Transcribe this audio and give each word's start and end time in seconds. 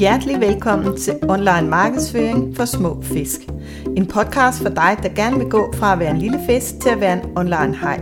Hjertelig 0.00 0.40
velkommen 0.40 1.00
til 1.00 1.18
Online 1.28 1.68
Markedsføring 1.68 2.56
for 2.56 2.64
Små 2.64 3.02
Fisk. 3.02 3.40
En 3.96 4.06
podcast 4.06 4.62
for 4.62 4.68
dig, 4.68 4.96
der 5.02 5.08
gerne 5.08 5.38
vil 5.38 5.48
gå 5.50 5.72
fra 5.72 5.92
at 5.92 5.98
være 5.98 6.10
en 6.10 6.18
lille 6.18 6.40
fisk 6.46 6.80
til 6.80 6.88
at 6.88 7.00
være 7.00 7.12
en 7.12 7.36
online 7.36 7.76
hej. 7.76 8.00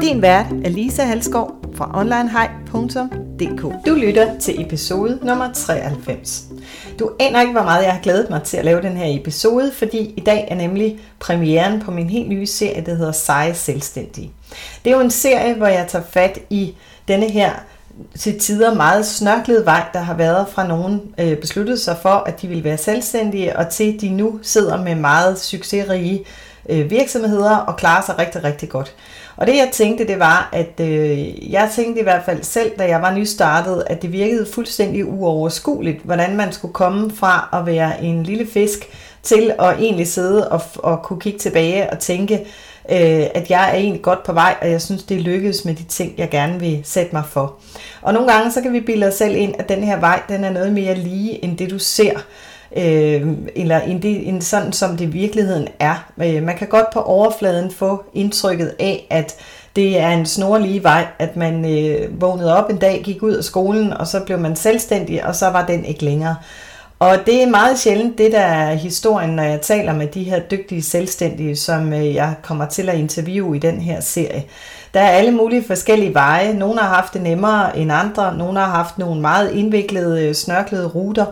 Din 0.00 0.22
vært 0.22 0.46
er 0.64 0.68
Lisa 0.68 1.02
Halskov 1.02 1.50
fra 1.74 1.98
onlinehej.dk. 1.98 3.86
Du 3.86 3.94
lytter 3.94 4.38
til 4.38 4.62
episode 4.66 5.18
nummer 5.22 5.52
93. 5.52 6.44
Du 6.98 7.10
aner 7.20 7.40
ikke, 7.40 7.52
hvor 7.52 7.62
meget 7.62 7.84
jeg 7.84 7.92
har 7.92 8.02
glædet 8.02 8.30
mig 8.30 8.42
til 8.42 8.56
at 8.56 8.64
lave 8.64 8.82
den 8.82 8.96
her 8.96 9.20
episode, 9.20 9.72
fordi 9.72 10.14
i 10.16 10.20
dag 10.20 10.48
er 10.50 10.54
nemlig 10.54 10.98
premieren 11.20 11.80
på 11.80 11.90
min 11.90 12.10
helt 12.10 12.28
nye 12.28 12.46
serie, 12.46 12.86
der 12.86 12.94
hedder 12.94 13.12
Seje 13.12 13.54
Selvstændige. 13.54 14.32
Det 14.84 14.92
er 14.92 14.96
jo 14.96 15.02
en 15.02 15.10
serie, 15.10 15.54
hvor 15.54 15.66
jeg 15.66 15.86
tager 15.88 16.04
fat 16.04 16.38
i 16.50 16.74
denne 17.08 17.30
her 17.30 17.50
til 18.18 18.38
tider 18.38 18.74
meget 18.74 19.06
snørklet 19.06 19.66
vej, 19.66 19.82
der 19.92 20.00
har 20.00 20.14
været 20.14 20.46
fra 20.48 20.66
nogen 20.66 21.00
øh, 21.18 21.36
besluttet 21.36 21.80
sig 21.80 21.96
for, 22.02 22.24
at 22.26 22.42
de 22.42 22.48
vil 22.48 22.64
være 22.64 22.78
selvstændige, 22.78 23.56
og 23.56 23.68
til 23.68 24.00
de 24.00 24.08
nu 24.08 24.38
sidder 24.42 24.82
med 24.82 24.94
meget 24.94 25.40
succesrige 25.40 26.24
øh, 26.68 26.90
virksomheder 26.90 27.56
og 27.56 27.76
klarer 27.76 28.02
sig 28.06 28.18
rigtig, 28.18 28.44
rigtig 28.44 28.68
godt. 28.68 28.94
Og 29.36 29.46
det 29.46 29.56
jeg 29.56 29.68
tænkte, 29.72 30.06
det 30.06 30.18
var, 30.18 30.48
at 30.52 30.80
øh, 30.80 31.52
jeg 31.52 31.70
tænkte 31.74 32.00
i 32.00 32.02
hvert 32.02 32.24
fald 32.24 32.42
selv, 32.42 32.70
da 32.78 32.88
jeg 32.88 33.02
var 33.02 33.14
nystartet, 33.14 33.84
at 33.86 34.02
det 34.02 34.12
virkede 34.12 34.46
fuldstændig 34.54 35.06
uoverskueligt, 35.06 36.02
hvordan 36.04 36.36
man 36.36 36.52
skulle 36.52 36.74
komme 36.74 37.10
fra 37.10 37.48
at 37.52 37.66
være 37.66 38.02
en 38.02 38.22
lille 38.22 38.46
fisk 38.46 38.78
til 39.22 39.52
at 39.58 39.78
egentlig 39.78 40.08
sidde 40.08 40.48
og, 40.48 40.60
og 40.76 41.02
kunne 41.02 41.20
kigge 41.20 41.38
tilbage 41.38 41.90
og 41.90 41.98
tænke, 41.98 42.46
øh, 42.90 43.26
at 43.34 43.50
jeg 43.50 43.70
er 43.70 43.74
egentlig 43.74 44.02
godt 44.02 44.22
på 44.22 44.32
vej, 44.32 44.54
og 44.60 44.70
jeg 44.70 44.82
synes, 44.82 45.02
det 45.02 45.20
lykkedes 45.20 45.64
med 45.64 45.74
de 45.74 45.84
ting, 45.84 46.14
jeg 46.18 46.30
gerne 46.30 46.60
vil 46.60 46.80
sætte 46.84 47.12
mig 47.12 47.22
for. 47.28 47.54
Og 48.02 48.14
nogle 48.14 48.32
gange, 48.32 48.52
så 48.52 48.60
kan 48.60 48.72
vi 48.72 48.80
bilde 48.80 49.06
os 49.06 49.14
selv 49.14 49.36
ind, 49.36 49.54
at 49.58 49.68
den 49.68 49.84
her 49.84 50.00
vej, 50.00 50.22
den 50.28 50.44
er 50.44 50.50
noget 50.50 50.72
mere 50.72 50.94
lige, 50.94 51.44
end 51.44 51.58
det 51.58 51.70
du 51.70 51.78
ser. 51.78 52.12
Øh, 52.76 53.28
eller 53.56 53.80
end, 53.80 54.02
det, 54.02 54.28
end 54.28 54.42
sådan, 54.42 54.72
som 54.72 54.96
det 54.96 55.04
i 55.04 55.10
virkeligheden 55.10 55.68
er. 55.78 56.10
Øh, 56.22 56.42
man 56.42 56.56
kan 56.56 56.68
godt 56.68 56.90
på 56.92 57.00
overfladen 57.00 57.70
få 57.70 58.04
indtrykket 58.14 58.74
af, 58.78 59.06
at 59.10 59.36
det 59.76 59.98
er 59.98 60.08
en 60.08 60.26
snorlige 60.26 60.82
vej, 60.82 61.06
at 61.18 61.36
man 61.36 61.78
øh, 61.78 62.20
vågnede 62.20 62.56
op 62.56 62.70
en 62.70 62.76
dag, 62.76 63.00
gik 63.04 63.22
ud 63.22 63.32
af 63.32 63.44
skolen, 63.44 63.92
og 63.92 64.06
så 64.06 64.20
blev 64.20 64.38
man 64.38 64.56
selvstændig, 64.56 65.26
og 65.26 65.34
så 65.34 65.50
var 65.50 65.66
den 65.66 65.84
ikke 65.84 66.04
længere. 66.04 66.36
Og 67.00 67.16
det 67.26 67.42
er 67.42 67.46
meget 67.46 67.78
sjældent 67.78 68.18
det, 68.18 68.32
der 68.32 68.40
er 68.40 68.74
historien, 68.74 69.30
når 69.30 69.42
jeg 69.42 69.60
taler 69.60 69.92
med 69.92 70.06
de 70.06 70.22
her 70.22 70.40
dygtige 70.40 70.82
selvstændige, 70.82 71.56
som 71.56 71.92
øh, 71.92 72.14
jeg 72.14 72.34
kommer 72.42 72.66
til 72.66 72.88
at 72.88 72.98
interviewe 72.98 73.56
i 73.56 73.58
den 73.58 73.80
her 73.80 74.00
serie. 74.00 74.44
Der 74.94 75.00
er 75.00 75.10
alle 75.10 75.30
mulige 75.30 75.64
forskellige 75.64 76.14
veje. 76.14 76.54
Nogle 76.54 76.80
har 76.80 76.94
haft 76.94 77.14
det 77.14 77.22
nemmere 77.22 77.78
end 77.78 77.92
andre. 77.92 78.38
Nogle 78.38 78.58
har 78.58 78.70
haft 78.70 78.98
nogle 78.98 79.20
meget 79.20 79.52
indviklede, 79.52 80.26
øh, 80.26 80.34
snørklede 80.34 80.86
ruter. 80.86 81.26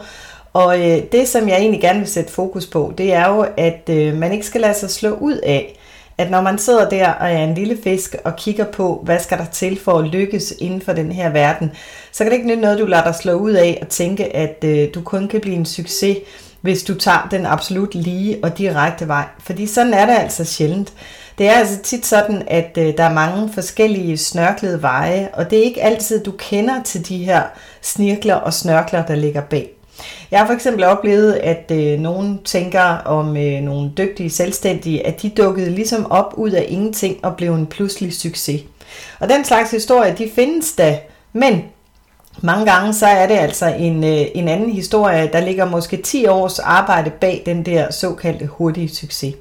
Og 0.52 0.78
øh, 0.80 0.98
det, 1.12 1.28
som 1.28 1.48
jeg 1.48 1.56
egentlig 1.58 1.80
gerne 1.80 1.98
vil 1.98 2.08
sætte 2.08 2.32
fokus 2.32 2.66
på, 2.66 2.92
det 2.98 3.14
er 3.14 3.28
jo, 3.28 3.46
at 3.56 3.88
man 4.14 4.32
ikke 4.32 4.46
skal 4.46 4.60
lade 4.60 4.74
sig 4.74 4.90
slå 4.90 5.10
ud 5.10 5.36
af, 5.36 5.77
at 6.18 6.30
når 6.30 6.40
man 6.40 6.58
sidder 6.58 6.88
der 6.88 7.10
og 7.10 7.32
er 7.32 7.44
en 7.44 7.54
lille 7.54 7.78
fisk 7.84 8.16
og 8.24 8.36
kigger 8.36 8.64
på, 8.64 9.00
hvad 9.04 9.18
skal 9.18 9.38
der 9.38 9.44
til 9.44 9.80
for 9.80 9.98
at 9.98 10.08
lykkes 10.08 10.54
inden 10.58 10.80
for 10.80 10.92
den 10.92 11.12
her 11.12 11.30
verden, 11.30 11.72
så 12.12 12.24
kan 12.24 12.30
det 12.30 12.36
ikke 12.36 12.48
nytte 12.48 12.62
noget, 12.62 12.78
du 12.78 12.86
lader 12.86 13.04
dig 13.04 13.14
slå 13.14 13.32
ud 13.32 13.52
af 13.52 13.78
og 13.82 13.88
tænke, 13.88 14.36
at 14.36 14.64
øh, 14.64 14.88
du 14.94 15.00
kun 15.00 15.28
kan 15.28 15.40
blive 15.40 15.56
en 15.56 15.66
succes, 15.66 16.18
hvis 16.60 16.82
du 16.82 16.94
tager 16.94 17.28
den 17.30 17.46
absolut 17.46 17.94
lige 17.94 18.38
og 18.42 18.58
direkte 18.58 19.08
vej. 19.08 19.24
Fordi 19.40 19.66
sådan 19.66 19.94
er 19.94 20.06
det 20.06 20.14
altså 20.18 20.44
sjældent. 20.44 20.92
Det 21.38 21.48
er 21.48 21.52
altså 21.52 21.82
tit 21.82 22.06
sådan, 22.06 22.42
at 22.46 22.78
øh, 22.78 22.96
der 22.96 23.04
er 23.04 23.12
mange 23.14 23.52
forskellige 23.52 24.16
snørklede 24.16 24.82
veje, 24.82 25.28
og 25.32 25.50
det 25.50 25.58
er 25.58 25.62
ikke 25.62 25.82
altid, 25.82 26.24
du 26.24 26.30
kender 26.30 26.82
til 26.82 27.08
de 27.08 27.24
her 27.24 27.42
snirkler 27.82 28.34
og 28.34 28.54
snørkler, 28.54 29.06
der 29.06 29.14
ligger 29.14 29.40
bag. 29.40 29.77
Jeg 30.30 30.38
har 30.38 30.46
for 30.46 30.54
eksempel 30.54 30.84
oplevet, 30.84 31.32
at 31.32 31.70
øh, 31.74 32.00
nogen 32.00 32.42
tænker 32.44 32.82
om 33.04 33.36
øh, 33.36 33.60
nogle 33.60 33.92
dygtige 33.98 34.30
selvstændige, 34.30 35.06
at 35.06 35.22
de 35.22 35.28
dukkede 35.28 35.70
ligesom 35.70 36.10
op 36.10 36.34
ud 36.36 36.50
af 36.50 36.66
ingenting 36.68 37.24
og 37.24 37.36
blev 37.36 37.54
en 37.54 37.66
pludselig 37.66 38.14
succes. 38.14 38.60
Og 39.20 39.28
den 39.28 39.44
slags 39.44 39.70
historier, 39.70 40.14
de 40.14 40.30
findes 40.34 40.72
da, 40.72 40.98
men 41.32 41.64
mange 42.42 42.72
gange 42.72 42.94
så 42.94 43.06
er 43.06 43.26
det 43.26 43.34
altså 43.34 43.66
en, 43.66 44.04
øh, 44.04 44.26
en 44.34 44.48
anden 44.48 44.70
historie, 44.70 45.30
der 45.32 45.40
ligger 45.40 45.64
måske 45.64 45.96
10 45.96 46.26
års 46.26 46.58
arbejde 46.58 47.10
bag 47.10 47.42
den 47.46 47.66
der 47.66 47.92
såkaldte 47.92 48.46
hurtige 48.46 48.88
succes. 48.88 49.34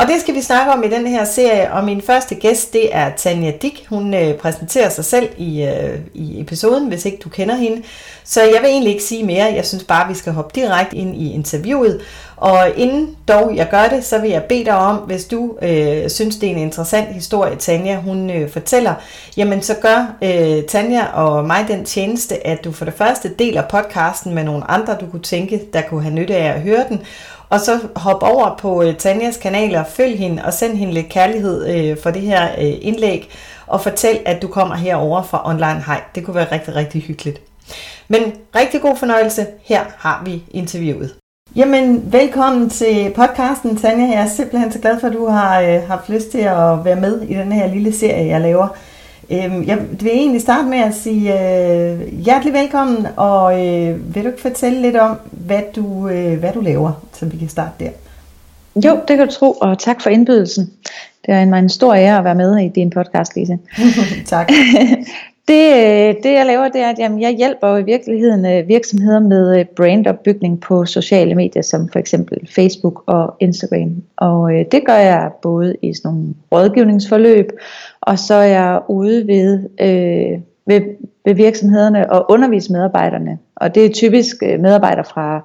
Og 0.00 0.06
det 0.06 0.20
skal 0.20 0.34
vi 0.34 0.42
snakke 0.42 0.72
om 0.72 0.82
i 0.84 0.88
den 0.88 1.06
her 1.06 1.24
serie, 1.24 1.72
og 1.72 1.84
min 1.84 2.02
første 2.02 2.34
gæst, 2.34 2.72
det 2.72 2.96
er 2.96 3.10
Tanja 3.16 3.52
Dick. 3.62 3.86
Hun 3.88 4.14
øh, 4.14 4.34
præsenterer 4.34 4.88
sig 4.88 5.04
selv 5.04 5.28
i, 5.38 5.62
øh, 5.62 5.98
i 6.14 6.40
episoden, 6.40 6.88
hvis 6.88 7.04
ikke 7.04 7.18
du 7.24 7.28
kender 7.28 7.54
hende. 7.54 7.82
Så 8.24 8.42
jeg 8.42 8.58
vil 8.60 8.70
egentlig 8.70 8.92
ikke 8.92 9.04
sige 9.04 9.24
mere, 9.24 9.52
jeg 9.54 9.66
synes 9.66 9.84
bare, 9.84 10.08
vi 10.08 10.14
skal 10.14 10.32
hoppe 10.32 10.60
direkte 10.60 10.96
ind 10.96 11.16
i 11.16 11.32
interviewet. 11.32 12.00
Og 12.36 12.68
inden 12.76 13.16
dog 13.28 13.56
jeg 13.56 13.68
gør 13.70 13.88
det, 13.88 14.04
så 14.04 14.18
vil 14.18 14.30
jeg 14.30 14.42
bede 14.42 14.64
dig 14.64 14.76
om, 14.76 14.96
hvis 14.96 15.24
du 15.24 15.56
øh, 15.62 16.10
synes, 16.10 16.36
det 16.36 16.46
er 16.46 16.50
en 16.50 16.58
interessant 16.58 17.08
historie, 17.08 17.56
Tanja 17.56 17.96
hun 17.96 18.30
øh, 18.30 18.50
fortæller, 18.50 18.94
jamen 19.36 19.62
så 19.62 19.74
gør 19.74 20.14
øh, 20.22 20.64
Tanja 20.64 21.04
og 21.04 21.44
mig 21.46 21.64
den 21.68 21.84
tjeneste, 21.84 22.46
at 22.46 22.64
du 22.64 22.72
for 22.72 22.84
det 22.84 22.94
første 22.94 23.34
deler 23.38 23.62
podcasten 23.62 24.34
med 24.34 24.44
nogle 24.44 24.70
andre, 24.70 24.96
du 25.00 25.06
kunne 25.06 25.22
tænke, 25.22 25.62
der 25.72 25.82
kunne 25.82 26.02
have 26.02 26.14
nytte 26.14 26.36
af 26.36 26.54
at 26.54 26.60
høre 26.60 26.84
den, 26.88 27.00
og 27.50 27.60
så 27.60 27.78
hop 27.96 28.22
over 28.22 28.56
på 28.58 28.82
øh, 28.82 28.96
Tanjas 28.96 29.36
kanaler, 29.36 29.84
følg 29.84 30.18
hende 30.18 30.44
og 30.44 30.52
send 30.52 30.76
hende 30.76 30.94
lidt 30.94 31.08
kærlighed 31.08 31.68
øh, 31.68 31.96
for 32.02 32.10
det 32.10 32.22
her 32.22 32.52
øh, 32.58 32.74
indlæg, 32.80 33.30
og 33.66 33.80
fortæl, 33.80 34.18
at 34.26 34.42
du 34.42 34.48
kommer 34.48 34.74
herover 34.74 35.22
fra 35.22 35.48
Online 35.48 35.82
Hej. 35.86 36.02
Det 36.14 36.24
kunne 36.24 36.34
være 36.34 36.52
rigtig, 36.52 36.76
rigtig 36.76 37.02
hyggeligt. 37.02 37.40
Men 38.08 38.20
rigtig 38.56 38.80
god 38.80 38.96
fornøjelse. 38.96 39.46
Her 39.62 39.84
har 39.96 40.22
vi 40.24 40.42
interviewet. 40.50 41.14
Jamen, 41.56 42.12
velkommen 42.12 42.70
til 42.70 43.12
podcasten, 43.16 43.76
Tanja. 43.76 44.06
Jeg 44.06 44.22
er 44.22 44.28
simpelthen 44.28 44.72
så 44.72 44.78
glad 44.78 45.00
for, 45.00 45.06
at 45.06 45.12
du 45.12 45.26
har 45.26 45.60
øh, 45.60 45.88
haft 45.88 46.08
lyst 46.08 46.30
til 46.30 46.38
at 46.38 46.84
være 46.84 46.96
med 46.96 47.22
i 47.22 47.34
den 47.34 47.52
her 47.52 47.66
lille 47.66 47.92
serie, 47.92 48.26
jeg 48.26 48.40
laver. 48.40 48.68
Øhm, 49.32 49.64
jeg 49.66 49.78
vil 50.00 50.10
egentlig 50.12 50.40
starte 50.40 50.68
med 50.68 50.78
at 50.78 50.94
sige 50.94 51.32
øh, 51.32 52.14
hjertelig 52.24 52.54
velkommen, 52.54 53.06
og 53.16 53.66
øh, 53.66 54.14
vil 54.14 54.24
du 54.24 54.28
ikke 54.28 54.40
fortælle 54.40 54.82
lidt 54.82 54.96
om, 54.96 55.16
hvad 55.30 55.62
du, 55.76 56.08
øh, 56.08 56.38
hvad 56.38 56.52
du 56.52 56.60
laver, 56.60 56.92
så 57.12 57.26
vi 57.26 57.36
kan 57.36 57.48
starte 57.48 57.84
der? 57.84 57.90
Jo, 58.76 59.00
det 59.08 59.16
kan 59.16 59.26
du 59.26 59.32
tro, 59.32 59.52
og 59.52 59.78
tak 59.78 60.02
for 60.02 60.10
indbydelsen. 60.10 60.70
Det 61.26 61.34
er 61.34 61.42
en, 61.42 61.54
en 61.54 61.68
stor 61.68 61.94
ære 61.94 62.18
at 62.18 62.24
være 62.24 62.34
med 62.34 62.58
i 62.58 62.68
din 62.68 62.90
podcast, 62.90 63.36
Lise. 63.36 63.58
tak. 64.26 64.52
Det, 65.48 65.72
øh, 65.74 66.14
det 66.22 66.32
jeg 66.32 66.46
laver, 66.46 66.68
det 66.68 66.80
er, 66.80 66.88
at 66.88 66.98
jamen, 66.98 67.20
jeg 67.20 67.36
hjælper 67.36 67.76
i 67.76 67.82
virkeligheden 67.82 68.46
øh, 68.46 68.68
virksomheder 68.68 69.20
med 69.20 69.58
øh, 69.58 69.64
brandopbygning 69.76 70.60
på 70.60 70.84
sociale 70.86 71.34
medier, 71.34 71.62
som 71.62 71.88
for 71.88 71.98
eksempel 71.98 72.38
Facebook 72.54 73.02
og 73.06 73.36
Instagram. 73.40 74.02
Og 74.16 74.50
det 74.72 74.86
gør 74.86 74.96
jeg 74.96 75.30
både 75.42 75.76
i 75.82 75.94
sådan 75.94 76.10
nogle 76.10 76.34
rådgivningsforløb, 76.52 77.46
og 78.02 78.18
så 78.18 78.34
er 78.34 78.46
jeg 78.46 78.80
ude 78.88 79.26
ved, 79.26 79.68
øh, 79.80 80.40
ved, 80.66 80.80
ved 81.24 81.34
virksomhederne 81.34 82.12
og 82.12 82.26
undervise 82.30 82.72
medarbejderne. 82.72 83.38
Og 83.56 83.74
det 83.74 83.84
er 83.84 83.90
typisk 83.90 84.36
øh, 84.42 84.60
medarbejdere 84.60 85.04
fra 85.04 85.40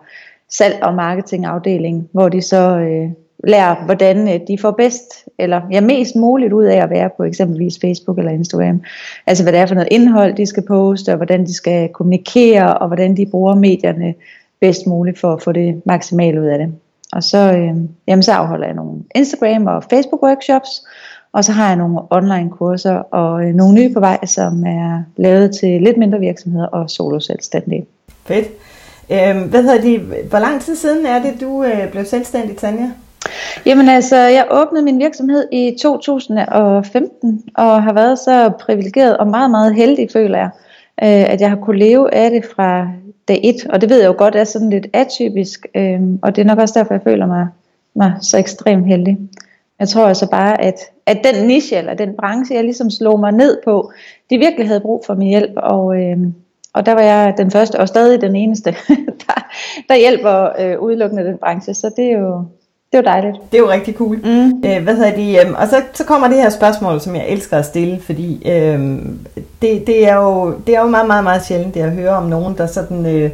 salg- 0.50 0.84
og 0.84 0.94
marketingafdelingen, 0.94 2.10
hvor 2.12 2.30
de 2.30 2.42
så 2.42 2.78
øh, 2.78 3.10
lærer, 3.44 3.86
hvordan 3.86 4.28
øh, 4.28 4.40
de 4.48 4.58
får 4.58 4.72
bedst, 4.72 5.26
eller 5.40 5.62
ja, 5.72 5.82
mest 5.82 6.16
muligt 6.16 6.54
ud 6.54 6.64
af 6.64 6.84
at 6.84 6.90
være 6.90 7.10
på 7.18 7.24
eksempelvis 7.24 7.80
Facebook 7.82 8.18
eller 8.18 8.32
Instagram. 8.32 8.82
Altså 9.28 9.44
hvad 9.44 9.54
det 9.54 9.62
er 9.62 9.66
for 9.66 9.76
noget 9.76 9.88
indhold, 9.92 10.34
de 10.34 10.46
skal 10.46 10.64
poste, 10.68 11.10
og 11.10 11.16
hvordan 11.16 11.46
de 11.46 11.54
skal 11.54 11.90
kommunikere, 11.90 12.78
og 12.78 12.88
hvordan 12.88 13.18
de 13.18 13.26
bruger 13.26 13.56
medierne 13.56 14.14
bedst 14.62 14.88
muligt 14.88 15.20
for 15.20 15.34
at 15.34 15.42
få 15.42 15.52
det 15.52 15.82
maksimale 15.86 16.42
ud 16.42 16.46
af 16.46 16.58
det. 16.58 16.74
Og 17.12 17.24
så, 17.24 17.38
øh, 17.38 17.76
jamen, 18.08 18.24
så 18.24 18.32
afholder 18.32 18.66
jeg 18.66 18.76
nogle 18.76 19.04
Instagram 19.16 19.68
og 19.68 19.84
Facebook 19.84 20.24
workshops, 20.24 20.84
og 21.36 21.44
så 21.44 21.52
har 21.52 21.68
jeg 21.68 21.76
nogle 21.76 22.00
online 22.10 22.50
kurser 22.50 22.94
og 22.94 23.46
øh, 23.46 23.54
nogle 23.54 23.74
nye 23.74 23.94
på 23.94 24.00
vej, 24.00 24.26
som 24.26 24.66
er 24.66 25.04
lavet 25.18 25.56
til 25.56 25.82
lidt 25.82 25.98
mindre 25.98 26.20
virksomheder 26.20 26.68
og 26.68 26.90
solo 26.90 27.20
selvstændige. 27.20 27.86
Fedt. 28.26 28.48
Øh, 29.12 29.50
hvad 29.50 29.64
hedder 29.64 29.82
de, 29.82 29.98
hvor 30.30 30.40
lang 30.40 30.62
tid 30.62 30.76
siden 30.76 31.06
er 31.06 31.22
det, 31.22 31.42
du 31.42 31.64
øh, 31.64 31.92
blev 31.92 32.06
selvstændig, 32.06 32.58
Tanja? 32.58 32.92
Jamen 33.66 33.90
altså, 33.90 34.16
jeg 34.16 34.48
åbnede 34.52 34.86
min 34.86 35.00
virksomhed 35.00 35.48
i 35.52 35.78
2015, 35.82 37.44
og 37.56 37.84
har 37.84 37.94
været 37.94 38.20
så 38.20 38.52
privilegeret 38.60 39.18
og 39.18 39.28
meget, 39.28 39.52
meget 39.52 39.76
heldig, 39.76 40.10
føler 40.14 40.38
jeg, 40.38 40.50
øh, 41.04 41.34
at 41.34 41.42
jeg 41.42 41.50
har 41.50 41.58
kunne 41.58 41.80
leve 41.80 42.14
af 42.14 42.32
det 42.32 42.46
fra 42.56 42.88
dag 43.28 43.40
et. 43.44 43.68
Og 43.70 43.82
det 43.82 43.90
ved 43.90 44.00
jeg 44.00 44.08
jo 44.08 44.16
godt 44.18 44.36
er 44.36 44.44
sådan 44.44 44.70
lidt 44.70 44.88
atypisk, 44.94 45.68
øh, 45.76 46.02
og 46.22 46.36
det 46.36 46.42
er 46.42 46.46
nok 46.46 46.60
også 46.60 46.80
derfor, 46.80 46.94
jeg 46.94 47.04
føler 47.04 47.26
mig, 47.26 47.48
mig 47.96 48.14
så 48.22 48.38
ekstremt 48.38 48.88
heldig. 48.88 49.18
Jeg 49.80 49.90
tror 49.90 50.08
altså 50.08 50.30
bare, 50.30 50.62
at, 50.62 50.76
at 51.08 51.20
den 51.24 51.48
niche 51.48 51.78
eller 51.78 51.94
den 51.94 52.10
branche, 52.18 52.56
jeg 52.56 52.64
ligesom 52.64 52.90
slog 52.90 53.20
mig 53.20 53.32
ned 53.32 53.58
på, 53.66 53.92
de 54.30 54.38
virkelig 54.38 54.68
havde 54.68 54.80
brug 54.80 55.04
for 55.06 55.16
min 55.16 55.28
hjælp, 55.28 55.52
og, 55.56 56.02
øh, 56.02 56.18
og 56.74 56.86
der 56.86 56.94
var 56.94 57.02
jeg 57.02 57.34
den 57.38 57.52
første, 57.52 57.80
og 57.80 57.88
stadig 57.88 58.22
den 58.22 58.36
eneste, 58.36 58.76
der, 59.28 59.46
der 59.90 59.96
hjælper 59.96 60.50
øh, 60.60 60.80
udelukkende 60.80 61.26
den 61.26 61.38
branche. 61.38 61.74
Så 61.74 61.92
det 61.96 62.06
er 62.06 62.20
jo, 62.20 62.44
det 62.92 62.98
var 62.98 63.02
dejligt. 63.02 63.38
Det 63.52 63.58
er 63.58 63.62
jo 63.62 63.70
rigtig 63.70 63.94
cool. 63.94 64.18
Mm. 64.24 64.64
Øh, 64.66 64.84
hvad 64.84 64.96
hedder 64.96 65.16
de, 65.16 65.48
øh, 65.48 65.62
og 65.62 65.68
så, 65.68 65.82
så 65.94 66.04
kommer 66.04 66.28
det 66.28 66.38
her 66.38 66.50
spørgsmål, 66.50 67.02
som 67.02 67.16
jeg 67.16 67.28
elsker 67.28 67.58
at 67.58 67.66
stille, 67.66 68.00
fordi 68.00 68.50
øh, 68.52 69.00
det, 69.62 69.88
det, 69.88 70.08
er 70.10 70.16
jo, 70.16 70.54
det 70.68 70.76
er 70.76 70.82
jo 70.82 70.88
meget, 70.88 71.08
meget, 71.08 71.24
meget 71.24 71.46
sjældent, 71.46 71.74
det 71.74 71.82
at 71.82 71.92
høre 71.92 72.18
om 72.18 72.24
nogen, 72.24 72.58
der 72.58 72.68
sådan... 72.68 73.06
Øh, 73.06 73.32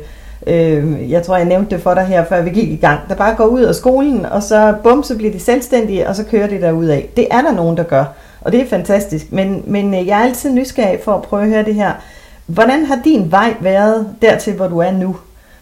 øh, 0.48 1.12
jeg 1.12 1.24
tror 1.24 1.38
jeg 1.38 1.46
nævnte 1.46 1.76
det 1.76 1.84
for 1.84 1.94
dig 1.94 2.04
her, 2.04 2.26
før 2.26 2.42
vi 2.42 2.50
gik 2.50 2.70
i 2.70 2.76
gang, 2.76 3.00
der 3.10 3.16
bare 3.16 3.36
går 3.36 3.46
ud 3.46 3.62
af 3.62 3.76
skolen, 3.76 4.26
og 4.26 4.44
så 4.44 4.74
bum, 4.84 5.04
så 5.04 5.18
bliver 5.18 5.32
de 5.32 5.40
selvstændige, 5.40 6.08
og 6.08 6.16
så 6.16 6.24
kører 6.24 6.48
de 6.48 6.62
der 6.62 6.72
ud 6.72 6.86
af. 6.86 7.10
Det 7.18 7.28
er 7.32 7.42
der 7.42 7.52
nogen, 7.52 7.78
der 7.78 7.84
gør, 7.84 8.06
og 8.42 8.52
det 8.52 8.62
er 8.62 8.68
fantastisk. 8.68 9.32
Men, 9.32 9.64
men 9.68 9.94
øh, 9.94 10.08
jeg 10.08 10.20
er 10.20 10.24
altid 10.24 10.54
nysgerrig 10.54 11.00
for 11.04 11.14
at 11.14 11.22
prøve 11.22 11.44
at 11.44 11.50
høre 11.50 11.66
det 11.66 11.76
her. 11.76 11.92
Hvordan 12.46 12.86
har 12.86 13.00
din 13.04 13.32
vej 13.32 13.54
været 13.60 14.08
dertil, 14.22 14.54
hvor 14.54 14.68
du 14.68 14.78
er 14.78 14.92
nu? 14.92 15.16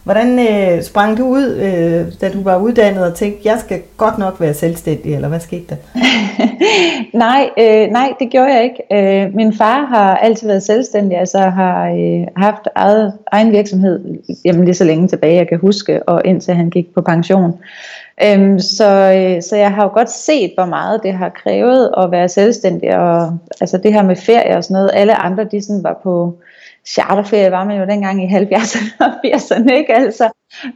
Hvordan 0.04 0.38
øh, 0.38 0.82
sprang 0.82 1.18
du 1.18 1.26
ud, 1.26 1.54
øh, 1.54 2.12
da 2.20 2.28
du 2.32 2.42
var 2.42 2.58
uddannet 2.58 3.04
og 3.04 3.14
tænkte, 3.14 3.48
jeg 3.48 3.58
skal 3.58 3.80
godt 3.96 4.18
nok 4.18 4.40
være 4.40 4.54
selvstændig, 4.54 5.14
eller 5.14 5.28
hvad 5.28 5.40
skete 5.40 5.64
der? 5.68 5.76
nej, 7.26 7.50
øh, 7.58 7.92
nej, 7.92 8.12
det 8.20 8.30
gjorde 8.30 8.54
jeg 8.54 8.64
ikke. 8.64 8.82
Øh, 9.24 9.34
min 9.34 9.54
far 9.54 9.84
har 9.84 10.16
altid 10.16 10.46
været 10.46 10.62
selvstændig, 10.62 11.18
altså 11.18 11.38
har 11.38 11.90
øh, 11.90 12.26
haft 12.36 12.68
eget, 12.74 13.12
egen 13.32 13.52
virksomhed 13.52 14.18
jamen, 14.44 14.64
lige 14.64 14.74
så 14.74 14.84
længe 14.84 15.08
tilbage, 15.08 15.36
jeg 15.36 15.48
kan 15.48 15.58
huske, 15.58 16.08
og 16.08 16.22
indtil 16.24 16.54
han 16.54 16.70
gik 16.70 16.94
på 16.94 17.00
pension. 17.00 17.58
Øhm, 18.24 18.58
så, 18.58 19.12
øh, 19.16 19.42
så 19.42 19.56
jeg 19.56 19.70
har 19.70 19.82
jo 19.82 19.90
godt 19.94 20.10
set, 20.10 20.50
hvor 20.54 20.64
meget 20.66 21.02
det 21.02 21.12
har 21.12 21.28
krævet 21.28 21.90
at 21.96 22.10
være 22.10 22.28
selvstændig, 22.28 22.96
og 22.96 23.38
altså 23.60 23.78
det 23.78 23.92
her 23.92 24.02
med 24.02 24.16
ferie 24.16 24.56
og 24.56 24.64
sådan 24.64 24.74
noget, 24.74 24.90
alle 24.94 25.14
andre 25.14 25.44
de 25.44 25.62
sådan 25.62 25.84
var 25.84 26.00
på 26.02 26.38
charterferie 26.86 27.50
var 27.50 27.64
man 27.64 27.78
jo 27.78 27.86
dengang 27.86 28.24
i 28.24 28.26
70'erne 28.26 29.04
og 29.06 29.12
80'erne, 29.26 29.72
ikke 29.72 29.94
altså. 29.94 30.30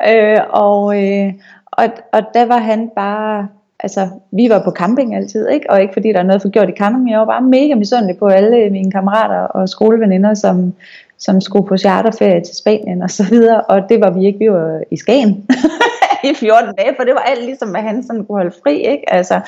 Øh, 0.09 0.41
og, 0.51 1.03
øh, 1.03 1.33
og, 1.67 1.85
og 2.13 2.23
der 2.35 2.45
var 2.47 2.59
han 2.59 2.91
bare, 2.97 3.49
altså 3.81 4.09
vi 4.33 4.49
var 4.51 4.63
på 4.65 4.71
camping 4.71 5.17
altid, 5.17 5.49
ikke? 5.49 5.71
Og 5.71 5.83
ikke 5.83 5.93
fordi 5.93 6.13
der 6.13 6.19
er 6.19 6.23
noget 6.23 6.43
for 6.43 6.49
gjort 6.49 6.69
i 6.69 6.79
camping, 6.79 7.05
men 7.05 7.11
jeg 7.11 7.19
var 7.19 7.27
bare 7.27 7.43
mega 7.43 7.75
misundelig 7.75 8.19
på 8.19 8.27
alle 8.27 8.71
mine 8.71 8.91
kammerater 8.91 9.41
og 9.41 9.69
skoleveninder, 9.69 10.35
som, 10.35 10.75
som 11.19 11.41
skulle 11.41 11.67
på 11.67 11.77
charterferie 11.77 12.45
til 12.45 12.57
Spanien 12.57 13.03
og 13.03 13.11
så 13.11 13.25
videre, 13.31 13.61
og 13.61 13.89
det 13.89 14.01
var 14.01 14.11
vi 14.11 14.27
ikke, 14.27 14.39
vi 14.39 14.51
var 14.51 14.81
i 14.91 14.97
Skagen. 14.97 15.47
i 16.31 16.35
14 16.35 16.75
dage, 16.79 16.95
for 16.97 17.05
det 17.05 17.15
var 17.15 17.21
alt 17.21 17.45
ligesom, 17.45 17.77
at 17.77 17.83
han 17.83 18.03
sådan 18.03 18.25
kunne 18.25 18.37
holde 18.37 18.57
fri, 18.63 18.77
ikke? 18.77 19.13
Altså, 19.13 19.41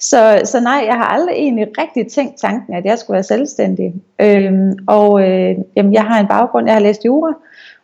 så, 0.00 0.40
så 0.44 0.60
nej, 0.60 0.82
jeg 0.86 0.94
har 0.94 1.04
aldrig 1.04 1.34
egentlig 1.34 1.66
rigtig 1.78 2.12
tænkt 2.12 2.40
tanken, 2.40 2.74
at 2.74 2.84
jeg 2.84 2.98
skulle 2.98 3.14
være 3.14 3.22
selvstændig. 3.22 3.94
Øhm, 4.20 4.72
og 4.86 5.22
øh, 5.28 5.56
jamen, 5.76 5.92
jeg 5.92 6.04
har 6.04 6.20
en 6.20 6.28
baggrund, 6.28 6.66
jeg 6.66 6.74
har 6.74 6.80
læst 6.80 7.04
jura, 7.04 7.34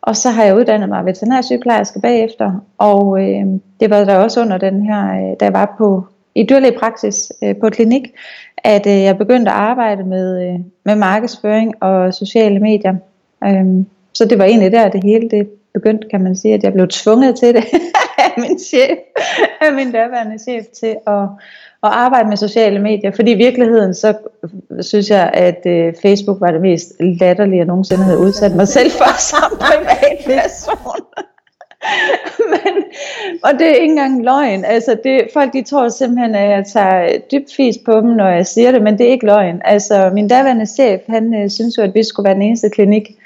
og 0.02 0.16
så 0.16 0.30
har 0.30 0.44
jeg 0.44 0.56
uddannet 0.56 0.88
mig 0.88 1.06
veterinærsygeplejerske 1.06 2.00
bagefter, 2.00 2.64
og 2.78 3.22
øh, 3.22 3.46
det 3.80 3.90
var 3.90 4.04
der 4.04 4.16
også 4.16 4.40
under 4.40 4.58
den 4.58 4.82
her, 4.82 5.02
øh, 5.10 5.36
da 5.40 5.44
jeg 5.44 5.52
var 5.52 5.74
på 5.78 6.04
i 6.34 6.46
dyrlæge 6.50 6.78
praksis 6.78 7.32
øh, 7.44 7.56
på 7.56 7.70
klinik, 7.70 8.12
at 8.56 8.86
øh, 8.86 9.02
jeg 9.02 9.18
begyndte 9.18 9.50
at 9.50 9.56
arbejde 9.56 10.04
med, 10.04 10.48
øh, 10.48 10.60
med 10.84 10.96
markedsføring 10.96 11.82
og 11.82 12.14
sociale 12.14 12.60
medier. 12.60 12.94
Øhm, 13.44 13.86
så 14.14 14.24
det 14.24 14.38
var 14.38 14.44
egentlig 14.44 14.72
der, 14.72 14.88
det 14.88 15.04
hele 15.04 15.28
det 15.30 15.48
begyndte, 15.74 16.08
kan 16.08 16.22
man 16.22 16.36
sige, 16.36 16.54
at 16.54 16.62
jeg 16.62 16.72
blev 16.72 16.88
tvunget 16.88 17.36
til 17.36 17.54
det 17.54 17.64
af 18.36 18.42
min 18.48 18.58
chef, 18.58 18.98
af 19.60 19.72
min 19.72 19.92
daværende 19.92 20.38
chef 20.38 20.64
til 20.80 20.96
at, 21.06 21.22
at 21.82 21.90
arbejde 21.90 22.28
med 22.28 22.36
sociale 22.36 22.78
medier. 22.78 23.10
Fordi 23.10 23.30
i 23.30 23.34
virkeligheden, 23.36 23.94
så 23.94 24.14
synes 24.80 25.10
jeg, 25.10 25.30
at 25.34 25.66
øh, 25.66 25.94
Facebook 26.02 26.40
var 26.40 26.50
det 26.50 26.60
mest 26.60 26.92
latterlige, 27.00 27.58
jeg 27.58 27.66
nogensinde 27.66 28.04
havde 28.04 28.18
udsat 28.18 28.54
mig 28.54 28.68
selv 28.68 28.90
for 28.90 29.20
som 29.30 29.58
privatperson. 29.58 31.04
Men, 32.52 32.84
og 33.44 33.52
det 33.58 33.66
er 33.66 33.74
ikke 33.74 33.84
engang 33.84 34.24
løgn. 34.24 34.64
Altså 34.64 34.96
det, 35.04 35.28
folk 35.32 35.52
de 35.52 35.62
tror 35.62 35.88
simpelthen, 35.88 36.34
at 36.34 36.50
jeg 36.50 36.64
tager 36.66 37.18
dybt 37.32 37.54
fis 37.56 37.78
på 37.84 38.00
dem, 38.00 38.10
når 38.10 38.28
jeg 38.28 38.46
siger 38.46 38.72
det, 38.72 38.82
men 38.82 38.98
det 38.98 39.06
er 39.06 39.10
ikke 39.10 39.26
løgn. 39.26 39.62
Altså 39.64 40.10
min 40.14 40.28
daværende 40.28 40.66
chef, 40.66 41.00
han 41.06 41.34
øh, 41.34 41.50
synes 41.50 41.78
jo, 41.78 41.82
at 41.82 41.94
vi 41.94 42.02
skulle 42.02 42.24
være 42.24 42.34
den 42.34 42.42
eneste 42.42 42.70
klinik, 42.70 43.18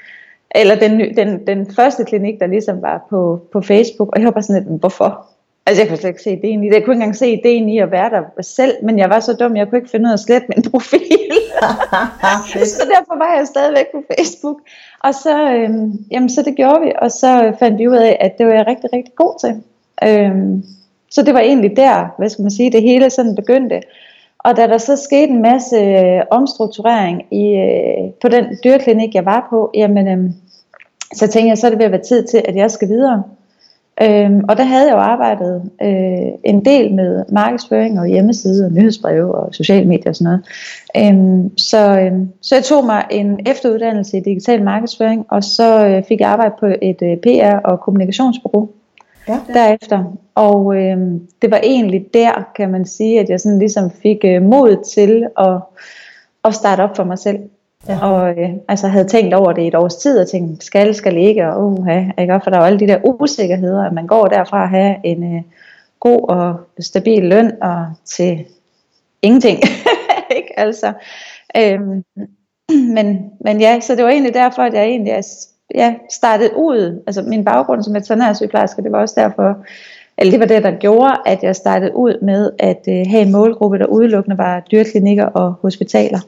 eller 0.55 0.75
den, 0.75 1.15
den, 1.15 1.47
den 1.47 1.73
første 1.75 2.03
klinik, 2.03 2.39
der 2.39 2.47
ligesom 2.47 2.81
var 2.81 3.05
på, 3.09 3.41
på 3.51 3.61
Facebook, 3.61 4.09
og 4.13 4.19
jeg 4.19 4.25
var 4.25 4.31
bare 4.31 4.43
sådan 4.43 4.63
lidt, 4.63 4.79
hvorfor? 4.79 5.25
Altså 5.65 5.81
jeg 5.81 5.89
kunne 5.89 5.97
slet 5.97 6.09
ikke 6.09 6.21
se 6.21 6.31
ideen 6.31 6.63
i 6.63 6.67
det. 6.67 6.73
Jeg 6.75 6.83
kunne 6.83 6.93
ikke 6.93 7.03
engang 7.03 7.15
se 7.15 7.31
ideen 7.31 7.69
i 7.69 7.79
at 7.79 7.91
være 7.91 8.09
der 8.09 8.41
selv, 8.41 8.73
men 8.83 8.99
jeg 8.99 9.09
var 9.09 9.19
så 9.19 9.33
dum, 9.33 9.55
jeg 9.55 9.67
kunne 9.67 9.77
ikke 9.77 9.89
finde 9.89 10.05
ud 10.05 10.09
af 10.09 10.13
at 10.13 10.19
slette 10.19 10.47
min 10.55 10.71
profil. 10.71 11.01
så 12.77 12.83
derfor 12.95 13.17
var 13.17 13.35
jeg 13.37 13.47
stadigvæk 13.47 13.85
på 13.91 14.03
Facebook. 14.17 14.57
Og 15.03 15.13
så, 15.13 15.53
øhm, 15.53 15.91
jamen, 16.11 16.29
så 16.29 16.41
det 16.41 16.55
gjorde 16.55 16.81
vi, 16.81 16.91
og 17.01 17.11
så 17.11 17.53
fandt 17.59 17.79
vi 17.79 17.87
ud 17.87 17.95
af, 17.95 18.17
at 18.19 18.37
det 18.37 18.45
var 18.45 18.53
jeg 18.53 18.67
rigtig, 18.67 18.89
rigtig 18.93 19.15
god 19.15 19.39
til. 19.39 19.53
Øhm, 20.03 20.63
så 21.11 21.21
det 21.21 21.33
var 21.33 21.39
egentlig 21.39 21.77
der, 21.77 22.15
hvad 22.17 22.29
skal 22.29 22.41
man 22.41 22.51
sige, 22.51 22.71
det 22.71 22.81
hele 22.81 23.09
sådan 23.09 23.35
begyndte. 23.35 23.81
Og 24.39 24.57
da 24.57 24.67
der 24.67 24.77
så 24.77 24.95
skete 24.95 25.31
en 25.31 25.41
masse 25.41 25.75
øh, 25.75 26.21
omstrukturering 26.31 27.33
i, 27.33 27.45
øh, 27.55 28.13
på 28.21 28.27
den 28.27 28.45
dyrklinik, 28.63 29.15
jeg 29.15 29.25
var 29.25 29.47
på, 29.49 29.71
jamen, 29.73 30.07
øh, 30.07 30.31
så 31.13 31.27
tænkte 31.27 31.49
jeg, 31.49 31.57
så 31.57 31.67
er 31.67 31.69
det 31.69 31.79
ved 31.79 31.85
at 31.85 31.91
være 31.91 32.03
tid 32.07 32.27
til, 32.27 32.41
at 32.45 32.55
jeg 32.55 32.71
skal 32.71 32.87
videre. 32.87 33.23
Øhm, 34.01 34.43
og 34.49 34.57
der 34.57 34.63
havde 34.63 34.85
jeg 34.85 34.93
jo 34.93 34.99
arbejdet 34.99 35.71
øh, 35.81 36.31
en 36.43 36.65
del 36.65 36.93
med 36.93 37.25
markedsføring 37.31 37.99
og 37.99 38.07
hjemmeside 38.07 38.65
og 38.65 38.71
nyhedsbreve 38.71 39.35
og 39.35 39.55
sociale 39.55 39.87
medier 39.87 40.09
og 40.09 40.15
sådan 40.15 40.25
noget. 40.25 40.45
Øhm, 40.97 41.57
så, 41.57 41.99
øh, 41.99 42.11
så 42.41 42.55
jeg 42.55 42.63
tog 42.63 42.85
mig 42.85 43.05
en 43.11 43.39
efteruddannelse 43.45 44.17
i 44.17 44.21
digital 44.21 44.63
markedsføring, 44.63 45.25
og 45.29 45.43
så 45.43 45.85
øh, 45.87 46.03
fik 46.03 46.19
jeg 46.19 46.29
arbejde 46.29 46.55
på 46.59 46.65
et 46.81 47.01
øh, 47.01 47.17
PR- 47.27 47.61
og 47.65 47.79
kommunikationsbureau 47.79 48.69
ja. 49.29 49.53
derefter. 49.53 50.17
Og 50.35 50.75
øh, 50.75 50.97
det 51.41 51.51
var 51.51 51.59
egentlig 51.63 52.05
der, 52.13 52.49
kan 52.55 52.71
man 52.71 52.85
sige, 52.85 53.19
at 53.19 53.29
jeg 53.29 53.39
sådan 53.39 53.59
ligesom 53.59 53.91
fik 53.91 54.17
øh, 54.23 54.41
mod 54.41 54.83
til 54.93 55.27
at, 55.37 55.57
at 56.43 56.55
starte 56.55 56.81
op 56.81 56.95
for 56.95 57.03
mig 57.03 57.19
selv. 57.19 57.39
Ja. 57.87 58.05
Og 58.05 58.29
øh, 58.29 58.49
altså 58.67 58.87
havde 58.87 59.07
tænkt 59.07 59.33
over 59.33 59.53
det 59.53 59.61
i 59.61 59.67
et 59.67 59.75
års 59.75 59.95
tid, 59.95 60.19
og 60.19 60.29
tænkt, 60.29 60.63
skal, 60.63 60.95
skal 60.95 61.17
ikke, 61.17 61.47
og 61.47 61.65
uh, 61.65 61.87
ikke? 62.17 62.39
for 62.43 62.49
der 62.49 62.57
er 62.57 62.61
jo 62.61 62.65
alle 62.65 62.79
de 62.79 62.87
der 62.87 62.99
usikkerheder, 63.03 63.85
at 63.85 63.93
man 63.93 64.07
går 64.07 64.27
derfra 64.27 64.63
at 64.63 64.69
have 64.69 64.95
en 65.03 65.35
øh, 65.35 65.41
god 65.99 66.29
og 66.29 66.55
stabil 66.79 67.23
løn, 67.23 67.51
og 67.61 67.85
til 68.05 68.45
ingenting. 69.21 69.59
ikke? 70.37 70.59
Altså, 70.59 70.93
øh, 71.57 71.79
men, 72.95 73.31
men 73.41 73.61
ja, 73.61 73.79
så 73.79 73.95
det 73.95 74.03
var 74.03 74.09
egentlig 74.09 74.33
derfor, 74.33 74.61
at 74.61 74.73
jeg 74.73 74.85
egentlig 74.85 75.13
ja, 75.75 75.95
startede 76.09 76.57
ud, 76.57 77.03
altså 77.07 77.21
min 77.21 77.45
baggrund 77.45 77.83
som 77.83 77.93
veterinærsygeplejerske, 77.93 78.83
det 78.83 78.91
var 78.91 79.01
også 79.01 79.15
derfor, 79.17 79.57
eller 80.17 80.31
det 80.31 80.39
var 80.39 80.45
det, 80.45 80.63
der 80.63 80.71
gjorde, 80.71 81.13
at 81.25 81.43
jeg 81.43 81.55
startede 81.55 81.95
ud 81.95 82.21
med 82.21 82.51
at 82.59 82.81
øh, 82.89 83.05
have 83.07 83.21
en 83.21 83.31
målgruppe, 83.31 83.79
der 83.79 83.85
udelukkende 83.85 84.37
var 84.37 84.59
dyrklinikker 84.71 85.25
og 85.25 85.53
hospitaler. 85.61 86.19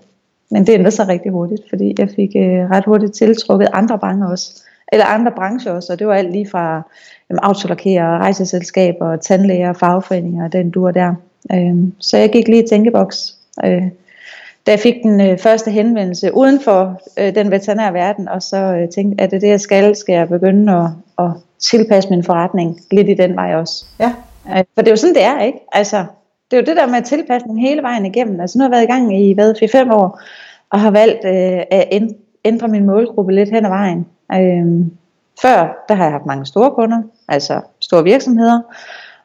Men 0.51 0.67
det 0.67 0.73
ændrede 0.73 0.95
sig 0.95 1.07
rigtig 1.07 1.31
hurtigt, 1.31 1.61
fordi 1.69 1.95
jeg 1.99 2.09
fik 2.15 2.35
øh, 2.35 2.71
ret 2.71 2.85
hurtigt 2.85 3.13
tiltrukket 3.13 3.67
andre 3.73 3.99
brancher 3.99 4.27
også. 4.27 4.63
Eller 4.91 5.05
andre 5.05 5.31
brancher 5.31 5.71
også, 5.71 5.93
og 5.93 5.99
det 5.99 6.07
var 6.07 6.13
alt 6.13 6.31
lige 6.31 6.49
fra 6.49 6.81
jamen, 7.29 7.39
autolakere, 7.43 8.17
rejseselskaber, 8.17 9.15
tandlæger, 9.15 9.73
fagforeninger 9.73 10.45
og 10.45 10.53
den 10.53 10.69
dur 10.69 10.91
der. 10.91 11.13
Øh, 11.51 11.75
så 11.99 12.17
jeg 12.17 12.29
gik 12.29 12.47
lige 12.47 12.63
i 12.63 12.67
tænkeboks. 12.67 13.35
Øh, 13.65 13.83
da 14.65 14.71
jeg 14.71 14.79
fik 14.79 14.95
den 15.03 15.21
øh, 15.21 15.37
første 15.37 15.71
henvendelse 15.71 16.33
uden 16.33 16.59
for 16.61 17.01
øh, 17.19 17.35
den 17.35 17.51
veterinære 17.51 17.93
verden, 17.93 18.27
og 18.27 18.41
så 18.41 18.57
øh, 18.57 18.89
tænkte, 18.89 19.23
at 19.23 19.31
det 19.31 19.41
det, 19.41 19.47
jeg 19.47 19.61
skal, 19.61 19.95
skal 19.95 20.13
jeg 20.13 20.29
begynde 20.29 20.73
at, 20.73 20.89
at 21.25 21.31
tilpasse 21.59 22.09
min 22.09 22.23
forretning 22.23 22.79
lidt 22.91 23.09
i 23.09 23.13
den 23.13 23.35
vej 23.35 23.55
også. 23.55 23.85
Ja. 23.99 24.13
Øh, 24.49 24.63
for 24.75 24.81
det 24.81 24.87
er 24.87 24.91
jo 24.91 24.95
sådan, 24.95 25.15
det 25.15 25.23
er, 25.23 25.41
ikke? 25.41 25.59
Altså, 25.71 26.05
det 26.51 26.57
er 26.57 26.61
jo 26.61 26.65
det 26.65 26.75
der 26.75 26.87
med 26.87 27.01
tilpasning 27.01 27.61
hele 27.61 27.81
vejen 27.81 28.05
igennem. 28.05 28.39
Altså 28.39 28.57
nu 28.57 28.61
har 28.61 28.69
jeg 28.69 28.71
været 28.71 28.83
i 28.83 28.91
gang 28.91 29.21
i 29.21 29.33
hvad, 29.33 29.85
4-5 29.89 29.93
år, 29.93 30.21
og 30.69 30.79
har 30.79 30.91
valgt 30.91 31.25
øh, 31.25 31.61
at 31.71 32.01
ændre 32.45 32.67
min 32.67 32.85
målgruppe 32.85 33.33
lidt 33.33 33.49
hen 33.49 33.65
ad 33.65 33.69
vejen. 33.69 34.07
Øh, 34.33 34.85
før, 35.41 35.85
der 35.89 35.95
har 35.95 36.03
jeg 36.03 36.11
haft 36.11 36.25
mange 36.25 36.45
store 36.45 36.71
kunder, 36.71 37.01
altså 37.27 37.61
store 37.79 38.03
virksomheder, 38.03 38.61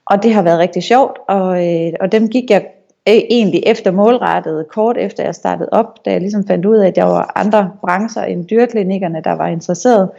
og 0.07 0.23
det 0.23 0.35
har 0.35 0.43
været 0.43 0.59
rigtig 0.59 0.83
sjovt, 0.83 1.19
og, 1.29 1.67
øh, 1.67 1.93
og 2.01 2.13
dem 2.13 2.29
gik 2.29 2.51
jeg 2.51 2.67
egentlig 3.07 3.63
efter 3.67 3.91
målrettet, 3.91 4.67
kort 4.69 4.97
efter 4.99 5.25
jeg 5.25 5.35
startede 5.35 5.69
op, 5.73 6.05
da 6.05 6.11
jeg 6.11 6.21
ligesom 6.21 6.47
fandt 6.47 6.67
ud 6.67 6.77
af, 6.77 6.87
at 6.87 6.97
der 6.97 7.05
var 7.05 7.33
andre 7.35 7.71
brancher 7.81 8.23
end 8.23 8.49
dyrklinikkerne, 8.49 9.21
der 9.25 9.33
var 9.33 9.47
interesseret. 9.47 10.11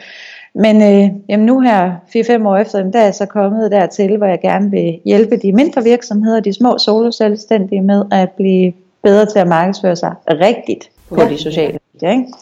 Men 0.53 0.81
øh, 0.81 1.09
jamen 1.29 1.45
nu 1.45 1.59
her, 1.59 1.95
4-5 2.15 2.47
år 2.47 2.57
efter, 2.57 2.91
der 2.91 2.99
er 2.99 3.03
jeg 3.03 3.15
så 3.15 3.25
kommet 3.25 3.71
dertil, 3.71 4.17
hvor 4.17 4.27
jeg 4.27 4.41
gerne 4.41 4.71
vil 4.71 4.99
hjælpe 5.05 5.37
de 5.37 5.53
mindre 5.53 5.83
virksomheder, 5.83 6.39
de 6.39 6.53
små 6.53 6.77
soloselvstændige 6.77 7.81
med 7.81 8.03
at 8.11 8.31
blive 8.31 8.73
bedre 9.03 9.25
til 9.25 9.39
at 9.39 9.47
markedsføre 9.47 9.95
sig 9.95 10.13
rigtigt 10.27 10.89
på 11.09 11.21
ja. 11.21 11.29
de 11.29 11.37
sociale 11.37 11.79
medier. 11.93 12.11
Ikke? 12.11 12.33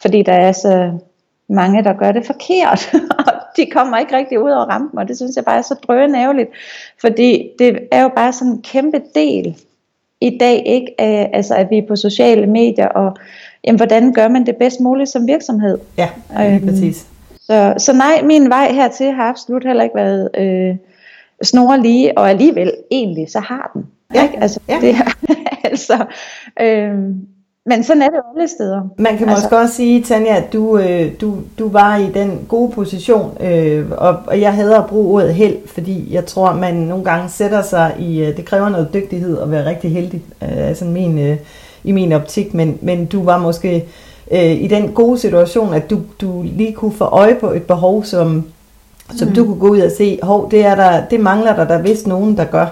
Fordi 0.00 0.22
der 0.22 0.32
er 0.32 0.52
så 0.52 0.92
mange, 1.48 1.84
der 1.84 1.92
gør 1.92 2.12
det 2.12 2.26
forkert, 2.26 2.94
og 3.26 3.32
de 3.56 3.66
kommer 3.66 3.98
ikke 3.98 4.16
rigtig 4.16 4.40
ud 4.40 4.50
over 4.50 4.64
rampen, 4.64 4.98
og 4.98 5.08
det 5.08 5.16
synes 5.16 5.36
jeg 5.36 5.44
bare 5.44 5.58
er 5.58 5.62
så 5.62 5.74
drønærveligt, 5.74 6.50
fordi 7.00 7.50
det 7.58 7.78
er 7.92 8.02
jo 8.02 8.10
bare 8.16 8.32
sådan 8.32 8.52
en 8.52 8.62
kæmpe 8.62 9.00
del 9.14 9.56
i 10.20 10.38
dag, 10.40 10.62
ikke? 10.66 11.00
altså 11.34 11.54
at 11.54 11.66
vi 11.70 11.78
er 11.78 11.86
på 11.88 11.96
sociale 11.96 12.46
medier, 12.46 12.88
og 12.88 13.16
jamen, 13.64 13.76
hvordan 13.76 14.12
gør 14.12 14.28
man 14.28 14.46
det 14.46 14.56
bedst 14.56 14.80
muligt 14.80 15.10
som 15.10 15.26
virksomhed? 15.26 15.78
Ja, 15.98 16.08
øhm, 16.40 16.66
præcis. 16.66 17.06
Så, 17.40 17.74
så 17.78 17.92
nej, 17.92 18.22
min 18.22 18.48
vej 18.48 18.72
hertil 18.72 19.12
har 19.12 19.28
absolut 19.28 19.64
heller 19.66 19.82
ikke 19.82 19.96
været 19.96 20.30
øh, 20.38 20.76
snorlige, 21.42 22.18
og 22.18 22.30
alligevel 22.30 22.72
egentlig, 22.90 23.30
så 23.30 23.40
har 23.40 23.70
den. 23.74 23.86
Ja, 24.14 24.22
ikke? 24.22 24.38
Altså, 24.40 24.60
ja. 24.68 24.78
Det 24.80 24.90
er, 24.90 25.34
altså, 25.70 26.04
øh, 26.60 26.94
men 27.66 27.84
sådan 27.84 28.02
er 28.02 28.08
det 28.08 28.20
alle 28.36 28.48
steder. 28.48 28.80
Man 28.98 29.18
kan 29.18 29.28
altså, 29.28 29.44
måske 29.44 29.58
også 29.58 29.74
sige, 29.74 30.02
Tanja, 30.02 30.36
at 30.36 30.52
du, 30.52 30.78
øh, 30.78 31.12
du, 31.20 31.36
du 31.58 31.68
var 31.68 31.96
i 31.96 32.10
den 32.14 32.40
gode 32.48 32.72
position, 32.72 33.36
øh, 33.40 33.86
og, 33.90 34.16
og 34.26 34.40
jeg 34.40 34.54
hader 34.54 34.80
at 34.80 34.86
bruge 34.86 35.14
ordet 35.14 35.34
held, 35.34 35.56
fordi 35.66 36.14
jeg 36.14 36.26
tror, 36.26 36.52
man 36.52 36.74
nogle 36.74 37.04
gange 37.04 37.28
sætter 37.28 37.62
sig 37.62 37.94
i, 37.98 38.24
øh, 38.24 38.36
det 38.36 38.44
kræver 38.44 38.68
noget 38.68 38.94
dygtighed 38.94 39.40
at 39.40 39.50
være 39.50 39.66
rigtig 39.66 39.92
heldig, 39.92 40.22
øh, 40.42 40.68
altså 40.68 40.84
min, 40.84 41.18
øh, 41.18 41.36
i 41.84 41.92
min 41.92 42.12
optik, 42.12 42.54
men, 42.54 42.78
men 42.82 43.06
du 43.06 43.24
var 43.24 43.38
måske 43.38 43.84
øh, 44.30 44.50
i 44.50 44.66
den 44.66 44.92
gode 44.92 45.18
situation, 45.18 45.74
at 45.74 45.90
du, 45.90 45.98
du 46.20 46.42
lige 46.42 46.72
kunne 46.72 46.92
få 46.92 47.04
øje 47.04 47.34
på 47.34 47.50
et 47.50 47.62
behov, 47.62 48.04
som, 48.04 48.44
som 49.16 49.28
mm. 49.28 49.34
du 49.34 49.44
kunne 49.44 49.60
gå 49.60 49.68
ud 49.68 49.80
og 49.80 49.90
se, 49.98 50.18
hov, 50.22 50.50
det, 50.50 50.66
er 50.66 50.74
der, 50.74 51.06
det 51.10 51.20
mangler 51.20 51.56
der, 51.56 51.64
der 51.64 51.82
vist 51.82 52.06
nogen, 52.06 52.36
der 52.36 52.44
gør. 52.44 52.66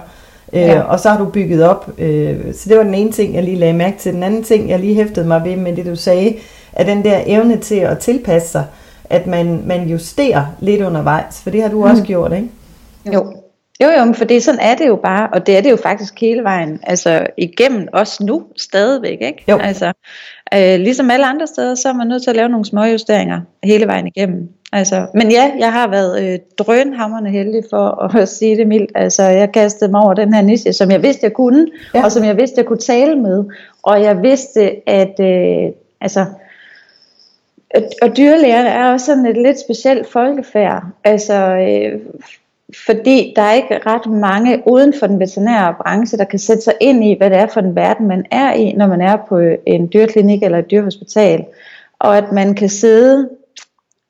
Øh, 0.53 0.61
ja. 0.61 0.81
og 0.81 1.01
så 1.01 1.09
har 1.09 1.19
du 1.19 1.25
bygget 1.25 1.65
op. 1.65 1.91
Øh, 1.99 2.55
så 2.55 2.69
det 2.69 2.79
var 2.79 2.85
den 2.85 2.95
ene 2.95 3.13
ting, 3.13 3.35
jeg 3.35 3.43
lige 3.43 3.57
lagde 3.57 3.75
mærke 3.75 3.99
til. 3.99 4.13
Den 4.13 4.23
anden 4.23 4.43
ting, 4.43 4.69
jeg 4.69 4.79
lige 4.79 4.95
hæftede 4.95 5.27
mig 5.27 5.45
ved 5.45 5.57
med 5.57 5.77
det, 5.77 5.87
du 5.87 5.97
sagde, 5.97 6.37
er 6.73 6.85
den 6.85 7.05
der 7.05 7.21
evne 7.27 7.57
til 7.57 7.77
at 7.77 7.99
tilpasse 7.99 8.49
sig, 8.49 8.65
at 9.05 9.27
man, 9.27 9.63
man 9.67 9.89
justerer 9.89 10.47
lidt 10.61 10.83
undervejs, 10.83 11.41
for 11.43 11.51
det 11.51 11.63
har 11.63 11.69
du 11.69 11.77
mm. 11.77 11.91
også 11.91 12.03
gjort, 12.03 12.33
ikke? 12.33 12.49
Jo. 13.15 13.33
Jo, 13.83 13.89
jo, 13.89 14.13
for 14.13 14.25
det, 14.25 14.43
sådan 14.43 14.61
er 14.61 14.75
det 14.75 14.87
jo 14.87 14.97
bare, 14.97 15.29
og 15.33 15.47
det 15.47 15.57
er 15.57 15.61
det 15.61 15.71
jo 15.71 15.77
faktisk 15.77 16.21
hele 16.21 16.43
vejen, 16.43 16.81
altså 16.83 17.27
igennem 17.37 17.89
os 17.93 18.21
nu 18.21 18.43
stadigvæk, 18.57 19.19
ikke? 19.21 19.45
Jo. 19.49 19.59
Altså, 19.59 19.93
øh, 20.55 20.81
ligesom 20.81 21.11
alle 21.11 21.27
andre 21.27 21.47
steder, 21.47 21.75
så 21.75 21.89
er 21.89 21.93
man 21.93 22.07
nødt 22.07 22.23
til 22.23 22.31
at 22.31 22.37
lave 22.37 22.49
nogle 22.49 22.65
små 22.65 22.85
justeringer 22.85 23.41
hele 23.63 23.87
vejen 23.87 24.07
igennem. 24.07 24.49
Altså, 24.73 25.07
men 25.15 25.31
ja, 25.31 25.51
jeg 25.59 25.73
har 25.73 25.89
været 25.89 26.23
øh, 26.23 26.39
drønhammerne 26.59 27.31
heldig 27.31 27.63
for 27.71 28.05
at 28.23 28.29
sige 28.29 28.57
det 28.57 28.67
mildt. 28.67 28.93
Altså, 28.95 29.23
jeg 29.23 29.53
kastede 29.53 29.91
mig 29.91 30.01
over 30.01 30.15
den 30.15 30.35
her 30.35 30.43
niche, 30.43 30.73
som 30.73 30.91
jeg 30.91 31.03
vidste, 31.03 31.25
jeg 31.25 31.33
kunne, 31.33 31.67
ja. 31.95 32.05
og 32.05 32.13
som 32.13 32.25
jeg 32.25 32.37
vidste, 32.37 32.59
jeg 32.59 32.67
kunne 32.67 32.79
tale 32.79 33.17
med. 33.17 33.45
Og 33.83 34.03
jeg 34.03 34.23
vidste, 34.23 34.89
at 34.89 35.21
øh, 35.21 35.73
altså, 36.01 36.27
og 38.03 38.17
dyrlægerne 38.17 38.69
er 38.69 38.93
også 38.93 39.07
sådan 39.07 39.27
et 39.27 39.37
lidt 39.37 39.61
specielt 39.61 40.07
folkefærd. 40.07 40.83
Altså, 41.05 41.35
øh, 41.35 42.01
fordi 42.87 43.33
der 43.37 43.43
er 43.43 43.53
ikke 43.53 43.81
ret 43.87 44.11
mange 44.11 44.63
uden 44.67 44.95
for 44.99 45.07
den 45.07 45.21
veterinære 45.21 45.75
branche, 45.83 46.19
der 46.19 46.25
kan 46.25 46.39
sætte 46.39 46.63
sig 46.63 46.75
ind 46.81 47.05
i, 47.05 47.17
hvad 47.19 47.31
det 47.31 47.39
er 47.39 47.47
for 47.47 47.61
en 47.61 47.77
verden, 47.77 48.09
man 48.09 48.25
er 48.31 48.53
i, 48.53 48.73
når 48.73 48.87
man 48.87 49.01
er 49.01 49.17
på 49.29 49.39
en 49.67 49.91
dyrklinik 49.93 50.43
eller 50.43 50.59
et 50.59 50.71
dyrhospital. 50.71 51.45
Og 51.99 52.17
at 52.17 52.33
man 52.33 52.55
kan 52.55 52.69
sidde 52.69 53.29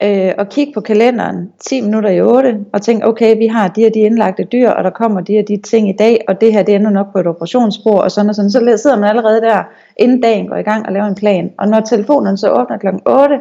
øh, 0.02 0.32
og 0.38 0.48
kigge 0.48 0.72
på 0.72 0.80
kalenderen 0.80 1.52
10 1.60 1.80
minutter 1.80 2.10
i 2.10 2.20
8 2.20 2.58
og 2.72 2.82
tænke, 2.82 3.06
okay, 3.06 3.36
vi 3.38 3.46
har 3.46 3.68
de 3.68 3.80
her 3.80 3.90
de 3.90 4.00
indlagte 4.00 4.44
dyr, 4.44 4.70
og 4.70 4.84
der 4.84 4.90
kommer 4.90 5.20
de 5.20 5.32
her 5.32 5.42
de 5.42 5.56
ting 5.56 5.88
i 5.88 5.96
dag, 5.98 6.24
og 6.28 6.40
det 6.40 6.52
her 6.52 6.62
det 6.62 6.74
ender 6.74 6.90
nok 6.90 7.12
på 7.12 7.18
et 7.18 7.26
operationsbord, 7.26 8.02
og 8.02 8.10
sådan 8.10 8.28
og 8.28 8.34
sådan. 8.34 8.50
Så 8.50 8.76
sidder 8.76 8.98
man 8.98 9.08
allerede 9.08 9.40
der, 9.40 9.62
inden 9.96 10.20
dagen 10.20 10.48
går 10.48 10.56
i 10.56 10.62
gang 10.62 10.86
og 10.86 10.92
laver 10.92 11.06
en 11.06 11.14
plan. 11.14 11.52
Og 11.58 11.68
når 11.68 11.80
telefonen 11.80 12.36
så 12.36 12.50
åbner 12.50 12.78
kl. 12.78 12.86
8, 13.06 13.40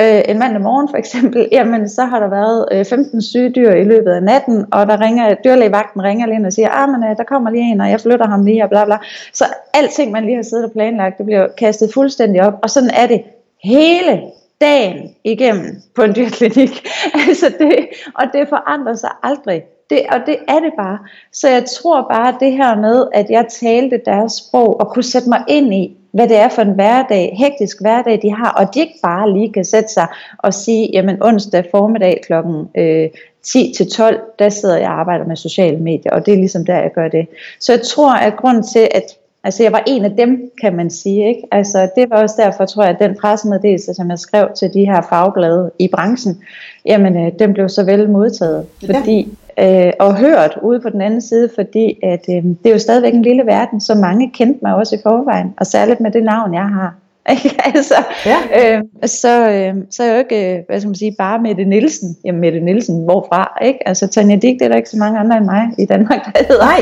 øh, 0.00 0.22
en 0.28 0.38
mandag 0.38 0.62
morgen 0.62 0.88
for 0.88 0.96
eksempel, 0.96 1.48
jamen 1.56 1.88
så 1.88 2.04
har 2.04 2.20
der 2.20 2.28
været 2.28 2.68
øh, 2.72 2.84
15 2.84 3.22
syge 3.22 3.50
dyr 3.50 3.70
i 3.70 3.84
løbet 3.84 4.10
af 4.10 4.22
natten, 4.22 4.66
og 4.72 4.86
der 4.86 5.00
ringer, 5.00 5.34
dyrlægevagten 5.34 6.02
ringer 6.02 6.26
lige 6.26 6.36
ind 6.36 6.46
og 6.46 6.52
siger, 6.52 6.68
ah, 6.70 6.88
men 6.88 7.04
øh, 7.10 7.16
der 7.16 7.24
kommer 7.24 7.50
lige 7.50 7.72
en, 7.72 7.80
og 7.80 7.90
jeg 7.90 8.00
flytter 8.00 8.26
ham 8.26 8.44
lige, 8.44 8.62
og 8.62 8.68
bla 8.68 8.84
bla. 8.84 8.98
Så 9.32 9.44
alting, 9.74 10.12
man 10.12 10.24
lige 10.24 10.36
har 10.36 10.42
siddet 10.42 10.64
og 10.64 10.72
planlagt, 10.72 11.18
det 11.18 11.26
bliver 11.26 11.46
kastet 11.58 11.94
fuldstændig 11.94 12.42
op, 12.42 12.54
og 12.62 12.70
sådan 12.70 12.90
er 12.90 13.06
det 13.06 13.22
hele 13.64 14.22
dagen 14.60 15.14
igennem 15.24 15.82
på 15.94 16.02
en 16.02 16.14
dyrklinik. 16.16 16.88
altså 17.28 17.52
det, 17.58 17.88
og 18.14 18.24
det 18.32 18.48
forandrer 18.48 18.94
sig 18.94 19.10
aldrig. 19.22 19.62
Det, 19.90 20.00
og 20.10 20.20
det 20.26 20.36
er 20.48 20.60
det 20.60 20.72
bare. 20.78 20.98
Så 21.32 21.48
jeg 21.48 21.64
tror 21.64 22.06
bare 22.10 22.36
det 22.40 22.52
her 22.52 22.76
med, 22.76 23.06
at 23.12 23.30
jeg 23.30 23.46
talte 23.60 24.00
deres 24.06 24.32
sprog 24.32 24.80
og 24.80 24.88
kunne 24.94 25.02
sætte 25.02 25.28
mig 25.28 25.44
ind 25.48 25.74
i, 25.74 25.96
hvad 26.14 26.28
det 26.28 26.36
er 26.36 26.48
for 26.48 26.62
en 26.62 26.74
hverdag, 26.74 27.36
hektisk 27.38 27.80
hverdag 27.80 28.22
de 28.22 28.30
har, 28.30 28.50
og 28.50 28.74
de 28.74 28.80
ikke 28.80 28.98
bare 29.02 29.32
lige 29.32 29.52
kan 29.52 29.64
sætte 29.64 29.88
sig 29.88 30.06
og 30.38 30.54
sige, 30.54 30.90
jamen 30.92 31.22
onsdag 31.22 31.64
formiddag 31.70 32.20
klokken 32.26 32.68
øh, 32.74 33.08
10 33.42 33.72
til 33.76 33.90
12, 33.90 34.20
der 34.38 34.48
sidder 34.48 34.78
jeg 34.78 34.88
og 34.88 35.00
arbejder 35.00 35.24
med 35.26 35.36
sociale 35.36 35.78
medier, 35.78 36.12
og 36.12 36.26
det 36.26 36.34
er 36.34 36.38
ligesom 36.38 36.66
der, 36.66 36.76
jeg 36.76 36.90
gør 36.94 37.08
det. 37.08 37.26
Så 37.60 37.72
jeg 37.72 37.82
tror, 37.82 38.14
at 38.14 38.36
grund 38.36 38.64
til, 38.72 38.88
at 38.90 39.04
Altså 39.46 39.62
jeg 39.62 39.72
var 39.72 39.82
en 39.86 40.04
af 40.04 40.10
dem, 40.10 40.50
kan 40.60 40.76
man 40.76 40.90
sige. 40.90 41.28
Ikke? 41.28 41.42
Altså 41.52 41.88
det 41.96 42.10
var 42.10 42.22
også 42.22 42.34
derfor, 42.38 42.64
tror 42.64 42.82
jeg, 42.82 42.92
at 42.92 43.08
den 43.08 43.16
pressemeddelelse, 43.20 43.94
som 43.94 44.10
jeg 44.10 44.18
skrev 44.18 44.48
til 44.56 44.74
de 44.74 44.84
her 44.84 45.02
fagblade 45.08 45.70
i 45.78 45.88
branchen, 45.88 46.42
jamen 46.86 47.16
øh, 47.16 47.32
den 47.38 47.52
blev 47.52 47.68
så 47.68 47.84
vel 47.84 48.10
modtaget. 48.10 48.66
Fordi, 48.86 49.28
øh, 49.60 49.92
og 50.00 50.16
hørt 50.16 50.58
ude 50.62 50.80
på 50.80 50.90
den 50.90 51.00
anden 51.00 51.20
side, 51.20 51.50
fordi 51.54 51.98
at, 52.02 52.24
øh, 52.28 52.42
det 52.44 52.66
er 52.66 52.70
jo 52.70 52.78
stadigvæk 52.78 53.14
en 53.14 53.22
lille 53.22 53.46
verden, 53.46 53.80
så 53.80 53.94
mange 53.94 54.30
kendte 54.30 54.58
mig 54.62 54.74
også 54.74 54.96
i 54.96 54.98
forvejen, 55.02 55.54
og 55.56 55.66
særligt 55.66 56.00
med 56.00 56.10
det 56.10 56.24
navn, 56.24 56.54
jeg 56.54 56.68
har. 56.68 56.94
altså, 57.74 57.94
ja. 58.26 58.38
øh, 58.76 58.82
så, 59.04 59.50
øh, 59.50 59.74
så 59.90 60.02
er 60.02 60.06
jeg 60.06 60.14
jo 60.14 60.18
ikke, 60.18 60.58
øh, 60.58 60.62
hvad 60.66 60.80
skal 60.80 60.88
man 60.88 60.94
sige, 60.94 61.14
bare 61.18 61.38
Mette 61.38 61.64
Nielsen. 61.64 62.16
Jamen 62.24 62.40
Mette 62.40 62.60
Nielsen, 62.60 63.04
hvorfra? 63.04 63.58
Ikke? 63.64 63.88
Altså 63.88 64.06
Tanja 64.06 64.36
Dik, 64.36 64.58
det 64.58 64.62
er 64.62 64.68
der 64.68 64.76
ikke 64.76 64.90
så 64.90 64.96
mange 64.96 65.18
andre 65.18 65.36
end 65.36 65.44
mig 65.44 65.68
i 65.78 65.86
Danmark, 65.86 66.24
der 66.24 66.44
hedder. 66.48 66.64
Nej. 66.64 66.80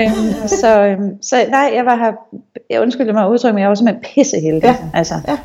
Øh, 0.00 0.10
så, 0.48 0.82
øh, 0.82 0.98
så 1.22 1.36
nej, 1.50 1.70
jeg 1.74 1.84
var 1.84 1.96
her, 1.96 2.12
jeg 2.70 2.80
undskylder 2.80 3.12
mig 3.12 3.30
udtryk, 3.30 3.54
men 3.54 3.60
jeg 3.60 3.68
var 3.68 3.74
simpelthen 3.74 4.04
pisseheldig. 4.14 4.62
Ja. 4.62 4.76
Altså. 4.94 5.14
Ja. 5.28 5.38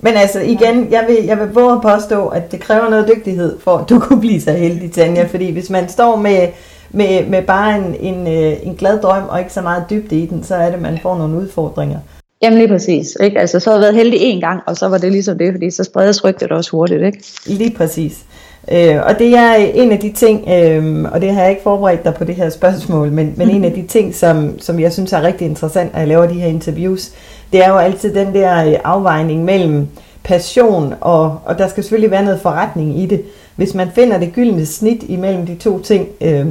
Men 0.00 0.14
altså 0.14 0.40
igen, 0.40 0.88
jeg 0.90 1.04
vil, 1.08 1.24
jeg 1.24 1.38
vil 1.38 1.48
våge 1.48 1.72
at 1.72 1.82
påstå, 1.82 2.26
at 2.26 2.52
det 2.52 2.60
kræver 2.60 2.90
noget 2.90 3.10
dygtighed, 3.16 3.58
for 3.60 3.76
at 3.76 3.88
du 3.88 3.98
kunne 3.98 4.20
blive 4.20 4.40
så 4.40 4.52
heldig, 4.52 4.92
Tanja. 4.92 5.26
Fordi 5.26 5.52
hvis 5.52 5.70
man 5.70 5.88
står 5.88 6.16
med, 6.16 6.48
med, 6.90 7.26
med 7.26 7.42
bare 7.42 7.76
en, 7.76 7.96
en, 8.00 8.26
øh, 8.26 8.56
en 8.62 8.74
glad 8.74 9.00
drøm, 9.00 9.22
og 9.28 9.38
ikke 9.38 9.52
så 9.52 9.60
meget 9.60 9.84
dybde 9.90 10.16
i 10.16 10.26
den, 10.26 10.44
så 10.44 10.54
er 10.54 10.70
det, 10.70 10.82
man 10.82 10.98
får 11.02 11.18
nogle 11.18 11.36
udfordringer. 11.36 11.98
Jamen 12.42 12.58
lige 12.58 12.68
præcis. 12.68 13.16
Ikke? 13.20 13.40
Altså, 13.40 13.60
så 13.60 13.70
havde 13.70 13.78
jeg 13.78 13.82
været 13.82 14.04
heldig 14.04 14.20
en 14.20 14.40
gang, 14.40 14.60
og 14.66 14.76
så 14.76 14.88
var 14.88 14.98
det 14.98 15.12
ligesom 15.12 15.38
det, 15.38 15.52
fordi 15.52 15.70
så 15.70 15.84
spredes 15.84 16.24
rygtet 16.24 16.52
også 16.52 16.70
hurtigt. 16.70 17.02
Ikke? 17.02 17.18
Lige 17.46 17.74
præcis. 17.76 18.24
Øh, 18.72 18.96
og 19.06 19.18
det 19.18 19.36
er 19.36 19.54
en 19.54 19.92
af 19.92 19.98
de 19.98 20.12
ting, 20.12 20.48
øh, 20.48 21.12
og 21.12 21.20
det 21.20 21.32
har 21.34 21.40
jeg 21.40 21.50
ikke 21.50 21.62
forberedt 21.62 22.04
dig 22.04 22.14
på 22.14 22.24
det 22.24 22.34
her 22.34 22.50
spørgsmål, 22.50 23.12
men, 23.12 23.34
men 23.36 23.50
en 23.50 23.64
af 23.64 23.72
de 23.72 23.86
ting, 23.86 24.14
som, 24.14 24.58
som 24.58 24.80
jeg 24.80 24.92
synes 24.92 25.12
er 25.12 25.22
rigtig 25.22 25.46
interessant, 25.46 25.90
at 25.94 26.00
jeg 26.00 26.08
laver 26.08 26.26
de 26.26 26.34
her 26.34 26.46
interviews, 26.46 27.10
det 27.52 27.64
er 27.64 27.68
jo 27.68 27.76
altid 27.76 28.14
den 28.14 28.34
der 28.34 28.64
øh, 28.64 28.74
afvejning 28.84 29.44
mellem 29.44 29.88
passion, 30.24 30.94
og, 31.00 31.38
og 31.44 31.58
der 31.58 31.68
skal 31.68 31.82
selvfølgelig 31.82 32.10
være 32.10 32.24
noget 32.24 32.40
forretning 32.40 32.98
i 33.02 33.06
det. 33.06 33.22
Hvis 33.56 33.74
man 33.74 33.88
finder 33.94 34.18
det 34.18 34.32
gyldne 34.32 34.66
snit 34.66 35.02
imellem 35.08 35.46
de 35.46 35.54
to 35.54 35.78
ting, 35.78 36.08
øh, 36.20 36.46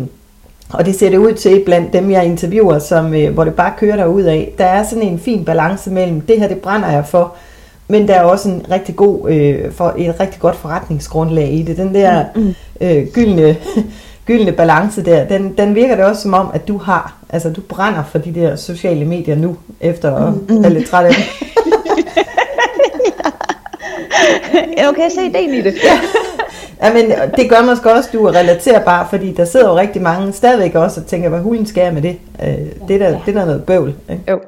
og 0.74 0.86
det 0.86 0.96
ser 0.96 1.10
det 1.10 1.18
ud 1.18 1.34
til 1.34 1.64
blandt 1.66 1.94
dem, 1.94 2.12
jeg 2.12 2.26
interviewer, 2.26 2.80
som, 2.80 3.14
øh, 3.14 3.34
hvor 3.34 3.44
det 3.44 3.54
bare 3.54 3.74
kører 3.78 3.96
derud 3.96 4.24
af. 4.24 4.54
Der 4.58 4.66
er 4.66 4.84
sådan 4.84 5.04
en 5.04 5.20
fin 5.20 5.46
balance 5.46 5.92
mellem, 5.92 6.22
det 6.22 6.40
her 6.40 6.48
det 6.48 6.58
brænder 6.58 6.90
jeg 6.90 7.06
for, 7.06 7.34
men 7.88 8.08
der 8.08 8.14
er 8.14 8.24
også 8.24 8.50
en 8.50 8.66
rigtig 8.72 8.96
god, 8.96 9.30
øh, 9.30 9.72
for, 9.72 9.96
et 9.98 10.20
rigtig 10.20 10.40
godt 10.40 10.56
forretningsgrundlag 10.56 11.54
i 11.54 11.62
det. 11.62 11.78
Den 11.78 11.96
der 11.96 12.26
mm, 12.36 12.42
mm. 12.42 12.54
øh, 12.82 13.08
gyldne, 13.14 13.56
gyldne 14.30 14.52
balance 14.52 15.06
der, 15.06 15.28
den, 15.28 15.58
den 15.58 15.76
virker 15.76 15.96
det 15.96 16.06
også 16.06 16.22
som 16.22 16.34
om, 16.34 16.52
at 16.54 16.68
du 16.68 16.78
har. 16.78 17.14
Altså 17.30 17.50
du 17.50 17.62
brænder 17.62 18.04
for 18.04 18.18
de 18.18 18.36
der 18.36 18.56
sociale 18.56 19.06
medier 19.06 19.36
nu, 19.36 19.58
efter 19.82 20.16
at 20.16 20.34
mm, 20.34 20.56
mm. 20.56 20.64
være 20.64 20.74
lidt 20.74 20.90
træt 20.90 21.06
af 21.06 21.12
dem. 21.14 21.24
ja, 24.78 24.90
okay, 24.90 25.10
se 25.10 25.26
ideen 25.26 25.54
i 25.54 25.62
det. 25.62 25.74
Ja. 25.84 26.00
Ja, 26.84 26.94
men 26.94 27.12
det 27.38 27.50
gør 27.50 27.66
måske 27.66 27.92
også, 27.92 28.10
at 28.10 28.14
du 28.14 28.26
er 28.26 28.36
relaterbar, 28.36 29.08
fordi 29.10 29.34
der 29.34 29.46
sidder 29.46 29.70
jo 29.70 29.78
rigtig 29.78 30.02
mange 30.02 30.34
stadigvæk 30.34 30.76
også 30.76 31.02
og 31.02 31.08
tænker, 31.08 31.30
hvad 31.30 31.40
hulen 31.40 31.66
skal 31.66 31.84
jeg 31.84 31.94
med 31.94 32.02
det? 32.02 32.18
Øh, 32.44 32.48
det, 32.88 33.02
er 33.02 33.10
der, 33.10 33.20
det 33.26 33.36
er 33.36 33.40
der 33.40 33.46
noget 33.46 33.64
bøvl. 33.64 33.94
Ikke? 34.10 34.24
Jo, 34.30 34.40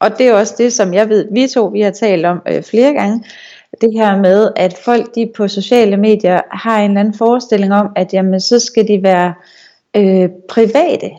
og 0.00 0.18
det 0.18 0.28
er 0.28 0.34
også 0.34 0.54
det, 0.58 0.72
som 0.72 0.94
jeg 0.94 1.08
ved, 1.08 1.26
vi 1.32 1.48
to 1.48 1.66
vi 1.66 1.80
har 1.80 1.90
talt 1.90 2.26
om 2.26 2.42
øh, 2.48 2.62
flere 2.62 2.92
gange, 2.92 3.24
det 3.84 3.92
her 3.92 4.16
med, 4.16 4.50
at 4.56 4.78
folk 4.84 5.14
de 5.14 5.30
på 5.36 5.48
sociale 5.48 5.96
medier 5.96 6.40
har 6.50 6.78
en 6.78 6.90
eller 6.90 7.00
anden 7.00 7.14
forestilling 7.14 7.74
om, 7.74 7.88
at 7.96 8.12
jamen, 8.12 8.40
så 8.40 8.58
skal 8.58 8.88
de 8.88 9.02
være 9.02 9.34
øh, 9.96 10.28
private. 10.48 11.10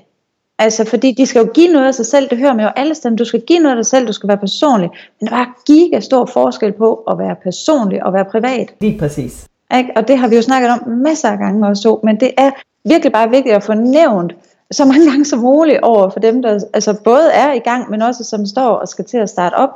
Altså 0.59 0.85
fordi 0.85 1.11
de 1.11 1.25
skal 1.25 1.39
jo 1.39 1.51
give 1.53 1.73
noget 1.73 1.87
af 1.87 1.93
sig 1.93 2.05
selv, 2.05 2.29
det 2.29 2.37
hører 2.37 2.53
man 2.53 2.65
jo 2.65 2.71
alle 2.75 2.95
steder, 2.95 3.15
du 3.15 3.25
skal 3.25 3.41
give 3.41 3.59
noget 3.59 3.71
af 3.71 3.75
dig 3.75 3.85
selv, 3.85 4.07
du 4.07 4.13
skal 4.13 4.27
være 4.27 4.37
personlig. 4.37 4.89
Men 5.21 5.29
der 5.29 5.35
er 5.35 5.63
giga 5.67 5.99
stor 5.99 6.25
forskel 6.25 6.71
på 6.71 6.93
at 6.93 7.17
være 7.17 7.35
personlig 7.43 8.05
og 8.05 8.13
være 8.13 8.25
privat. 8.25 8.73
Lige 8.81 8.99
præcis. 8.99 9.47
Ikke? 9.77 9.89
Og 9.95 10.07
det 10.07 10.17
har 10.17 10.27
vi 10.27 10.35
jo 10.35 10.41
snakket 10.41 10.69
om 10.69 10.87
masser 10.87 11.29
af 11.29 11.37
gange 11.37 11.67
også, 11.67 11.99
men 12.03 12.19
det 12.19 12.31
er 12.37 12.51
virkelig 12.85 13.11
bare 13.11 13.29
vigtigt 13.29 13.55
at 13.55 13.63
få 13.63 13.73
nævnt 13.73 14.33
så 14.71 14.85
mange 14.85 15.09
gange 15.09 15.25
som 15.25 15.39
muligt 15.39 15.79
over 15.81 16.09
for 16.09 16.19
dem, 16.19 16.41
der 16.41 16.59
altså 16.73 16.93
både 17.03 17.31
er 17.31 17.53
i 17.53 17.59
gang, 17.59 17.89
men 17.89 18.01
også 18.01 18.23
som 18.23 18.45
står 18.45 18.69
og 18.69 18.87
skal 18.87 19.05
til 19.05 19.17
at 19.17 19.29
starte 19.29 19.53
op, 19.53 19.69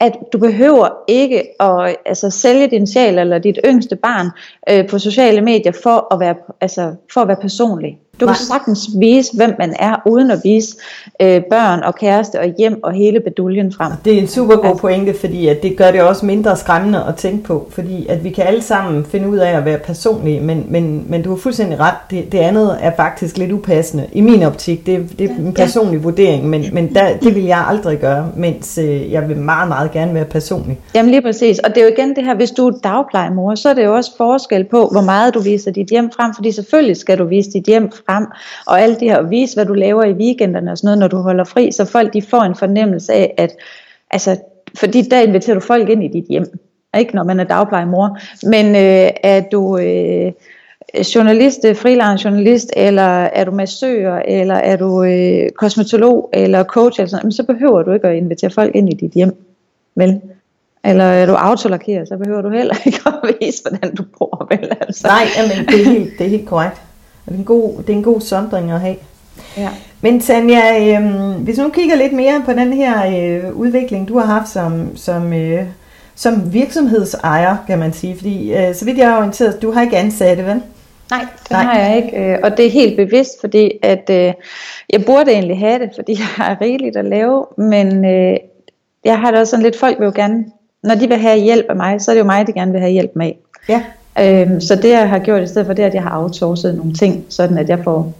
at 0.00 0.18
du 0.32 0.38
behøver 0.38 0.88
ikke 1.08 1.62
at 1.62 1.96
altså, 2.06 2.30
sælge 2.30 2.66
din 2.66 2.86
sjæl 2.86 3.18
eller 3.18 3.38
dit 3.38 3.58
yngste 3.66 3.96
barn 3.96 4.26
øh, 4.70 4.88
på 4.88 4.98
sociale 4.98 5.40
medier 5.40 5.72
for 5.82 6.14
at 6.14 6.20
være, 6.20 6.34
altså, 6.60 6.94
for 7.12 7.20
at 7.20 7.28
være 7.28 7.36
personlig. 7.40 7.98
Du 8.20 8.26
kan 8.26 8.34
sagtens 8.34 8.88
vise, 8.98 9.36
hvem 9.36 9.54
man 9.58 9.76
er, 9.78 9.96
uden 10.06 10.30
at 10.30 10.38
vise 10.44 10.76
øh, 11.22 11.42
børn 11.50 11.82
og 11.82 11.94
kæreste 11.94 12.40
og 12.40 12.54
hjem 12.58 12.80
og 12.82 12.92
hele 12.92 13.20
beduljen 13.20 13.72
frem. 13.72 13.92
Det 14.04 14.14
er 14.14 14.18
en 14.18 14.28
super 14.28 14.56
god 14.56 14.76
pointe, 14.76 15.14
fordi 15.14 15.48
at 15.48 15.62
det 15.62 15.76
gør 15.76 15.90
det 15.90 16.02
også 16.02 16.26
mindre 16.26 16.56
skræmmende 16.56 17.04
at 17.08 17.16
tænke 17.16 17.44
på, 17.44 17.66
fordi 17.70 18.06
at 18.06 18.24
vi 18.24 18.30
kan 18.30 18.44
alle 18.44 18.62
sammen 18.62 19.04
finde 19.04 19.28
ud 19.28 19.38
af 19.38 19.56
at 19.56 19.64
være 19.64 19.78
personlige, 19.78 20.40
men, 20.40 20.66
men, 20.68 21.04
men 21.08 21.22
du 21.22 21.30
har 21.30 21.36
fuldstændig 21.36 21.80
ret, 21.80 21.94
det, 22.10 22.32
det 22.32 22.38
andet 22.38 22.78
er 22.80 22.92
faktisk 22.96 23.38
lidt 23.38 23.52
upassende. 23.52 24.06
I 24.12 24.20
min 24.20 24.42
optik, 24.42 24.86
det, 24.86 25.18
det 25.18 25.30
er 25.30 25.34
en 25.34 25.54
personlig 25.54 25.98
ja. 25.98 26.02
vurdering, 26.02 26.48
men, 26.48 26.64
men 26.72 26.94
der, 26.94 27.16
det 27.16 27.34
vil 27.34 27.44
jeg 27.44 27.64
aldrig 27.68 27.98
gøre, 27.98 28.28
mens 28.36 28.78
øh, 28.78 29.12
jeg 29.12 29.28
vil 29.28 29.36
meget, 29.36 29.68
meget 29.68 29.90
gerne 29.92 30.14
være 30.14 30.24
personlig. 30.24 30.78
Jamen 30.94 31.10
lige 31.10 31.22
præcis, 31.22 31.58
og 31.58 31.70
det 31.70 31.78
er 31.78 31.82
jo 31.82 31.92
igen 31.98 32.16
det 32.16 32.24
her, 32.24 32.34
hvis 32.34 32.50
du 32.50 32.68
er 32.68 32.72
dagplejemor, 32.84 33.54
så 33.54 33.68
er 33.68 33.74
det 33.74 33.84
jo 33.84 33.94
også 33.94 34.16
forskel 34.16 34.64
på, 34.64 34.88
hvor 34.92 35.00
meget 35.00 35.34
du 35.34 35.40
viser 35.40 35.70
dit 35.70 35.88
hjem 35.88 36.10
frem, 36.16 36.34
fordi 36.34 36.52
selvfølgelig 36.52 36.96
skal 36.96 37.18
du 37.18 37.24
vise 37.24 37.50
dit 37.50 37.64
hjem 37.64 37.90
frem, 38.06 38.26
og 38.66 38.80
alt 38.80 39.00
det 39.00 39.10
her, 39.10 39.18
og 39.18 39.30
vise, 39.30 39.54
hvad 39.56 39.66
du 39.66 39.74
laver 39.74 40.04
i 40.04 40.12
weekenderne 40.12 40.72
og 40.72 40.78
sådan 40.78 40.86
noget, 40.86 40.98
når 40.98 41.08
du 41.08 41.16
holder 41.16 41.44
fri, 41.44 41.72
så 41.72 41.84
folk 41.84 42.12
de 42.12 42.22
får 42.22 42.42
en 42.42 42.54
fornemmelse 42.54 43.12
af, 43.12 43.34
at 43.36 43.50
altså, 44.10 44.36
fordi 44.78 45.02
der 45.02 45.20
inviterer 45.20 45.54
du 45.54 45.60
folk 45.60 45.88
ind 45.88 46.04
i 46.04 46.08
dit 46.08 46.24
hjem, 46.28 46.58
ikke 46.98 47.14
når 47.14 47.24
man 47.24 47.40
er 47.40 47.44
dagplejemor, 47.44 48.18
men 48.48 48.66
øh, 48.66 49.10
er 49.22 49.40
du... 49.52 49.78
Øh, 49.78 50.32
journalist, 51.14 51.64
øh, 51.64 51.76
freelance 51.76 52.28
journalist, 52.28 52.72
eller 52.76 53.02
er 53.02 53.44
du 53.44 53.50
massør, 53.50 54.16
eller 54.16 54.54
er 54.54 54.76
du 54.76 55.02
øh, 55.02 55.50
kosmetolog, 55.50 56.30
eller 56.32 56.64
coach, 56.64 57.00
eller 57.00 57.10
sådan, 57.10 57.32
så 57.32 57.42
behøver 57.42 57.82
du 57.82 57.92
ikke 57.92 58.08
at 58.08 58.16
invitere 58.16 58.50
folk 58.50 58.74
ind 58.74 58.92
i 58.92 58.96
dit 58.96 59.12
hjem. 59.12 59.36
Vel? 59.94 60.20
Eller 60.84 61.04
er 61.04 61.26
du 61.26 61.32
autolakeret, 61.32 62.08
så 62.08 62.16
behøver 62.16 62.42
du 62.42 62.50
heller 62.50 62.74
ikke 62.86 62.98
at 63.06 63.34
vise, 63.40 63.62
hvordan 63.68 63.94
du 63.94 64.04
bor. 64.18 64.46
Vel? 64.50 64.72
Altså. 64.80 65.06
Nej, 65.06 65.26
jamen, 65.36 65.66
det, 65.66 65.80
er 65.80 65.84
helt, 65.84 66.18
det 66.18 66.26
er 66.26 66.30
helt 66.30 66.48
korrekt. 66.48 66.80
Det 67.24 67.34
er 67.34 67.38
en 67.38 67.44
god, 67.44 67.82
det 67.82 67.90
er 67.90 67.96
en 67.96 68.02
god 68.02 68.20
sondring 68.20 68.70
at 68.70 68.80
have. 68.80 68.96
Ja. 69.56 69.68
Men 70.00 70.20
Tanja, 70.20 70.94
øh, 70.98 71.30
hvis 71.30 71.58
nu 71.58 71.68
kigger 71.68 71.96
lidt 71.96 72.12
mere 72.12 72.42
på 72.44 72.52
den 72.52 72.72
her 72.72 73.06
øh, 73.06 73.56
udvikling, 73.56 74.08
du 74.08 74.18
har 74.18 74.26
haft 74.26 74.48
som, 74.48 74.96
som, 74.96 75.32
øh, 75.32 75.64
som 76.14 76.52
virksomhedsejer, 76.52 77.56
kan 77.66 77.78
man 77.78 77.92
sige. 77.92 78.16
Fordi 78.16 78.54
øh, 78.54 78.74
så 78.74 78.84
vidt 78.84 78.98
jeg 78.98 79.12
er 79.12 79.16
orienteret, 79.16 79.62
du 79.62 79.70
har 79.70 79.82
ikke 79.82 79.96
ansatte, 79.96 80.46
vel? 80.46 80.62
Nej, 81.10 81.26
det 81.42 81.50
Nej. 81.50 81.62
har 81.62 81.78
jeg 81.78 81.96
ikke. 81.96 82.18
Øh, 82.18 82.38
og 82.42 82.56
det 82.56 82.66
er 82.66 82.70
helt 82.70 82.96
bevidst, 82.96 83.40
fordi 83.40 83.70
at 83.82 84.10
øh, 84.10 84.32
jeg 84.90 85.04
burde 85.06 85.30
egentlig 85.30 85.58
have 85.58 85.78
det, 85.78 85.90
fordi 85.94 86.12
jeg 86.18 86.26
har 86.26 86.58
rigeligt 86.60 86.96
at 86.96 87.04
lave. 87.04 87.46
Men 87.58 88.04
øh, 88.04 88.36
jeg 89.04 89.18
har 89.18 89.30
da 89.30 89.40
også 89.40 89.50
sådan 89.50 89.62
lidt, 89.62 89.78
folk 89.78 89.98
vil 89.98 90.04
jo 90.04 90.12
gerne, 90.14 90.44
når 90.82 90.94
de 90.94 91.08
vil 91.08 91.18
have 91.18 91.38
hjælp 91.38 91.66
af 91.68 91.76
mig, 91.76 92.00
så 92.00 92.10
er 92.10 92.14
det 92.14 92.20
jo 92.20 92.26
mig, 92.26 92.46
de 92.46 92.52
gerne 92.52 92.72
vil 92.72 92.80
have 92.80 92.92
hjælp 92.92 93.10
med. 93.14 93.32
Ja. 93.68 93.82
Øhm, 94.20 94.60
så 94.60 94.74
det 94.74 94.90
jeg 94.90 95.08
har 95.08 95.18
gjort 95.18 95.42
i 95.42 95.46
stedet 95.46 95.66
for 95.66 95.72
det, 95.74 95.82
er, 95.82 95.86
at 95.86 95.94
jeg 95.94 96.02
har 96.02 96.22
outsourcet 96.22 96.74
nogle 96.74 96.94
ting, 96.94 97.24
sådan 97.28 97.58
at 97.58 97.68
jeg 97.68 97.78
får 97.84 98.12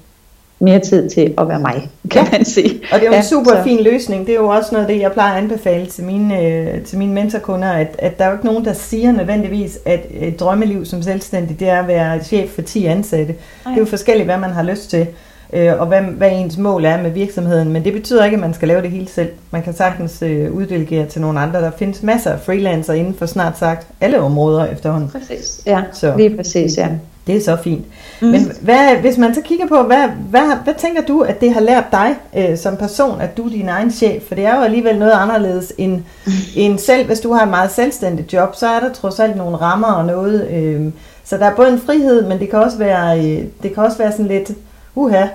mere 0.58 0.78
tid 0.78 1.10
til 1.10 1.34
at 1.38 1.48
være 1.48 1.60
mig, 1.60 1.90
kan 2.10 2.24
ja. 2.24 2.30
man 2.32 2.44
sige. 2.44 2.80
Og 2.92 3.00
det 3.00 3.02
er 3.02 3.06
jo 3.06 3.12
ja, 3.12 3.18
en 3.18 3.24
super 3.24 3.50
så. 3.50 3.62
fin 3.62 3.82
løsning. 3.82 4.26
Det 4.26 4.32
er 4.32 4.38
jo 4.38 4.48
også 4.48 4.68
noget 4.72 4.84
af 4.84 4.92
det, 4.92 5.00
jeg 5.00 5.12
plejer 5.12 5.32
at 5.32 5.42
anbefale 5.42 5.86
til 5.86 6.04
mine, 6.04 6.42
øh, 6.42 6.82
til 6.82 6.98
mine 6.98 7.12
mentorkunder, 7.12 7.72
at, 7.72 7.96
at 7.98 8.18
der 8.18 8.24
er 8.24 8.28
jo 8.28 8.34
ikke 8.34 8.46
nogen, 8.46 8.64
der 8.64 8.72
siger 8.72 9.12
nødvendigvis, 9.12 9.78
at 9.84 10.06
et 10.10 10.40
drømmeliv 10.40 10.84
som 10.84 11.02
selvstændig, 11.02 11.60
det 11.60 11.68
er 11.68 11.80
at 11.80 11.88
være 11.88 12.24
chef 12.24 12.50
for 12.50 12.62
10 12.62 12.86
ansatte. 12.86 13.34
Ej. 13.34 13.70
Det 13.70 13.76
er 13.76 13.80
jo 13.80 13.86
forskelligt, 13.86 14.26
hvad 14.26 14.38
man 14.38 14.50
har 14.50 14.62
lyst 14.62 14.90
til 14.90 15.06
øh, 15.54 15.80
og 15.80 15.86
hvad, 15.86 16.00
hvad 16.00 16.30
ens 16.32 16.58
mål 16.58 16.84
er 16.84 17.02
med 17.02 17.10
virksomheden. 17.10 17.72
Men 17.72 17.84
det 17.84 17.92
betyder 17.92 18.24
ikke, 18.24 18.34
at 18.34 18.40
man 18.40 18.54
skal 18.54 18.68
lave 18.68 18.82
det 18.82 18.90
hele 18.90 19.08
selv. 19.08 19.28
Man 19.50 19.62
kan 19.62 19.74
sagtens 19.74 20.22
øh, 20.22 20.52
uddelegere 20.52 21.06
til 21.06 21.20
nogle 21.20 21.40
andre. 21.40 21.60
Der 21.60 21.70
findes 21.78 22.02
masser 22.02 22.32
af 22.32 22.40
freelancer 22.40 22.92
inden 22.92 23.14
for 23.14 23.26
snart 23.26 23.58
sagt 23.58 23.86
alle 24.00 24.20
områder 24.20 24.66
efterhånden. 24.66 25.10
Præcis, 25.10 25.60
ja, 25.66 25.82
så. 25.92 26.16
lige 26.16 26.36
præcis, 26.36 26.76
ja. 26.78 26.88
Det 27.26 27.36
er 27.36 27.40
så 27.40 27.56
fint. 27.56 27.84
Mm. 28.20 28.28
Men 28.28 28.52
hvad, 28.60 28.96
hvis 29.00 29.18
man 29.18 29.34
så 29.34 29.40
kigger 29.40 29.66
på, 29.66 29.82
hvad, 29.82 30.08
hvad, 30.30 30.56
hvad 30.64 30.74
tænker 30.78 31.02
du, 31.02 31.20
at 31.20 31.40
det 31.40 31.52
har 31.52 31.60
lært 31.60 31.84
dig 31.92 32.14
øh, 32.36 32.58
som 32.58 32.76
person, 32.76 33.20
at 33.20 33.36
du 33.36 33.46
er 33.46 33.50
din 33.50 33.68
egen 33.68 33.90
chef? 33.90 34.22
For 34.28 34.34
det 34.34 34.46
er 34.46 34.56
jo 34.56 34.62
alligevel 34.62 34.98
noget 34.98 35.12
anderledes 35.12 35.72
end, 35.78 36.02
end 36.56 36.78
selv. 36.78 37.06
Hvis 37.06 37.20
du 37.20 37.32
har 37.32 37.42
et 37.42 37.50
meget 37.50 37.70
selvstændigt 37.70 38.32
job, 38.32 38.54
så 38.54 38.66
er 38.66 38.80
der 38.80 38.92
trods 38.92 39.20
alt 39.20 39.36
nogle 39.36 39.56
rammer 39.56 39.92
og 39.92 40.04
noget. 40.04 40.50
Øh, 40.50 40.92
så 41.24 41.36
der 41.36 41.46
er 41.46 41.54
både 41.54 41.72
en 41.72 41.80
frihed, 41.80 42.28
men 42.28 42.38
det 42.38 42.50
kan 42.50 42.58
også 42.58 42.78
være, 42.78 43.18
øh, 43.18 43.44
det 43.62 43.74
kan 43.74 43.82
også 43.82 43.98
være 43.98 44.12
sådan 44.12 44.26
lidt 44.26 44.50
uha, 44.94 45.26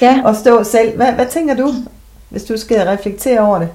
ja. 0.00 0.20
og 0.26 0.36
stå 0.36 0.64
selv. 0.64 0.96
Hvad, 0.96 1.12
hvad 1.12 1.26
tænker 1.26 1.54
du, 1.54 1.72
hvis 2.28 2.44
du 2.44 2.56
skal 2.56 2.86
reflektere 2.86 3.40
over 3.40 3.58
det? 3.58 3.68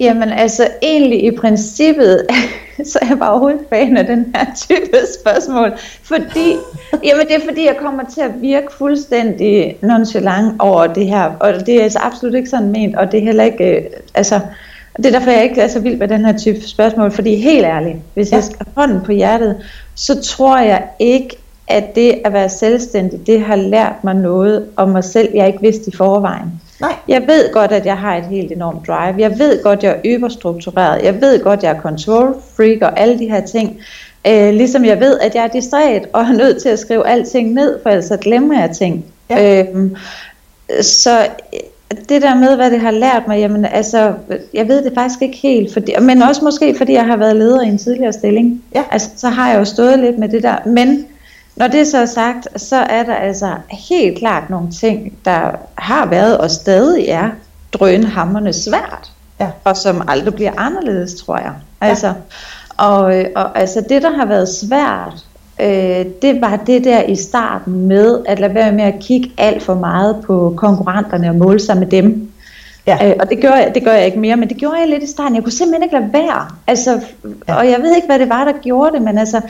Jamen 0.00 0.28
altså 0.28 0.68
egentlig 0.82 1.24
i 1.24 1.30
princippet, 1.36 2.26
så 2.92 2.98
er 3.02 3.06
jeg 3.08 3.18
bare 3.18 3.30
overhovedet 3.30 3.60
fan 3.68 3.96
af 3.96 4.06
den 4.06 4.34
her 4.34 4.46
type 4.56 4.98
spørgsmål. 5.20 5.72
Fordi, 6.02 6.56
jamen 7.04 7.26
det 7.26 7.36
er 7.36 7.44
fordi, 7.48 7.66
jeg 7.66 7.76
kommer 7.80 8.02
til 8.14 8.20
at 8.20 8.30
virke 8.40 8.66
fuldstændig 8.78 9.76
nonchalant 9.82 10.54
over 10.58 10.86
det 10.86 11.06
her. 11.06 11.32
Og 11.40 11.66
det 11.66 11.74
er 11.74 11.82
altså 11.82 11.98
absolut 11.98 12.34
ikke 12.34 12.50
sådan 12.50 12.72
ment, 12.72 12.96
og 12.96 13.12
det 13.12 13.20
er 13.20 13.24
heller 13.24 13.44
ikke, 13.44 13.76
øh, 13.76 13.84
altså, 14.14 14.40
det 14.96 15.06
er 15.06 15.10
derfor, 15.10 15.30
jeg 15.30 15.44
ikke 15.44 15.60
er 15.60 15.68
så 15.68 15.80
vild 15.80 15.96
med 15.96 16.08
den 16.08 16.24
her 16.24 16.38
type 16.38 16.68
spørgsmål. 16.68 17.10
Fordi 17.10 17.36
helt 17.36 17.64
ærligt, 17.64 17.96
hvis 18.14 18.30
ja. 18.30 18.36
jeg 18.36 18.44
skal 18.44 18.66
hånden 18.76 19.00
på 19.00 19.12
hjertet, 19.12 19.56
så 19.94 20.22
tror 20.22 20.58
jeg 20.58 20.82
ikke, 20.98 21.36
at 21.70 21.94
det 21.94 22.20
at 22.24 22.32
være 22.32 22.48
selvstændig, 22.48 23.26
det 23.26 23.40
har 23.40 23.56
lært 23.56 24.04
mig 24.04 24.14
noget 24.14 24.66
om 24.76 24.88
mig 24.88 25.04
selv, 25.04 25.28
jeg 25.34 25.46
ikke 25.46 25.60
vidste 25.60 25.88
i 25.88 25.96
forvejen. 25.96 26.60
Nej. 26.80 26.94
Jeg 27.08 27.22
ved 27.26 27.52
godt, 27.52 27.72
at 27.72 27.86
jeg 27.86 27.96
har 27.98 28.16
et 28.16 28.24
helt 28.24 28.52
enormt 28.52 28.86
drive. 28.86 29.14
Jeg 29.18 29.38
ved 29.38 29.62
godt, 29.62 29.82
jeg 29.82 29.90
er 29.90 30.00
yberstruktureret. 30.04 31.02
Jeg 31.02 31.20
ved 31.20 31.42
godt, 31.42 31.62
jeg 31.62 31.70
er 31.70 31.80
control 31.80 32.34
freak 32.56 32.82
og 32.82 33.00
alle 33.00 33.18
de 33.18 33.30
her 33.30 33.46
ting. 33.46 33.80
Øh, 34.26 34.54
ligesom 34.54 34.84
jeg 34.84 35.00
ved, 35.00 35.18
at 35.18 35.34
jeg 35.34 35.44
er 35.44 35.48
distræt 35.48 36.06
og 36.12 36.22
er 36.22 36.32
nødt 36.32 36.62
til 36.62 36.68
at 36.68 36.78
skrive 36.78 37.06
alting 37.06 37.52
ned, 37.52 37.78
for 37.82 37.90
ellers 37.90 38.04
så 38.04 38.16
glemmer 38.16 38.60
jeg 38.60 38.70
ting. 38.70 39.04
Ja. 39.30 39.62
Øhm, 39.62 39.96
så 40.80 41.26
det 42.08 42.22
der 42.22 42.34
med, 42.34 42.56
hvad 42.56 42.70
det 42.70 42.80
har 42.80 42.90
lært 42.90 43.22
mig, 43.28 43.38
jamen 43.38 43.64
altså, 43.64 44.12
jeg 44.54 44.68
ved 44.68 44.84
det 44.84 44.92
faktisk 44.94 45.22
ikke 45.22 45.36
helt, 45.36 45.72
fordi, 45.72 45.92
men 46.00 46.22
også 46.22 46.44
måske 46.44 46.74
fordi 46.78 46.92
jeg 46.92 47.06
har 47.06 47.16
været 47.16 47.36
leder 47.36 47.62
i 47.62 47.68
en 47.68 47.78
tidligere 47.78 48.12
stilling. 48.12 48.64
Ja. 48.74 48.82
Altså, 48.90 49.08
så 49.16 49.28
har 49.28 49.50
jeg 49.50 49.58
jo 49.58 49.64
stået 49.64 49.98
lidt 49.98 50.18
med 50.18 50.28
det 50.28 50.42
der, 50.42 50.56
men 50.66 51.06
når 51.60 51.68
det 51.68 51.86
så 51.86 51.98
er 51.98 52.06
sagt, 52.06 52.60
så 52.60 52.76
er 52.76 53.02
der 53.02 53.14
altså 53.14 53.54
helt 53.88 54.18
klart 54.18 54.50
nogle 54.50 54.70
ting, 54.70 55.18
der 55.24 55.50
har 55.74 56.06
været 56.06 56.38
og 56.38 56.50
stadig 56.50 57.08
er 57.08 57.30
drønhammerne 57.72 58.52
svært. 58.52 59.12
Ja. 59.40 59.48
Og 59.64 59.76
som 59.76 60.02
aldrig 60.08 60.34
bliver 60.34 60.52
anderledes, 60.56 61.14
tror 61.14 61.38
jeg. 61.38 61.52
Altså, 61.80 62.06
ja. 62.06 62.12
og, 62.84 63.24
og 63.36 63.58
altså 63.58 63.84
det, 63.88 64.02
der 64.02 64.10
har 64.10 64.26
været 64.26 64.48
svært, 64.48 65.24
øh, 65.60 66.06
det 66.22 66.40
var 66.40 66.56
det 66.56 66.84
der 66.84 67.02
i 67.02 67.16
starten 67.16 67.88
med 67.88 68.20
at 68.26 68.38
lade 68.38 68.54
være 68.54 68.72
med 68.72 68.84
at 68.84 68.94
kigge 69.00 69.32
alt 69.38 69.62
for 69.62 69.74
meget 69.74 70.16
på 70.26 70.54
konkurrenterne 70.56 71.28
og 71.28 71.34
måle 71.34 71.60
sig 71.60 71.76
med 71.76 71.86
dem. 71.86 72.32
Ja. 72.86 73.08
Øh, 73.08 73.16
og 73.20 73.30
det 73.30 73.40
gør, 73.42 73.54
jeg, 73.54 73.72
det 73.74 73.84
gør 73.84 73.92
jeg 73.92 74.06
ikke 74.06 74.18
mere, 74.18 74.36
men 74.36 74.48
det 74.48 74.56
gjorde 74.56 74.78
jeg 74.78 74.88
lidt 74.88 75.02
i 75.02 75.10
starten. 75.10 75.34
Jeg 75.34 75.42
kunne 75.42 75.52
simpelthen 75.52 75.82
ikke 75.82 75.94
lade 75.94 76.12
være. 76.12 76.46
Altså, 76.66 77.00
ja. 77.48 77.54
Og 77.54 77.70
jeg 77.70 77.80
ved 77.82 77.96
ikke, 77.96 78.06
hvad 78.06 78.18
det 78.18 78.28
var, 78.28 78.44
der 78.44 78.52
gjorde 78.62 78.92
det, 78.92 79.02
men 79.02 79.18
altså, 79.18 79.40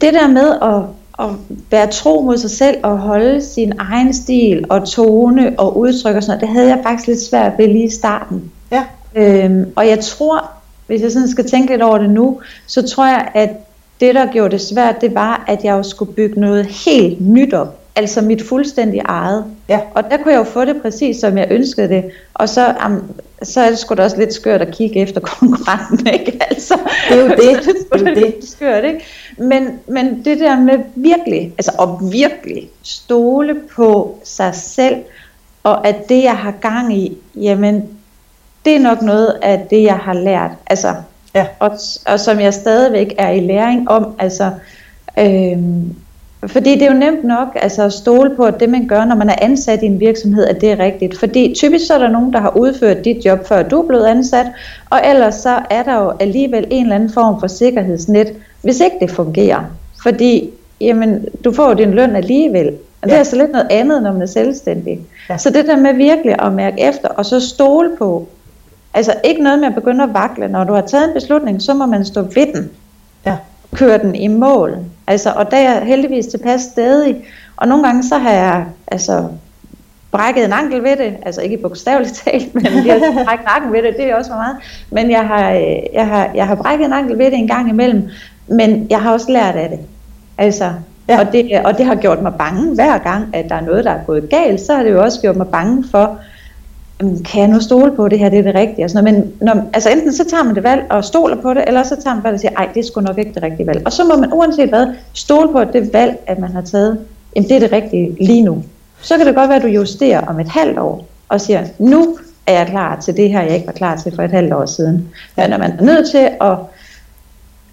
det 0.00 0.14
der 0.14 0.28
med 0.28 0.52
at 0.62 1.01
at 1.18 1.28
være 1.70 1.86
tro 1.86 2.20
mod 2.20 2.38
sig 2.38 2.50
selv 2.50 2.76
og 2.82 2.98
holde 2.98 3.42
sin 3.42 3.72
egen 3.78 4.14
stil 4.14 4.64
og 4.68 4.88
tone 4.88 5.54
og 5.58 5.78
udtryk 5.78 6.16
og 6.16 6.22
sådan 6.22 6.38
noget, 6.38 6.40
det 6.40 6.48
havde 6.48 6.68
jeg 6.68 6.80
faktisk 6.82 7.08
lidt 7.08 7.22
svært 7.22 7.52
ved 7.58 7.66
lige 7.66 7.84
i 7.84 7.90
starten. 7.90 8.52
Ja. 8.72 8.84
Øhm, 9.14 9.72
og 9.76 9.88
jeg 9.88 10.00
tror, 10.00 10.50
hvis 10.86 11.02
jeg 11.02 11.12
sådan 11.12 11.28
skal 11.28 11.50
tænke 11.50 11.72
lidt 11.72 11.82
over 11.82 11.98
det 11.98 12.10
nu, 12.10 12.40
så 12.66 12.88
tror 12.88 13.06
jeg, 13.06 13.28
at 13.34 13.50
det, 14.00 14.14
der 14.14 14.32
gjorde 14.32 14.50
det 14.50 14.60
svært, 14.60 15.00
det 15.00 15.14
var, 15.14 15.44
at 15.46 15.64
jeg 15.64 15.72
jo 15.72 15.82
skulle 15.82 16.12
bygge 16.12 16.40
noget 16.40 16.66
helt 16.66 17.20
nyt 17.20 17.54
op. 17.54 17.78
Altså 17.96 18.20
mit 18.20 18.42
fuldstændig 18.42 19.00
eget. 19.04 19.44
Ja. 19.68 19.80
Og 19.94 20.04
der 20.10 20.16
kunne 20.16 20.32
jeg 20.32 20.38
jo 20.38 20.44
få 20.44 20.64
det 20.64 20.82
præcis, 20.82 21.16
som 21.16 21.38
jeg 21.38 21.46
ønskede 21.50 21.88
det. 21.88 22.04
Og 22.34 22.48
så, 22.48 22.74
um, 22.86 23.02
så 23.42 23.60
er 23.60 23.68
det 23.68 23.78
sgu 23.78 23.94
da 23.94 24.02
også 24.02 24.16
lidt 24.16 24.34
skørt 24.34 24.62
at 24.62 24.74
kigge 24.74 25.00
efter 25.00 25.20
konkurrenten, 25.20 26.06
ikke? 26.06 26.38
Altså, 26.50 26.78
det 27.08 27.18
er 27.18 27.22
jo 27.22 27.28
det. 27.28 27.38
det, 27.38 27.76
er 27.92 27.96
det, 27.96 28.06
det. 28.06 28.16
Lidt 28.16 28.48
skørt, 28.48 28.84
ikke? 28.84 29.04
Men, 29.38 29.80
men 29.86 30.24
det 30.24 30.40
der 30.40 30.60
med 30.60 30.78
virkelig, 30.94 31.52
altså 31.58 31.72
at 31.80 32.12
virkelig 32.12 32.70
stole 32.82 33.54
på 33.74 34.18
sig 34.24 34.54
selv, 34.54 34.96
og 35.62 35.86
at 35.88 36.08
det, 36.08 36.22
jeg 36.22 36.36
har 36.36 36.50
gang 36.50 36.96
i, 36.96 37.18
jamen, 37.34 37.88
det 38.64 38.76
er 38.76 38.80
nok 38.80 39.02
noget 39.02 39.38
af 39.42 39.66
det, 39.70 39.82
jeg 39.82 39.96
har 39.96 40.14
lært. 40.14 40.50
Altså, 40.66 40.94
ja. 41.34 41.46
og, 41.58 41.78
og 42.06 42.20
som 42.20 42.40
jeg 42.40 42.54
stadigvæk 42.54 43.14
er 43.18 43.30
i 43.30 43.40
læring 43.40 43.90
om, 43.90 44.14
altså, 44.18 44.50
øhm, 45.18 45.96
fordi 46.46 46.74
det 46.74 46.82
er 46.82 46.92
jo 46.92 46.98
nemt 46.98 47.24
nok 47.24 47.48
altså 47.54 47.82
at 47.82 47.92
stole 47.92 48.36
på, 48.36 48.42
at 48.42 48.60
det 48.60 48.68
man 48.68 48.86
gør, 48.86 49.04
når 49.04 49.16
man 49.16 49.28
er 49.28 49.34
ansat 49.42 49.82
i 49.82 49.86
en 49.86 50.00
virksomhed, 50.00 50.44
at 50.44 50.60
det 50.60 50.72
er 50.72 50.78
rigtigt. 50.78 51.18
Fordi 51.18 51.54
typisk 51.56 51.86
så 51.86 51.94
er 51.94 51.98
der 51.98 52.08
nogen, 52.08 52.32
der 52.32 52.40
har 52.40 52.56
udført 52.56 53.04
dit 53.04 53.24
job, 53.24 53.46
før 53.46 53.62
du 53.62 53.82
er 53.82 53.86
blevet 53.86 54.06
ansat, 54.06 54.46
og 54.90 55.00
ellers 55.10 55.34
så 55.34 55.58
er 55.70 55.82
der 55.82 56.02
jo 56.02 56.12
alligevel 56.20 56.66
en 56.70 56.82
eller 56.82 56.94
anden 56.94 57.12
form 57.12 57.40
for 57.40 57.46
sikkerhedsnet, 57.46 58.32
hvis 58.62 58.80
ikke 58.80 58.96
det 59.00 59.10
fungerer. 59.10 59.64
Fordi 60.02 60.50
jamen, 60.80 61.24
du 61.44 61.52
får 61.52 61.68
jo 61.68 61.74
din 61.74 61.90
løn 61.90 62.16
alligevel. 62.16 62.68
Og 62.68 62.74
ja. 63.02 63.06
det 63.06 63.14
er 63.14 63.18
altså 63.18 63.36
lidt 63.36 63.52
noget 63.52 63.66
andet, 63.70 64.02
når 64.02 64.12
man 64.12 64.22
er 64.22 64.26
selvstændig. 64.26 65.00
Ja. 65.30 65.38
Så 65.38 65.50
det 65.50 65.66
der 65.66 65.76
med 65.76 65.94
virkelig 65.94 66.42
at 66.42 66.52
mærke 66.52 66.80
efter, 66.80 67.08
og 67.08 67.26
så 67.26 67.40
stole 67.40 67.90
på, 67.98 68.28
altså 68.94 69.14
ikke 69.24 69.42
noget 69.42 69.58
med 69.58 69.68
at 69.68 69.74
begynde 69.74 70.04
at 70.04 70.14
vakle. 70.14 70.48
Når 70.48 70.64
du 70.64 70.72
har 70.72 70.80
taget 70.80 71.08
en 71.08 71.14
beslutning, 71.14 71.62
så 71.62 71.74
må 71.74 71.86
man 71.86 72.04
stå 72.04 72.20
ved 72.20 72.54
den. 72.54 72.70
Ja. 73.72 73.76
køre 73.76 73.98
den 73.98 74.14
i 74.14 74.28
mål. 74.28 74.78
Altså, 75.06 75.32
og 75.36 75.50
der 75.50 75.56
er 75.56 75.72
jeg 75.72 75.82
heldigvis 75.86 76.26
tilpas 76.26 76.60
stadig. 76.60 77.24
Og 77.56 77.68
nogle 77.68 77.84
gange 77.84 78.02
så 78.02 78.18
har 78.18 78.30
jeg 78.30 78.64
altså, 78.86 79.28
brækket 80.12 80.44
en 80.44 80.52
ankel 80.52 80.82
ved 80.82 80.96
det, 80.96 81.16
altså 81.22 81.40
ikke 81.40 81.56
bogstaveligt 81.56 82.14
talt, 82.24 82.54
men 82.54 82.86
jeg 82.86 83.00
har 83.00 83.24
brækket 83.24 83.46
nakken 83.46 83.72
ved 83.72 83.82
det, 83.82 83.96
det 83.96 84.04
er 84.04 84.16
også 84.16 84.30
for 84.30 84.36
meget. 84.36 84.56
Men 84.90 85.10
jeg 85.10 85.26
har, 85.26 85.52
øh, 85.52 85.76
jeg, 85.92 86.06
har, 86.06 86.30
jeg 86.34 86.46
har 86.46 86.54
brækket 86.54 86.86
en 86.86 86.92
ankel 86.92 87.18
ved 87.18 87.26
det 87.26 87.34
en 87.34 87.48
gang 87.48 87.68
imellem, 87.68 88.08
men 88.46 88.86
jeg 88.90 89.00
har 89.00 89.12
også 89.12 89.32
lært 89.32 89.56
af 89.56 89.68
det. 89.68 89.78
Altså, 90.38 90.72
ja. 91.08 91.20
og, 91.20 91.32
det, 91.32 91.60
og 91.64 91.78
det 91.78 91.86
har 91.86 91.94
gjort 91.94 92.22
mig 92.22 92.34
bange 92.34 92.74
hver 92.74 92.98
gang, 92.98 93.36
at 93.36 93.48
der 93.48 93.54
er 93.54 93.60
noget, 93.60 93.84
der 93.84 93.90
er 93.90 94.04
gået 94.04 94.30
galt, 94.30 94.60
så 94.60 94.74
har 94.74 94.82
det 94.82 94.90
jo 94.90 95.02
også 95.02 95.20
gjort 95.20 95.36
mig 95.36 95.48
bange 95.48 95.84
for, 95.90 96.18
kan 97.24 97.40
jeg 97.40 97.48
nu 97.48 97.60
stole 97.60 97.92
på 97.96 98.08
det 98.08 98.18
her, 98.18 98.28
det 98.28 98.38
er 98.38 98.42
det 98.42 98.54
rigtige. 98.54 98.84
Og 98.84 98.90
sådan 98.90 99.04
noget. 99.04 99.20
Men 99.20 99.32
når, 99.40 99.68
altså 99.72 99.90
enten 99.90 100.12
så 100.12 100.24
tager 100.24 100.42
man 100.42 100.54
det 100.54 100.62
valg 100.62 100.82
og 100.90 101.04
stoler 101.04 101.36
på 101.36 101.54
det, 101.54 101.64
eller 101.66 101.82
så 101.82 101.96
tager 102.02 102.14
man 102.14 102.24
valg 102.24 102.34
og 102.34 102.40
siger, 102.40 102.52
ej, 102.56 102.68
det 102.74 102.80
er 102.80 102.86
sgu 102.86 103.00
nok 103.00 103.18
ikke 103.18 103.34
det 103.34 103.42
rigtige 103.42 103.66
valg. 103.66 103.82
Og 103.86 103.92
så 103.92 104.04
må 104.04 104.16
man 104.16 104.32
uanset 104.32 104.68
hvad, 104.68 104.86
stole 105.12 105.52
på, 105.52 105.58
at 105.58 105.68
det 105.72 105.92
valg, 105.92 106.18
at 106.26 106.38
man 106.38 106.52
har 106.52 106.62
taget, 106.62 106.98
jamen 107.36 107.48
det 107.48 107.56
er 107.56 107.60
det 107.60 107.72
rigtige 107.72 108.16
lige 108.20 108.42
nu. 108.42 108.64
Så 109.00 109.16
kan 109.16 109.26
det 109.26 109.34
godt 109.34 109.48
være, 109.48 109.56
at 109.56 109.62
du 109.62 109.68
justerer 109.68 110.26
om 110.26 110.40
et 110.40 110.48
halvt 110.48 110.78
år, 110.78 111.06
og 111.28 111.40
siger, 111.40 111.64
nu 111.78 112.18
er 112.46 112.52
jeg 112.52 112.66
klar 112.66 113.00
til 113.00 113.16
det 113.16 113.30
her, 113.30 113.42
jeg 113.42 113.54
ikke 113.54 113.66
var 113.66 113.72
klar 113.72 113.96
til 113.96 114.14
for 114.14 114.22
et 114.22 114.30
halvt 114.30 114.52
år 114.52 114.66
siden. 114.66 115.08
Men 115.36 115.50
når 115.50 115.58
man 115.58 115.70
er 115.78 115.82
nødt 115.82 116.10
til 116.10 116.28
at 116.40 116.56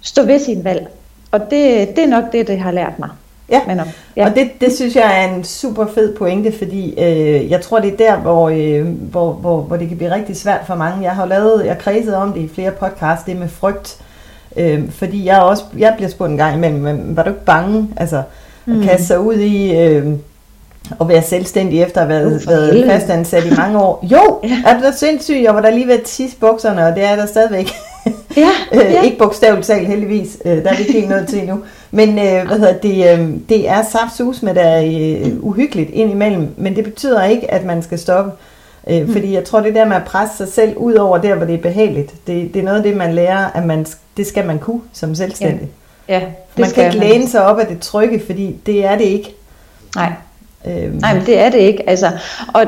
stå 0.00 0.22
ved 0.22 0.38
sin 0.38 0.64
valg, 0.64 0.88
og 1.30 1.40
det, 1.40 1.88
det 1.96 2.04
er 2.04 2.08
nok 2.08 2.32
det, 2.32 2.48
det 2.48 2.58
har 2.58 2.70
lært 2.70 2.98
mig. 2.98 3.08
Ja, 3.50 3.60
Men, 3.66 3.80
ja. 4.16 4.28
og 4.28 4.34
det, 4.34 4.50
det 4.60 4.72
synes 4.72 4.96
jeg 4.96 5.24
er 5.24 5.34
en 5.34 5.44
super 5.44 5.86
fed 5.94 6.14
pointe, 6.14 6.52
fordi 6.58 6.94
øh, 6.98 7.50
jeg 7.50 7.60
tror, 7.60 7.78
det 7.78 7.92
er 7.92 7.96
der, 7.96 8.16
hvor, 8.16 8.48
øh, 8.48 8.86
hvor, 8.86 9.32
hvor, 9.32 9.60
hvor 9.60 9.76
det 9.76 9.88
kan 9.88 9.96
blive 9.96 10.14
rigtig 10.14 10.36
svært 10.36 10.60
for 10.66 10.74
mange. 10.74 11.02
Jeg 11.02 11.12
har 11.12 11.26
lavet, 11.26 11.66
jeg 11.66 11.78
kredset 11.78 12.14
om 12.14 12.32
det 12.32 12.40
i 12.40 12.50
flere 12.54 12.70
podcasts, 12.70 13.24
det 13.24 13.36
med 13.36 13.48
frygt. 13.48 13.96
Øh, 14.56 14.90
fordi 14.90 15.26
jeg 15.26 15.40
også, 15.40 15.64
jeg 15.78 15.92
bliver 15.96 16.10
spurgt 16.10 16.30
en 16.30 16.36
gang 16.36 16.56
imellem, 16.56 16.80
men 16.80 17.16
var 17.16 17.22
du 17.22 17.30
ikke 17.30 17.44
bange, 17.44 17.88
altså, 17.96 18.22
mm. 18.66 18.80
at 18.80 18.88
kaste 18.88 19.06
sig 19.06 19.20
ud 19.20 19.34
i... 19.34 19.76
Øh, 19.78 20.06
at 21.00 21.08
være 21.08 21.22
selvstændig 21.22 21.82
efter 21.82 22.00
at 22.00 22.06
have 22.06 22.24
været, 22.24 22.46
været 22.46 22.84
fastansat 22.86 23.44
i 23.44 23.54
mange 23.56 23.78
år. 23.78 24.06
Jo, 24.12 24.38
ja. 24.48 24.62
er 24.66 24.80
det 24.80 24.94
sindssygt, 24.94 25.42
jeg 25.42 25.54
var 25.54 25.60
der 25.60 25.70
lige 25.70 25.86
ved 25.86 25.94
at 25.94 26.02
tisse 26.02 26.36
bukserne, 26.36 26.86
og 26.86 26.94
det 26.94 27.04
er 27.04 27.16
der 27.16 27.26
stadigvæk. 27.26 27.70
Ja, 28.36 28.50
øh, 28.72 28.92
ja. 28.92 29.02
ikke 29.02 29.18
bogstaveligt 29.18 29.66
talt 29.66 29.88
heldigvis, 29.88 30.38
øh, 30.44 30.56
der 30.56 30.70
er 30.70 30.76
vi 30.76 30.80
ikke 30.80 30.92
helt 30.92 31.08
noget 31.08 31.28
til 31.28 31.38
endnu. 31.38 31.58
Men 31.90 32.08
øh, 32.08 32.46
hvad 32.46 32.58
hedder 32.58 32.78
det, 32.78 33.20
øh, 33.20 33.28
det 33.48 33.68
er 33.68 33.82
saftsus 33.82 34.42
med, 34.42 34.54
det 34.54 34.62
er 34.62 34.82
øh, 35.26 35.44
uhyggeligt 35.44 35.90
indimellem, 35.90 36.54
men 36.56 36.76
det 36.76 36.84
betyder 36.84 37.24
ikke, 37.24 37.50
at 37.50 37.64
man 37.64 37.82
skal 37.82 37.98
stoppe. 37.98 38.32
Øh, 38.90 39.06
mm. 39.06 39.12
Fordi 39.12 39.34
jeg 39.34 39.44
tror, 39.44 39.60
det 39.60 39.74
der 39.74 39.84
med 39.84 39.96
at 39.96 40.04
presse 40.04 40.36
sig 40.36 40.48
selv 40.48 40.76
ud 40.76 40.94
over 40.94 41.18
der, 41.18 41.34
hvor 41.34 41.46
det 41.46 41.54
er 41.54 41.62
behageligt, 41.62 42.14
det, 42.26 42.54
det 42.54 42.60
er 42.60 42.64
noget 42.64 42.76
af 42.78 42.82
det, 42.82 42.96
man 42.96 43.14
lærer, 43.14 43.46
at 43.54 43.66
man, 43.66 43.86
det 44.16 44.26
skal 44.26 44.46
man 44.46 44.58
kunne 44.58 44.80
som 44.92 45.14
selvstændig. 45.14 45.68
Ja. 46.08 46.14
Ja, 46.14 46.22
man 46.58 46.70
kan 46.70 46.84
ikke 46.84 46.98
læne 46.98 47.28
sig 47.28 47.44
op 47.44 47.58
af 47.58 47.66
det 47.66 47.80
trygge, 47.80 48.22
fordi 48.26 48.56
det 48.66 48.84
er 48.84 48.98
det 48.98 49.04
ikke. 49.04 49.34
Nej. 49.96 50.12
Øhm. 50.66 50.96
Nej, 50.96 51.14
men 51.14 51.26
det 51.26 51.38
er 51.38 51.50
det 51.50 51.58
ikke. 51.58 51.90
Altså, 51.90 52.10
og 52.54 52.66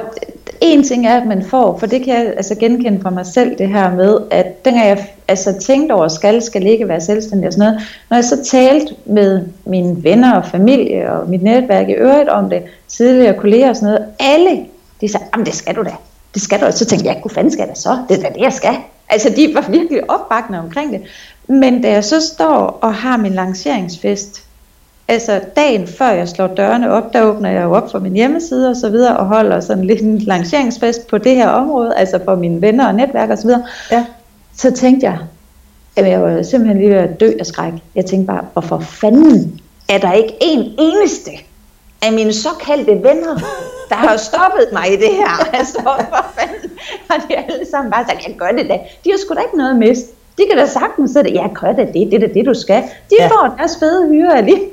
en 0.60 0.84
ting 0.84 1.06
er, 1.06 1.20
at 1.20 1.26
man 1.26 1.42
får, 1.42 1.78
for 1.78 1.86
det 1.86 2.04
kan 2.04 2.14
jeg 2.14 2.32
altså 2.36 2.54
genkende 2.54 3.02
fra 3.02 3.10
mig 3.10 3.26
selv, 3.26 3.58
det 3.58 3.68
her 3.68 3.94
med, 3.94 4.18
at 4.30 4.64
dengang 4.64 4.88
jeg 4.88 5.06
altså, 5.28 5.54
tænkte 5.66 5.92
over, 5.92 6.08
skal, 6.08 6.42
skal 6.42 6.66
ikke 6.66 6.88
være 6.88 7.00
selvstændig 7.00 7.46
og 7.46 7.52
sådan 7.52 7.72
noget, 7.72 7.82
når 8.10 8.16
jeg 8.16 8.24
så 8.24 8.44
talte 8.44 8.94
med 9.04 9.46
mine 9.64 10.04
venner 10.04 10.34
og 10.34 10.46
familie 10.46 11.12
og 11.12 11.28
mit 11.28 11.42
netværk 11.42 11.88
i 11.88 11.92
øvrigt 11.92 12.28
om 12.28 12.50
det, 12.50 12.62
tidligere 12.88 13.38
kolleger 13.38 13.68
og 13.68 13.76
sådan 13.76 13.88
noget, 13.88 14.06
alle, 14.18 14.64
de 15.00 15.08
sagde, 15.08 15.26
jamen 15.34 15.46
det 15.46 15.54
skal 15.54 15.74
du 15.74 15.82
da, 15.82 15.92
det 16.34 16.42
skal 16.42 16.60
du 16.60 16.64
da. 16.64 16.70
Så 16.70 16.84
tænkte 16.84 17.08
jeg, 17.08 17.18
kunne 17.22 17.30
fanden 17.30 17.52
skal 17.52 17.68
det 17.68 17.78
så? 17.78 17.98
Det 18.08 18.18
er 18.18 18.22
da 18.22 18.28
det, 18.28 18.40
jeg 18.40 18.52
skal. 18.52 18.74
Altså 19.08 19.30
de 19.36 19.54
var 19.54 19.70
virkelig 19.70 20.10
opbakkende 20.10 20.58
omkring 20.58 20.92
det. 20.92 21.02
Men 21.48 21.82
da 21.82 21.90
jeg 21.90 22.04
så 22.04 22.20
står 22.20 22.78
og 22.82 22.94
har 22.94 23.16
min 23.16 23.32
lanceringsfest 23.32 24.44
altså 25.08 25.40
dagen 25.56 25.86
før 25.86 26.10
jeg 26.10 26.28
slår 26.28 26.46
dørene 26.46 26.90
op, 26.90 27.12
der 27.12 27.22
åbner 27.22 27.50
jeg 27.50 27.64
jo 27.64 27.72
op 27.72 27.90
for 27.90 27.98
min 27.98 28.12
hjemmeside 28.12 28.70
og 28.70 28.76
så 28.76 28.88
videre, 28.88 29.16
og 29.16 29.26
holder 29.26 29.60
sådan 29.60 29.84
lidt 29.84 30.00
en 30.00 30.18
lanceringsfest 30.18 31.06
på 31.06 31.18
det 31.18 31.34
her 31.34 31.48
område, 31.48 31.96
altså 31.96 32.20
for 32.24 32.34
mine 32.34 32.62
venner 32.62 32.86
og 32.86 32.94
netværk 32.94 33.30
og 33.30 33.38
så 33.38 33.46
videre. 33.46 33.64
Ja. 33.90 34.04
Så 34.56 34.70
tænkte 34.70 35.06
jeg, 35.06 35.18
at 35.96 36.08
jeg 36.08 36.22
var 36.22 36.42
simpelthen 36.42 36.78
lige 36.78 36.90
ved 36.90 36.98
at 36.98 37.20
dø 37.20 37.32
af 37.40 37.46
skræk. 37.46 37.72
Jeg 37.94 38.06
tænkte 38.06 38.26
bare, 38.26 38.44
hvorfor 38.52 38.78
fanden 38.78 39.60
er 39.88 39.98
der 39.98 40.12
ikke 40.12 40.34
en 40.40 40.74
eneste 40.78 41.30
af 42.02 42.12
mine 42.12 42.32
såkaldte 42.32 42.92
venner, 42.92 43.34
der 43.88 43.94
har 43.94 44.16
stoppet 44.16 44.68
mig 44.72 44.92
i 44.92 44.96
det 44.96 45.12
her. 45.20 45.46
Altså, 45.58 45.82
hvorfor 45.82 46.26
fanden 46.38 46.70
har 47.10 47.26
de 47.28 47.36
alle 47.36 47.66
sammen 47.70 47.92
bare 47.92 48.04
sagt, 48.08 48.28
jeg 48.28 48.36
gør 48.38 48.50
det 48.50 48.68
da. 48.68 48.78
De 49.04 49.10
har 49.10 49.18
sgu 49.18 49.34
da 49.34 49.40
ikke 49.40 49.56
noget 49.56 49.76
mist. 49.76 50.06
De 50.38 50.42
kan 50.50 50.58
da 50.58 50.66
sagtens 50.66 51.10
sige, 51.10 51.32
ja, 51.32 51.46
gør 51.54 51.72
det, 51.72 51.86
det, 51.86 52.10
det 52.10 52.22
er 52.22 52.32
det, 52.32 52.46
du 52.46 52.54
skal. 52.54 52.82
De 53.10 53.16
ja. 53.18 53.26
får 53.28 53.54
deres 53.58 53.76
fede 53.80 54.08
hyre 54.08 54.36
alligevel 54.36 54.68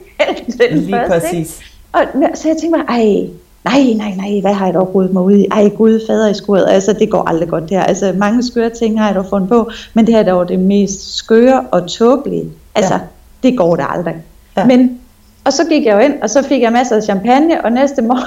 den 0.69 0.77
Lige 0.77 0.91
først, 0.91 1.11
præcis. 1.11 1.59
Ikke? 1.59 1.69
Og, 1.91 2.29
så 2.37 2.47
jeg 2.47 2.57
tænkte 2.57 2.77
mig, 2.77 2.85
ej, 2.87 3.29
nej, 3.63 3.93
nej, 3.93 4.15
nej, 4.15 4.41
hvad 4.41 4.53
har 4.53 4.65
jeg 4.65 4.73
dog 4.73 4.95
rodet 4.95 5.13
mig 5.13 5.23
ud 5.23 5.33
i? 5.33 5.47
Ej, 5.51 5.69
gud, 5.69 5.99
fader 6.07 6.29
i 6.29 6.33
skuret, 6.33 6.65
altså 6.69 6.93
det 6.93 7.09
går 7.09 7.29
aldrig 7.29 7.49
godt 7.49 7.69
der. 7.69 7.83
Altså 7.83 8.13
mange 8.17 8.43
skøre 8.43 8.69
ting 8.69 8.99
har 8.99 9.07
jeg 9.07 9.15
dog 9.15 9.25
fundet 9.25 9.49
på, 9.49 9.71
men 9.93 10.05
det 10.05 10.13
her 10.13 10.21
er 10.21 10.25
dog 10.25 10.49
det 10.49 10.59
mest 10.59 11.15
skøre 11.15 11.65
og 11.71 11.87
tåbelige. 11.87 12.51
Altså, 12.75 12.93
ja. 12.93 12.99
det 13.43 13.57
går 13.57 13.75
der 13.75 13.85
aldrig. 13.85 14.15
Ja. 14.57 14.65
Men, 14.65 14.99
og 15.45 15.53
så 15.53 15.65
gik 15.65 15.85
jeg 15.85 15.93
jo 15.93 15.99
ind, 15.99 16.21
og 16.21 16.29
så 16.29 16.43
fik 16.43 16.61
jeg 16.61 16.71
masser 16.71 16.95
af 16.95 17.03
champagne, 17.03 17.65
og 17.65 17.71
næste 17.71 18.01
morgen, 18.01 18.23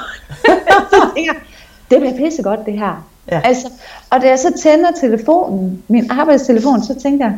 så 0.91 1.01
tænkte 1.15 1.33
jeg, 1.33 1.43
det 1.91 2.01
bliver 2.01 2.17
pissegodt 2.17 2.67
det 2.67 2.75
her. 2.79 3.07
Ja. 3.31 3.41
Altså, 3.45 3.69
og 4.11 4.21
da 4.23 4.29
jeg 4.29 4.39
så 4.39 4.53
tænder 4.63 4.91
telefonen, 5.01 5.83
min 5.89 6.11
arbejdstelefon, 6.11 6.83
så 6.83 6.95
tænkte 7.03 7.25
jeg, 7.25 7.37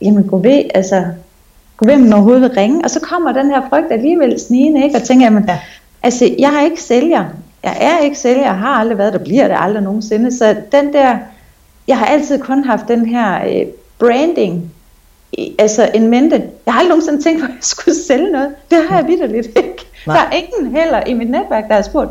jamen 0.00 0.28
gå 0.28 0.38
ved, 0.38 0.62
altså, 0.74 1.04
ved, 1.82 1.94
om 1.94 2.12
overhovedet 2.12 2.42
vil 2.42 2.50
ringe. 2.50 2.84
Og 2.84 2.90
så 2.90 3.00
kommer 3.00 3.32
den 3.32 3.50
her 3.50 3.62
frygt 3.68 3.92
alligevel 3.92 4.40
snigende, 4.40 4.84
ikke? 4.84 4.96
og 4.96 5.02
tænker, 5.02 5.26
jamen, 5.26 5.44
ja. 5.48 5.58
altså, 6.02 6.34
jeg 6.38 6.54
er 6.54 6.64
ikke 6.64 6.82
sælger. 6.82 7.24
Jeg 7.62 7.76
er 7.80 8.04
ikke 8.04 8.18
sælger, 8.18 8.42
jeg 8.42 8.56
har 8.56 8.74
aldrig 8.74 8.98
været, 8.98 9.12
der 9.12 9.18
bliver 9.18 9.48
det 9.48 9.56
aldrig 9.60 9.82
nogensinde. 9.82 10.38
Så 10.38 10.56
den 10.72 10.92
der, 10.92 11.16
jeg 11.88 11.98
har 11.98 12.06
altid 12.06 12.38
kun 12.38 12.64
haft 12.64 12.88
den 12.88 13.06
her 13.06 13.44
øh, 13.44 13.66
branding, 13.98 14.72
altså 15.58 15.90
en 15.94 16.08
mente. 16.08 16.42
Jeg 16.66 16.74
har 16.74 16.80
aldrig 16.80 16.88
nogensinde 16.88 17.22
tænkt 17.22 17.40
på, 17.40 17.46
at 17.46 17.50
jeg 17.50 17.62
skulle 17.62 17.96
sælge 18.06 18.32
noget. 18.32 18.48
Det 18.70 18.78
har 18.88 18.96
jeg 18.98 19.08
vidderligt 19.08 19.46
ikke. 19.46 19.86
Nej. 20.06 20.16
Der 20.16 20.22
er 20.22 20.32
ingen 20.32 20.76
heller 20.76 21.02
i 21.06 21.14
mit 21.14 21.30
netværk, 21.30 21.68
der 21.68 21.74
har 21.74 21.82
spurgt, 21.82 22.10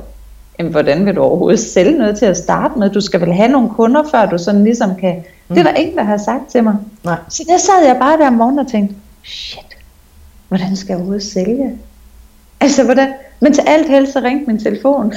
jamen, 0.59 0.71
hvordan 0.71 1.05
vil 1.05 1.15
du 1.15 1.21
overhovedet 1.21 1.59
sælge 1.59 1.97
noget 1.97 2.17
til 2.17 2.25
at 2.25 2.37
starte 2.37 2.79
med? 2.79 2.89
Du 2.89 3.01
skal 3.01 3.21
vel 3.21 3.33
have 3.33 3.49
nogle 3.49 3.69
kunder, 3.69 4.03
før 4.11 4.25
du 4.25 4.37
sådan 4.37 4.63
ligesom 4.63 4.95
kan... 4.95 5.15
Mm. 5.47 5.55
Det 5.55 5.67
er 5.67 5.71
der 5.71 5.79
ingen, 5.79 5.97
der 5.97 6.03
har 6.03 6.17
sagt 6.17 6.47
til 6.51 6.63
mig. 6.63 6.75
Nej. 7.03 7.17
Så 7.29 7.43
der 7.47 7.57
sad 7.57 7.85
jeg 7.85 7.97
bare 7.99 8.17
der 8.17 8.27
om 8.27 8.33
morgenen 8.33 8.59
og 8.59 8.67
tænkte, 8.67 8.95
shit, 9.23 9.77
hvordan 10.47 10.75
skal 10.75 10.87
jeg 10.87 10.97
overhovedet 10.97 11.23
sælge? 11.23 11.77
Altså, 12.59 12.83
hvordan? 12.83 13.13
Men 13.39 13.53
til 13.53 13.63
alt 13.67 13.89
held, 13.89 14.07
så 14.07 14.19
ringte 14.19 14.45
min 14.47 14.59
telefon. 14.59 15.13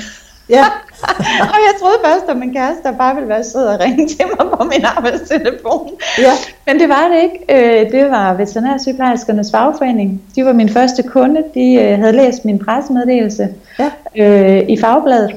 Ja. 0.49 0.65
og 1.53 1.59
jeg 1.67 1.75
troede 1.81 1.97
først, 2.05 2.25
at 2.29 2.37
min 2.37 2.53
kæreste 2.53 2.83
der 2.83 2.93
bare 2.93 3.15
ville 3.15 3.29
være 3.29 3.45
sød 3.45 3.67
og 3.67 3.81
ringe 3.81 4.09
til 4.09 4.27
mig 4.39 4.51
på 4.59 4.65
min 4.65 4.85
arbejdstelefon. 4.85 5.91
Ja. 6.19 6.33
Men 6.67 6.81
det 6.81 6.89
var 6.89 7.09
det 7.09 7.23
ikke. 7.23 7.39
Øh, 7.85 7.93
det 7.93 8.11
var 8.11 8.35
Veterinærsygeplejerskernes 8.35 9.51
fagforening. 9.51 10.23
De 10.37 10.45
var 10.45 10.53
min 10.53 10.69
første 10.69 11.03
kunde. 11.03 11.45
De 11.55 11.75
øh, 11.75 11.99
havde 11.99 12.13
læst 12.13 12.45
min 12.45 12.59
pressemeddelelse 12.59 13.49
ja. 13.79 13.91
øh, 14.17 14.69
i 14.69 14.81
fagbladet 14.81 15.37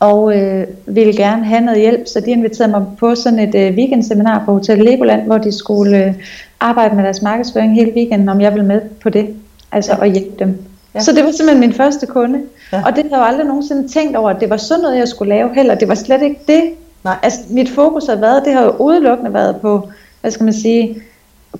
og 0.00 0.38
øh, 0.38 0.66
ville 0.86 1.16
gerne 1.16 1.44
have 1.44 1.60
noget 1.60 1.80
hjælp, 1.80 2.06
så 2.06 2.20
de 2.20 2.30
inviterede 2.30 2.70
mig 2.70 2.84
på 2.98 3.14
sådan 3.14 3.38
et 3.38 3.54
øh, 3.54 3.76
weekendseminar 3.76 4.42
på 4.44 4.52
Hotel 4.52 4.78
Legoland, 4.78 5.22
hvor 5.22 5.38
de 5.38 5.52
skulle 5.52 6.04
øh, 6.04 6.14
arbejde 6.60 6.96
med 6.96 7.04
deres 7.04 7.22
markedsføring 7.22 7.74
hele 7.74 7.92
weekenden, 7.92 8.28
om 8.28 8.40
jeg 8.40 8.52
ville 8.52 8.66
med 8.66 8.80
på 9.02 9.08
det, 9.10 9.28
altså 9.72 9.92
ja. 9.92 10.04
at 10.04 10.12
hjælpe 10.12 10.38
dem. 10.38 10.58
Ja. 10.94 11.00
Så 11.00 11.12
det 11.12 11.24
var 11.24 11.30
simpelthen 11.30 11.60
min 11.60 11.72
første 11.72 12.06
kunde, 12.06 12.38
ja. 12.72 12.82
og 12.86 12.96
det 12.96 13.04
havde 13.04 13.16
jeg 13.16 13.26
aldrig 13.26 13.46
nogensinde 13.46 13.88
tænkt 13.88 14.16
over, 14.16 14.30
at 14.30 14.40
det 14.40 14.50
var 14.50 14.56
sådan 14.56 14.82
noget, 14.82 14.98
jeg 14.98 15.08
skulle 15.08 15.28
lave 15.28 15.54
heller. 15.54 15.74
Det 15.74 15.88
var 15.88 15.94
slet 15.94 16.22
ikke 16.22 16.40
det. 16.46 16.62
Nej. 17.04 17.16
Altså 17.22 17.40
mit 17.50 17.68
fokus 17.68 18.06
har 18.06 18.16
været, 18.16 18.44
det 18.44 18.52
har 18.52 18.62
jo 18.62 18.70
udelukkende 18.70 19.34
været 19.34 19.56
på, 19.56 19.88
hvad 20.20 20.30
skal 20.30 20.44
man 20.44 20.52
sige, 20.52 21.02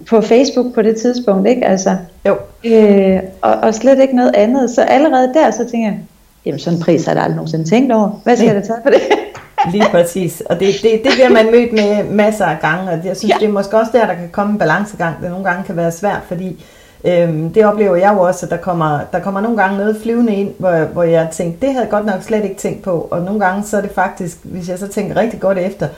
på 0.08 0.20
Facebook 0.20 0.74
på 0.74 0.82
det 0.82 0.96
tidspunkt, 0.96 1.48
ikke? 1.48 1.66
Altså, 1.66 1.96
jo. 2.26 2.36
Øh, 2.64 3.18
og, 3.40 3.54
og 3.54 3.74
slet 3.74 3.98
ikke 3.98 4.16
noget 4.16 4.34
andet. 4.34 4.70
Så 4.70 4.82
allerede 4.82 5.34
der, 5.34 5.50
så 5.50 5.64
tænker 5.70 5.88
jeg, 5.88 5.98
Jamen 6.46 6.58
sådan 6.58 6.78
en 6.78 6.82
pris 6.82 7.04
har 7.04 7.12
jeg 7.12 7.22
aldrig 7.22 7.36
nogensinde 7.36 7.64
tænkt 7.64 7.92
over. 7.92 8.20
Hvad 8.22 8.36
skal 8.36 8.46
jeg 8.46 8.54
da 8.54 8.60
tage 8.60 8.78
for 8.82 8.90
det? 8.90 9.00
Lige 9.72 9.84
præcis. 9.90 10.42
Og 10.50 10.60
det, 10.60 10.68
det, 10.82 10.90
det 11.04 11.12
bliver 11.14 11.28
man 11.28 11.46
mødt 11.50 11.72
med 11.72 12.04
masser 12.04 12.44
af 12.44 12.58
gange, 12.60 12.90
og 12.90 13.04
jeg 13.04 13.16
synes, 13.16 13.34
ja. 13.34 13.36
det 13.40 13.48
er 13.48 13.52
måske 13.52 13.76
også 13.76 13.92
der, 13.92 14.06
der 14.06 14.14
kan 14.14 14.28
komme 14.32 14.52
en 14.52 14.58
balancegang, 14.58 15.22
det 15.22 15.30
nogle 15.30 15.44
gange 15.44 15.64
kan 15.64 15.76
være 15.76 15.92
svært, 15.92 16.20
fordi 16.28 16.64
øhm, 17.04 17.52
det 17.52 17.66
oplever 17.66 17.96
jeg 17.96 18.12
jo 18.14 18.20
også, 18.20 18.46
at 18.46 18.50
der 18.50 18.56
kommer, 18.56 19.00
der 19.12 19.20
kommer 19.20 19.40
nogle 19.40 19.56
gange 19.56 19.78
noget 19.78 19.96
flyvende 20.02 20.34
ind, 20.34 20.50
hvor, 20.58 20.84
hvor 20.84 21.02
jeg 21.02 21.28
tænker, 21.32 21.60
det 21.60 21.68
havde 21.68 21.82
jeg 21.82 21.90
godt 21.90 22.06
nok 22.06 22.22
slet 22.22 22.44
ikke 22.44 22.56
tænkt 22.56 22.82
på, 22.82 23.08
og 23.10 23.22
nogle 23.22 23.40
gange 23.40 23.64
så 23.64 23.76
er 23.76 23.80
det 23.80 23.90
faktisk, 23.90 24.38
hvis 24.42 24.68
jeg 24.68 24.78
så 24.78 24.88
tænker 24.88 25.16
rigtig 25.16 25.40
godt 25.40 25.58
efter, 25.58 25.88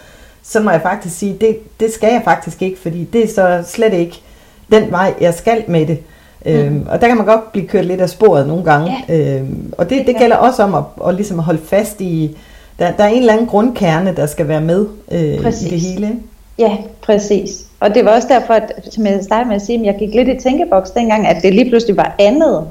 så 0.43 0.61
må 0.61 0.71
jeg 0.71 0.83
faktisk 0.83 1.19
sige, 1.19 1.37
det, 1.41 1.81
det 1.81 1.93
skal 1.93 2.13
jeg 2.13 2.23
faktisk 2.25 2.63
ikke, 2.63 2.79
fordi 2.81 3.05
det 3.05 3.25
er 3.25 3.29
så 3.29 3.71
slet 3.71 3.93
ikke 3.93 4.23
den 4.71 4.91
vej, 4.91 5.15
jeg 5.21 5.35
skal 5.35 5.65
med 5.69 5.87
det. 5.87 5.99
Øhm, 6.47 6.73
mm. 6.73 6.87
Og 6.91 7.01
der 7.01 7.09
kan 7.09 7.17
man 7.17 7.27
godt 7.27 7.53
blive 7.53 7.67
kørt 7.67 7.85
lidt 7.85 8.01
af 8.01 8.09
sporet 8.09 8.49
nogle 8.49 8.65
gange. 8.65 8.97
Ja. 9.09 9.37
Øhm, 9.37 9.75
og 9.79 9.91
det, 9.91 10.07
det 10.07 10.17
gælder 10.17 10.37
også 10.37 10.63
om 10.63 10.75
at, 10.75 10.83
at, 11.09 11.15
ligesom 11.15 11.39
at 11.39 11.45
holde 11.45 11.61
fast 11.65 12.01
i, 12.01 12.37
der, 12.79 12.91
der 12.91 13.05
er 13.05 13.09
en 13.09 13.19
eller 13.19 13.33
anden 13.33 13.47
grundkerne, 13.47 14.17
der 14.17 14.27
skal 14.27 14.49
være 14.49 14.61
med 14.61 14.87
øh, 15.13 15.21
i 15.21 15.71
det 15.71 15.81
hele. 15.81 16.13
Ja, 16.59 16.77
præcis. 17.03 17.65
Og 17.81 17.95
det 17.95 18.05
var 18.05 18.11
også 18.11 18.29
derfor, 18.31 18.55
at, 18.55 18.73
som 18.91 19.07
jeg 19.07 19.19
startede 19.23 19.49
med 19.49 19.57
at 19.57 19.63
sige, 19.63 19.79
at 19.81 19.87
jeg 19.87 19.97
gik 19.99 20.15
lidt 20.15 20.29
i 20.29 20.39
tænkeboks 20.43 20.91
dengang, 20.91 21.27
at 21.27 21.43
det 21.43 21.55
lige 21.55 21.69
pludselig 21.71 21.97
var 21.97 22.15
andet 22.19 22.67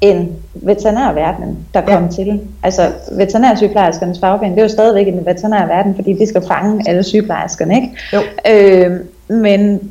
end 0.00 0.28
veterinærverdenen, 0.54 1.58
der 1.74 1.80
kom 1.80 2.04
ja. 2.04 2.10
til. 2.10 2.40
Altså 2.62 2.92
veterinærsygeplejerskernes 3.12 4.20
fagben, 4.20 4.50
det 4.50 4.58
er 4.58 4.62
jo 4.62 4.68
stadigvæk 4.68 5.06
i 5.06 5.10
den 5.10 5.26
veterinære 5.26 5.68
verden, 5.68 5.94
fordi 5.94 6.12
de 6.12 6.26
skal 6.26 6.42
fange 6.48 6.84
alle 6.88 7.02
sygeplejerskerne, 7.02 7.74
ikke? 7.74 7.88
Jo. 8.12 8.20
Øh, 8.50 9.00
men 9.28 9.90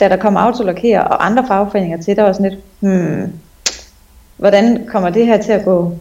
da 0.00 0.08
der 0.08 0.16
kom 0.16 0.36
autolokerer 0.36 1.00
og 1.00 1.26
andre 1.26 1.44
fagforeninger 1.48 2.02
til, 2.02 2.16
der 2.16 2.22
var 2.22 2.32
sådan 2.32 2.50
lidt, 2.50 2.60
hmm, 2.80 3.32
hvordan 4.36 4.86
kommer 4.88 5.10
det 5.10 5.26
her 5.26 5.36
til 5.36 5.52
at 5.52 5.64
gå, 5.64 5.92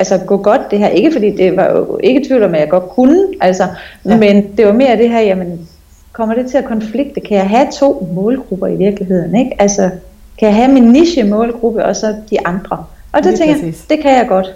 altså 0.00 0.18
gå 0.26 0.36
godt 0.36 0.70
det 0.70 0.78
her? 0.78 0.88
Ikke 0.88 1.12
fordi 1.12 1.36
det 1.36 1.56
var 1.56 1.70
jo 1.70 1.98
ikke 2.02 2.24
tvivl 2.28 2.42
om, 2.42 2.54
at 2.54 2.60
jeg 2.60 2.68
godt 2.68 2.88
kunne, 2.88 3.26
altså, 3.40 3.64
ja. 4.04 4.16
men 4.16 4.56
det 4.56 4.66
var 4.66 4.72
mere 4.72 4.96
det 4.96 5.08
her, 5.10 5.20
jamen, 5.20 5.68
kommer 6.12 6.34
det 6.34 6.50
til 6.50 6.58
at 6.58 6.64
konflikte? 6.64 7.20
Kan 7.20 7.36
jeg 7.36 7.48
have 7.48 7.66
to 7.72 8.08
målgrupper 8.14 8.66
i 8.66 8.76
virkeligheden? 8.76 9.34
Ikke? 9.34 9.50
Altså, 9.58 9.90
kan 10.38 10.48
jeg 10.48 10.54
have 10.54 10.72
min 10.72 10.82
niche 10.82 11.24
målgruppe 11.24 11.84
og 11.84 11.96
så 11.96 12.14
de 12.30 12.46
andre? 12.46 12.84
Og 13.12 13.24
det 13.24 13.38
tænker 13.38 13.56
jeg, 13.56 13.74
det 13.90 14.00
kan 14.02 14.16
jeg 14.16 14.26
godt. 14.28 14.54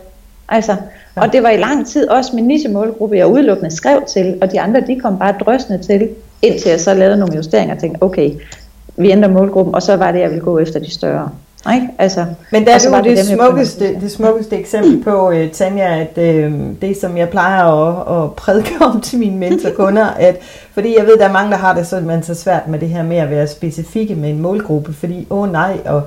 Altså, 0.49 0.77
ja. 1.17 1.23
Og 1.23 1.33
det 1.33 1.43
var 1.43 1.51
i 1.51 1.57
lang 1.57 1.87
tid 1.87 2.09
også 2.09 2.37
min 2.37 2.45
niche 2.45 2.69
målgruppe, 2.69 3.17
jeg 3.17 3.27
udelukkende 3.27 3.77
skrev 3.77 4.03
til, 4.09 4.39
og 4.43 4.53
de 4.53 4.61
andre, 4.61 4.81
de 4.81 5.01
kom 5.01 5.19
bare 5.19 5.35
drøsende 5.41 5.79
til, 5.79 6.09
indtil 6.42 6.70
jeg 6.70 6.81
så 6.81 6.94
lavede 6.94 7.16
nogle 7.16 7.37
justeringer 7.37 7.74
og 7.74 7.81
tænkte, 7.81 8.03
okay, 8.03 8.31
vi 8.96 9.11
ændrer 9.11 9.31
målgruppen, 9.31 9.74
og 9.74 9.83
så 9.83 9.96
var 9.96 10.12
det, 10.12 10.20
jeg 10.20 10.31
ville 10.31 10.44
gå 10.44 10.59
efter 10.59 10.81
de 10.81 10.94
større. 10.94 11.31
Ikke? 11.74 11.88
Altså, 11.98 12.26
Men 12.53 12.64
der 12.64 12.72
er 12.72 12.79
jo 12.85 12.96
det, 12.96 13.16
det, 13.16 13.26
smukkeste, 13.26 14.00
det 14.00 14.12
smukkeste 14.12 14.57
eksempel 14.57 15.05
på, 15.05 15.31
uh, 15.31 15.50
Tanja, 15.53 16.00
at 16.00 16.18
uh, 16.18 16.53
det 16.83 16.96
som 17.00 17.16
jeg 17.16 17.29
plejer 17.29 17.64
at, 17.64 18.22
at 18.22 18.35
prædike 18.35 18.74
om 18.81 19.00
til 19.00 19.18
mine 19.18 19.37
mentorkunder, 19.37 20.07
at, 20.07 20.37
fordi 20.72 20.94
jeg 20.98 21.07
ved, 21.07 21.18
der 21.18 21.29
er 21.29 21.33
mange, 21.33 21.50
der 21.50 21.57
har 21.57 21.74
det 21.74 21.87
så, 21.87 22.00
man 22.00 22.22
så 22.22 22.35
svært 22.35 22.68
med 22.68 22.79
det 22.79 22.88
her 22.88 23.03
med 23.03 23.16
at 23.16 23.31
være 23.31 23.46
specifikke 23.46 24.14
med 24.14 24.31
en 24.31 24.38
målgruppe, 24.38 24.92
fordi 24.92 25.26
åh 25.31 25.38
oh, 25.38 25.53
nej, 25.53 25.79
og, 25.87 26.03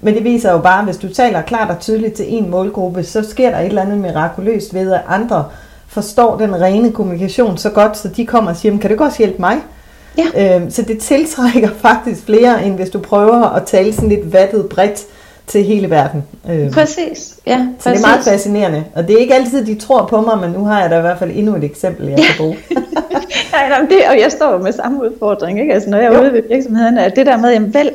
men 0.00 0.14
det 0.14 0.24
viser 0.24 0.52
jo 0.52 0.58
bare, 0.58 0.78
at 0.78 0.84
hvis 0.84 0.96
du 0.96 1.08
taler 1.08 1.42
klart 1.42 1.70
og 1.70 1.78
tydeligt 1.78 2.14
til 2.14 2.34
en 2.34 2.50
målgruppe, 2.50 3.02
så 3.04 3.22
sker 3.30 3.50
der 3.50 3.58
et 3.58 3.66
eller 3.66 3.82
andet 3.82 3.98
mirakuløst 3.98 4.74
ved, 4.74 4.92
at 4.92 5.00
andre 5.08 5.44
forstår 5.86 6.36
den 6.36 6.60
rene 6.60 6.92
kommunikation 6.92 7.56
så 7.56 7.70
godt, 7.70 7.96
så 7.96 8.08
de 8.08 8.26
kommer 8.26 8.50
og 8.50 8.56
siger, 8.56 8.78
kan 8.78 8.90
du 8.90 8.96
godt 8.96 9.16
hjælpe 9.16 9.36
mig? 9.38 9.56
Ja. 10.18 10.56
Øhm, 10.56 10.70
så 10.70 10.82
det 10.82 10.98
tiltrækker 10.98 11.70
faktisk 11.88 12.24
flere, 12.24 12.64
end 12.64 12.74
hvis 12.74 12.90
du 12.90 12.98
prøver 12.98 13.54
at 13.54 13.66
tale 13.66 13.92
sådan 13.92 14.08
lidt 14.08 14.32
vattet 14.32 14.68
bredt 14.68 15.02
til 15.46 15.64
hele 15.64 15.90
verden. 15.90 16.24
Øhm, 16.50 16.72
præcis, 16.72 17.36
ja. 17.46 17.66
Præcis. 17.78 17.82
Så 17.82 17.90
det 17.90 17.96
er 17.96 18.06
meget 18.06 18.24
fascinerende. 18.24 18.84
Og 18.94 19.08
det 19.08 19.16
er 19.16 19.20
ikke 19.20 19.34
altid, 19.34 19.66
de 19.66 19.74
tror 19.74 20.06
på 20.06 20.20
mig, 20.20 20.38
men 20.38 20.50
nu 20.50 20.64
har 20.64 20.80
jeg 20.80 20.90
da 20.90 20.98
i 20.98 21.00
hvert 21.00 21.18
fald 21.18 21.30
endnu 21.34 21.56
et 21.56 21.64
eksempel, 21.64 22.08
jeg 22.08 22.18
kan 22.18 22.34
bruge. 22.38 22.56
nej, 23.52 23.68
nej, 23.68 23.80
det, 23.80 23.98
og 24.10 24.20
jeg 24.20 24.32
står 24.32 24.58
med 24.58 24.72
samme 24.72 25.02
udfordring, 25.02 25.60
ikke? 25.60 25.74
Altså, 25.74 25.90
når 25.90 25.98
jeg 25.98 26.06
er 26.06 26.16
jo. 26.16 26.22
ude 26.22 26.32
ved 26.32 26.42
virksomheden, 26.50 26.98
at 26.98 27.16
det 27.16 27.26
der 27.26 27.36
med, 27.36 27.52
jamen, 27.52 27.74
vel, 27.74 27.90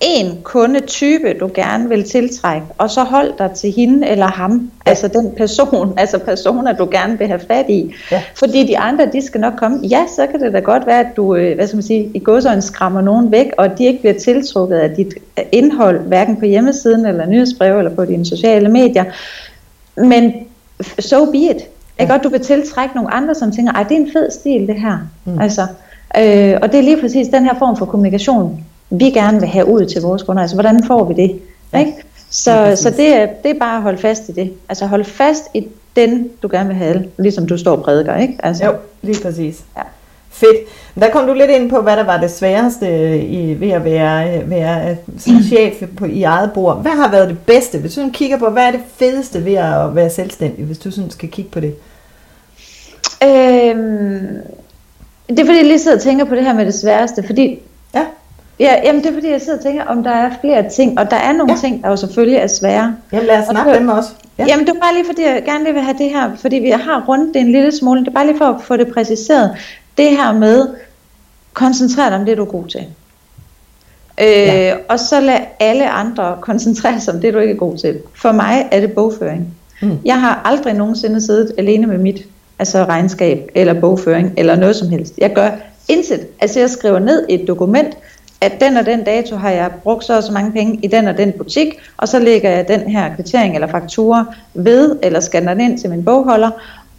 en 0.00 0.38
kundetype, 0.42 1.34
du 1.40 1.50
gerne 1.54 1.88
vil 1.88 2.04
tiltrække, 2.04 2.66
og 2.78 2.90
så 2.90 3.04
hold 3.04 3.32
dig 3.38 3.50
til 3.50 3.72
hende 3.72 4.08
eller 4.08 4.26
ham, 4.26 4.70
ja. 4.86 4.90
altså 4.90 5.08
den 5.08 5.32
person, 5.36 5.94
altså 5.98 6.18
personer, 6.18 6.72
du 6.72 6.88
gerne 6.90 7.18
vil 7.18 7.26
have 7.26 7.40
fat 7.40 7.64
i. 7.68 7.94
Ja. 8.10 8.22
Fordi 8.34 8.66
de 8.66 8.78
andre, 8.78 9.08
de 9.12 9.26
skal 9.26 9.40
nok 9.40 9.52
komme. 9.56 9.86
Ja, 9.86 10.04
så 10.16 10.26
kan 10.26 10.40
det 10.40 10.52
da 10.52 10.58
godt 10.58 10.86
være, 10.86 11.00
at 11.00 11.16
du, 11.16 11.36
øh, 11.36 11.54
hvad 11.54 11.66
skal 11.66 11.76
man 11.76 11.82
sige, 11.82 12.10
i 12.14 12.18
godsøjne 12.18 12.62
skræmmer 12.62 13.00
nogen 13.00 13.32
væk, 13.32 13.46
og 13.58 13.78
de 13.78 13.84
ikke 13.84 14.00
bliver 14.00 14.18
tiltrukket 14.18 14.76
af 14.76 14.90
dit 14.90 15.14
indhold, 15.52 16.00
hverken 16.00 16.36
på 16.36 16.44
hjemmesiden 16.44 17.06
eller 17.06 17.26
nyhedsbrev 17.26 17.78
eller 17.78 17.94
på 17.94 18.04
dine 18.04 18.26
sociale 18.26 18.68
medier. 18.68 19.04
Men 19.96 20.32
so 20.98 21.24
be 21.24 21.38
it. 21.38 21.56
Ja. 21.98 22.02
Ikke? 22.02 22.14
Og 22.14 22.24
du 22.24 22.28
vil 22.28 22.40
tiltrække 22.40 22.94
nogle 22.94 23.14
andre, 23.14 23.34
som 23.34 23.52
tænker, 23.52 23.72
ej, 23.72 23.82
det 23.82 23.92
er 23.92 24.00
en 24.00 24.12
fed 24.12 24.30
stil, 24.30 24.66
det 24.66 24.80
her. 24.80 24.98
Mm. 25.24 25.40
Altså, 25.40 25.62
øh, 26.18 26.58
og 26.62 26.72
det 26.72 26.78
er 26.78 26.82
lige 26.82 27.00
præcis 27.00 27.28
den 27.28 27.44
her 27.44 27.54
form 27.58 27.76
for 27.76 27.86
kommunikation, 27.86 28.64
vi 28.90 29.04
gerne 29.04 29.40
vil 29.40 29.48
have 29.48 29.66
ud 29.66 29.86
til 29.86 30.02
vores 30.02 30.22
kunder. 30.22 30.42
Altså, 30.42 30.56
hvordan 30.56 30.84
får 30.84 31.04
vi 31.04 31.14
det? 31.14 31.40
Ja. 31.72 31.78
Ikke? 31.78 31.92
Så, 32.30 32.52
ja, 32.52 32.76
så 32.76 32.90
det, 32.90 33.08
er, 33.08 33.26
det 33.42 33.50
er 33.50 33.58
bare 33.58 33.76
at 33.76 33.82
holde 33.82 33.98
fast 33.98 34.28
i 34.28 34.32
det. 34.32 34.52
Altså 34.68 34.86
hold 34.86 35.04
fast 35.04 35.44
i 35.54 35.68
den, 35.96 36.30
du 36.42 36.48
gerne 36.50 36.68
vil 36.68 36.76
have, 36.76 37.04
ligesom 37.18 37.46
du 37.46 37.58
står 37.58 37.76
og 37.76 37.82
prædiker, 37.82 38.16
ikke? 38.16 38.38
Altså. 38.42 38.64
Jo, 38.64 38.72
lige 39.02 39.22
præcis. 39.22 39.64
Ja. 39.76 39.82
Fedt. 40.30 40.56
Der 40.94 41.10
kom 41.10 41.26
du 41.26 41.34
lidt 41.34 41.50
ind 41.50 41.70
på, 41.70 41.80
hvad 41.80 41.96
der 41.96 42.04
var 42.04 42.20
det 42.20 42.30
sværeste 42.30 43.18
i, 43.22 43.60
ved 43.60 43.70
at 43.70 43.84
være, 43.84 44.50
være 44.50 44.96
chef 45.48 45.82
på, 45.96 46.04
i 46.04 46.22
eget 46.22 46.52
bord. 46.52 46.82
Hvad 46.82 46.92
har 46.92 47.10
været 47.10 47.28
det 47.28 47.38
bedste? 47.38 47.78
Hvis 47.78 47.94
du 47.94 48.10
kigger 48.12 48.38
på, 48.38 48.50
hvad 48.50 48.62
er 48.62 48.70
det 48.70 48.80
fedeste 48.96 49.44
ved 49.44 49.54
at 49.54 49.94
være 49.94 50.10
selvstændig, 50.10 50.64
hvis 50.64 50.78
du 50.78 50.90
sådan 50.90 51.10
skal 51.10 51.28
kigge 51.28 51.50
på 51.50 51.60
det? 51.60 51.74
Øhm, 53.24 54.38
det 55.28 55.38
er 55.38 55.44
fordi, 55.44 55.58
jeg 55.58 55.66
lige 55.66 55.78
sidder 55.78 55.96
og 55.96 56.02
tænker 56.02 56.24
på 56.24 56.34
det 56.34 56.44
her 56.44 56.54
med 56.54 56.66
det 56.66 56.74
sværeste, 56.74 57.22
fordi 57.22 57.58
ja. 58.60 58.64
Ja, 58.64 58.74
jamen 58.84 59.02
det 59.02 59.10
er 59.10 59.14
fordi, 59.14 59.30
jeg 59.30 59.40
sidder 59.40 59.58
og 59.58 59.64
tænker, 59.64 59.84
om 59.84 60.02
der 60.02 60.10
er 60.10 60.30
flere 60.40 60.70
ting, 60.70 60.98
og 60.98 61.10
der 61.10 61.16
er 61.16 61.32
nogle 61.32 61.52
ja. 61.52 61.58
ting, 61.58 61.82
der 61.82 61.88
jo 61.88 61.96
selvfølgelig 61.96 62.36
er 62.36 62.46
svære. 62.46 62.96
Jamen 63.12 63.26
lad 63.26 63.38
os 63.38 63.44
snakke 63.50 63.74
dem 63.74 63.88
også. 63.88 64.10
Ja. 64.38 64.44
Jamen 64.48 64.66
det 64.66 64.76
er 64.76 64.80
bare 64.80 64.94
lige 64.94 65.06
fordi, 65.06 65.22
jeg 65.22 65.42
gerne 65.44 65.64
lige 65.64 65.74
vil 65.74 65.82
have 65.82 65.98
det 65.98 66.10
her, 66.10 66.36
fordi 66.36 66.56
vi 66.56 66.70
har 66.70 67.04
rundt 67.08 67.34
det 67.34 67.40
en 67.40 67.52
lille 67.52 67.72
smule, 67.72 68.00
det 68.00 68.08
er 68.08 68.12
bare 68.12 68.26
lige 68.26 68.38
for 68.38 68.44
at 68.44 68.62
få 68.62 68.76
det 68.76 68.92
præciseret. 68.94 69.56
Det 69.98 70.10
her 70.10 70.32
med, 70.32 70.68
koncentrere 71.52 72.10
dig 72.10 72.18
om 72.18 72.24
det, 72.24 72.36
du 72.36 72.42
er 72.42 72.46
god 72.46 72.64
til. 72.64 72.86
Øh, 74.20 74.26
ja. 74.26 74.74
Og 74.88 75.00
så 75.00 75.20
lad 75.20 75.38
alle 75.60 75.90
andre 75.90 76.36
koncentrere 76.40 77.00
sig 77.00 77.14
om 77.14 77.20
det, 77.20 77.34
du 77.34 77.38
ikke 77.38 77.54
er 77.54 77.58
god 77.58 77.76
til. 77.76 77.98
For 78.14 78.32
mig 78.32 78.68
er 78.70 78.80
det 78.80 78.92
bogføring. 78.92 79.54
Mm. 79.82 79.98
Jeg 80.04 80.20
har 80.20 80.42
aldrig 80.44 80.74
nogensinde 80.74 81.20
siddet 81.20 81.52
alene 81.58 81.86
med 81.86 81.98
mit 81.98 82.26
altså 82.58 82.84
regnskab, 82.84 83.50
eller 83.54 83.80
bogføring, 83.80 84.32
eller 84.36 84.56
noget 84.56 84.76
som 84.76 84.88
helst. 84.88 85.14
Jeg 85.18 85.32
gør 85.34 85.50
intet. 85.88 86.26
Altså 86.40 86.60
jeg 86.60 86.70
skriver 86.70 86.98
ned 86.98 87.26
et 87.28 87.44
dokument, 87.48 87.96
at 88.40 88.60
den 88.60 88.76
og 88.76 88.86
den 88.86 89.04
dato 89.04 89.36
har 89.36 89.50
jeg 89.50 89.70
brugt 89.82 90.04
så 90.04 90.16
og 90.16 90.22
så 90.22 90.32
mange 90.32 90.52
penge 90.52 90.78
i 90.82 90.86
den 90.86 91.08
og 91.08 91.16
den 91.16 91.32
butik, 91.32 91.68
og 91.96 92.08
så 92.08 92.18
lægger 92.18 92.50
jeg 92.50 92.68
den 92.68 92.80
her 92.80 93.14
kvittering 93.14 93.54
eller 93.54 93.68
faktura 93.68 94.24
ved, 94.54 94.96
eller 95.02 95.20
scanner 95.20 95.54
den 95.54 95.70
ind 95.70 95.78
til 95.78 95.90
min 95.90 96.04
bogholder, 96.04 96.50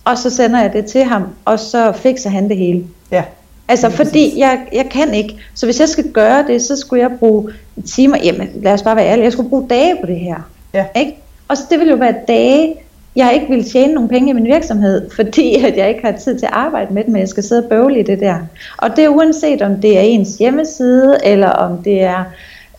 og 0.05 0.17
så 0.17 0.29
sender 0.29 0.61
jeg 0.61 0.73
det 0.73 0.85
til 0.85 1.03
ham, 1.03 1.23
og 1.45 1.59
så 1.59 1.91
fikser 1.91 2.29
han 2.29 2.49
det 2.49 2.57
hele. 2.57 2.83
Ja. 3.11 3.23
Altså 3.67 3.89
fordi 3.89 4.39
jeg, 4.39 4.59
jeg 4.73 4.89
kan 4.91 5.13
ikke. 5.13 5.37
Så 5.53 5.65
hvis 5.65 5.79
jeg 5.79 5.89
skal 5.89 6.11
gøre 6.11 6.47
det, 6.47 6.61
så 6.61 6.75
skulle 6.75 7.01
jeg 7.01 7.11
bruge 7.19 7.51
timer, 7.85 8.17
jamen 8.23 8.49
lad 8.61 8.73
os 8.73 8.83
bare 8.83 8.95
være 8.95 9.07
ærlige, 9.07 9.23
jeg 9.23 9.31
skulle 9.33 9.49
bruge 9.49 9.67
dage 9.69 9.95
på 10.01 10.05
det 10.05 10.19
her. 10.19 10.49
Ja. 10.73 10.85
Ikke? 10.95 11.17
Og 11.47 11.57
så 11.57 11.63
det 11.69 11.79
ville 11.79 11.91
jo 11.91 11.97
være 11.97 12.15
dage, 12.27 12.75
jeg 13.15 13.33
ikke 13.33 13.53
vil 13.53 13.71
tjene 13.71 13.93
nogle 13.93 14.09
penge 14.09 14.29
i 14.29 14.33
min 14.33 14.45
virksomhed, 14.45 15.09
fordi 15.17 15.55
at 15.55 15.77
jeg 15.77 15.89
ikke 15.89 16.05
har 16.05 16.11
tid 16.11 16.39
til 16.39 16.45
at 16.45 16.53
arbejde 16.53 16.93
med 16.93 17.03
det, 17.03 17.11
men 17.11 17.19
jeg 17.19 17.29
skal 17.29 17.43
sidde 17.43 17.63
og 17.63 17.69
bøvle 17.69 17.99
i 17.99 18.03
det 18.03 18.19
der. 18.19 18.37
Og 18.77 18.95
det 18.95 19.03
er 19.03 19.09
uanset 19.09 19.61
om 19.61 19.81
det 19.81 19.97
er 19.97 20.01
ens 20.01 20.29
hjemmeside, 20.29 21.17
eller 21.23 21.49
om 21.49 21.83
det 21.83 22.01
er 22.01 22.23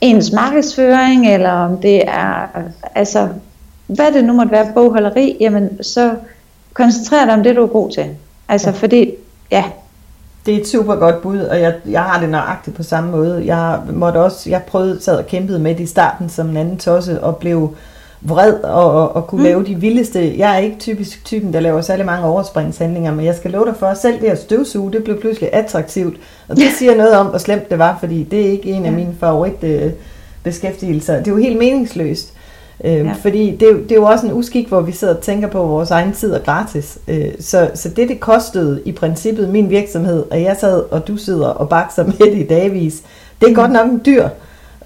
ens 0.00 0.32
markedsføring, 0.32 1.34
eller 1.34 1.50
om 1.50 1.76
det 1.76 2.08
er, 2.08 2.46
altså, 2.94 3.28
hvad 3.86 4.12
det 4.12 4.24
nu 4.24 4.32
måtte 4.32 4.52
være, 4.52 4.72
bogholderi, 4.74 5.36
jamen 5.40 5.82
så 5.82 6.14
koncentrer 6.74 7.24
dig 7.24 7.34
om 7.34 7.42
det, 7.42 7.56
du 7.56 7.62
er 7.62 7.66
god 7.66 7.90
til. 7.90 8.06
Altså, 8.48 8.70
ja. 8.70 8.76
fordi, 8.76 9.10
ja. 9.50 9.64
Det 10.46 10.54
er 10.54 10.60
et 10.60 10.68
super 10.68 10.96
godt 10.96 11.22
bud, 11.22 11.38
og 11.38 11.60
jeg, 11.60 11.74
jeg 11.86 12.02
har 12.02 12.20
det 12.20 12.28
nøjagtigt 12.28 12.76
på 12.76 12.82
samme 12.82 13.10
måde. 13.10 13.42
Jeg 13.46 13.78
måtte 13.92 14.18
også, 14.18 14.50
jeg 14.50 14.62
prøvede, 14.62 15.02
sad 15.02 15.16
og 15.16 15.26
kæmpede 15.26 15.58
med 15.58 15.74
det 15.74 15.80
i 15.80 15.86
starten 15.86 16.28
som 16.28 16.48
en 16.48 16.56
anden 16.56 16.78
tosse, 16.78 17.22
og 17.22 17.36
blev 17.36 17.74
vred 18.20 18.52
og, 18.52 18.92
og, 18.92 19.16
og 19.16 19.26
kunne 19.26 19.38
mm. 19.38 19.44
lave 19.44 19.64
de 19.64 19.74
vildeste. 19.74 20.38
Jeg 20.38 20.54
er 20.54 20.59
ikke 20.59 20.76
typisk 20.78 21.24
typen, 21.24 21.52
der 21.52 21.61
laver 21.61 21.80
særlig 21.80 22.06
mange 22.06 22.26
overspringshandlinger, 22.26 23.14
men 23.14 23.24
jeg 23.24 23.35
skal 23.35 23.50
love 23.50 23.66
dig 23.66 23.76
for, 23.76 23.87
at 23.87 23.98
selv 23.98 24.20
det 24.20 24.26
at 24.26 24.38
støvsuge, 24.38 24.92
det 24.92 25.04
blev 25.04 25.20
pludselig 25.20 25.50
attraktivt. 25.52 26.16
Og 26.48 26.56
det 26.56 26.72
siger 26.78 26.96
noget 26.96 27.12
om, 27.12 27.26
hvor 27.26 27.38
slemt 27.38 27.70
det 27.70 27.78
var, 27.78 27.96
fordi 28.00 28.22
det 28.22 28.40
er 28.46 28.50
ikke 28.50 28.70
en 28.70 28.87
af 28.87 28.92
mine 28.92 29.14
favorit 29.20 29.62
øh, 29.64 29.92
beskæftigelser. 30.42 31.16
Det 31.18 31.26
er 31.26 31.30
jo 31.30 31.37
helt 31.37 31.59
meningsløst. 31.59 32.33
Øh, 32.85 32.92
ja. 32.92 33.12
Fordi 33.22 33.56
det 33.56 33.68
er, 33.68 33.72
det 33.72 33.92
er 33.92 33.96
jo 33.96 34.04
også 34.04 34.26
en 34.26 34.33
uskik, 34.33 34.68
hvor 34.68 34.80
vi 34.80 34.92
sidder 34.92 35.14
og 35.14 35.20
tænker 35.20 35.48
på, 35.48 35.62
at 35.62 35.68
vores 35.68 35.90
egen 35.90 36.12
tid 36.12 36.33
er 36.33 36.38
gratis. 36.38 36.98
Øh, 37.09 37.33
så, 37.40 37.70
så 37.74 37.88
det, 37.88 38.09
det 38.09 38.20
kostede 38.20 38.83
i 38.85 38.92
princippet 38.92 39.48
min 39.48 39.70
virksomhed, 39.70 40.24
at 40.30 40.42
jeg 40.42 40.56
sad 40.61 40.83
og 40.90 41.09
du 41.09 41.16
sidder 41.16 41.48
og 41.48 41.68
bakser 41.68 42.04
med 42.04 42.33
det 42.33 42.38
i 42.38 42.46
dagvis, 42.46 43.02
det 43.40 43.46
er 43.46 43.50
mm. 43.50 43.54
godt 43.54 43.72
nok 43.72 43.90
en 43.90 44.02
dyr 44.06 44.28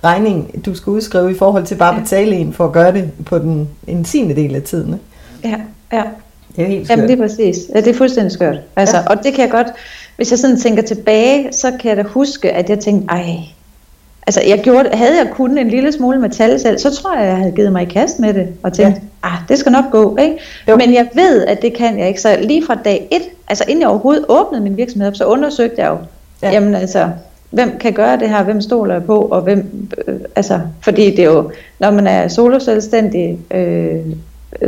regning, 0.04 0.64
du 0.66 0.74
skal 0.74 0.90
udskrive 0.90 1.30
i 1.30 1.38
forhold 1.38 1.64
til 1.66 1.74
bare 1.74 1.96
at 1.96 2.02
betale 2.02 2.36
en 2.36 2.52
for 2.52 2.64
at 2.64 2.72
gøre 2.72 2.92
det 2.92 3.10
på 3.26 3.38
den 3.38 3.68
en 3.86 4.04
tiende 4.04 4.36
del 4.36 4.54
af 4.54 4.62
tiden. 4.62 5.00
Ja, 5.44 5.56
ja. 5.92 6.02
Det 6.56 6.64
er 6.64 6.68
helt 6.68 6.86
skørt. 6.86 6.98
Jamen 6.98 7.10
det 7.10 7.20
er 7.20 7.22
præcis. 7.22 7.56
Ja, 7.74 7.80
det 7.80 7.88
er 7.88 7.94
fuldstændig 7.94 8.32
skørt. 8.32 8.56
Altså, 8.76 8.96
ja. 8.96 9.02
Og 9.06 9.16
det 9.24 9.34
kan 9.34 9.42
jeg 9.42 9.50
godt, 9.50 9.66
hvis 10.16 10.30
jeg 10.30 10.38
sådan 10.38 10.56
tænker 10.56 10.82
tilbage, 10.82 11.52
så 11.52 11.72
kan 11.80 11.88
jeg 11.88 11.96
da 11.96 12.02
huske, 12.02 12.52
at 12.52 12.70
jeg 12.70 12.78
tænkte, 12.78 13.06
ej, 13.08 13.36
altså 14.26 14.42
jeg 14.46 14.60
gjorde, 14.62 14.90
havde 14.92 15.16
jeg 15.16 15.30
kun 15.32 15.58
en 15.58 15.68
lille 15.68 15.92
smule 15.92 16.20
med 16.20 16.30
tal 16.30 16.60
selv, 16.60 16.78
så 16.78 16.94
tror 16.94 17.16
jeg, 17.16 17.26
jeg 17.26 17.36
havde 17.36 17.52
givet 17.52 17.72
mig 17.72 17.82
i 17.82 17.84
kast 17.92 18.18
med 18.18 18.34
det, 18.34 18.48
og 18.62 18.72
tænkt, 18.72 18.96
ja. 18.96 19.28
ah, 19.28 19.38
det 19.48 19.58
skal 19.58 19.72
nok 19.72 19.84
gå, 19.92 20.16
ikke? 20.16 20.38
Jo. 20.68 20.76
Men 20.76 20.94
jeg 20.94 21.08
ved, 21.14 21.44
at 21.44 21.62
det 21.62 21.74
kan 21.74 21.98
jeg 21.98 22.08
ikke, 22.08 22.20
så 22.20 22.38
lige 22.42 22.66
fra 22.66 22.74
dag 22.74 23.08
et, 23.10 23.22
altså 23.48 23.64
inden 23.68 23.80
jeg 23.80 23.88
overhovedet 23.88 24.24
åbnede 24.28 24.62
min 24.62 24.76
virksomhed, 24.76 25.14
så 25.14 25.24
undersøgte 25.24 25.82
jeg 25.82 25.90
jo, 25.90 25.98
ja. 26.42 26.50
jamen 26.50 26.74
altså, 26.74 27.10
hvem 27.54 27.78
kan 27.78 27.92
gøre 27.92 28.18
det 28.18 28.28
her, 28.28 28.42
hvem 28.42 28.60
stoler 28.60 28.94
jeg 28.94 29.04
på, 29.04 29.18
og 29.18 29.42
hvem, 29.42 29.90
øh, 30.08 30.20
altså, 30.36 30.60
fordi 30.80 31.10
det 31.10 31.18
er 31.18 31.30
jo, 31.30 31.50
når 31.78 31.90
man 31.90 32.06
er 32.06 32.28
solo 32.28 32.58
selvstændig, 32.58 33.38
øh, 33.50 34.00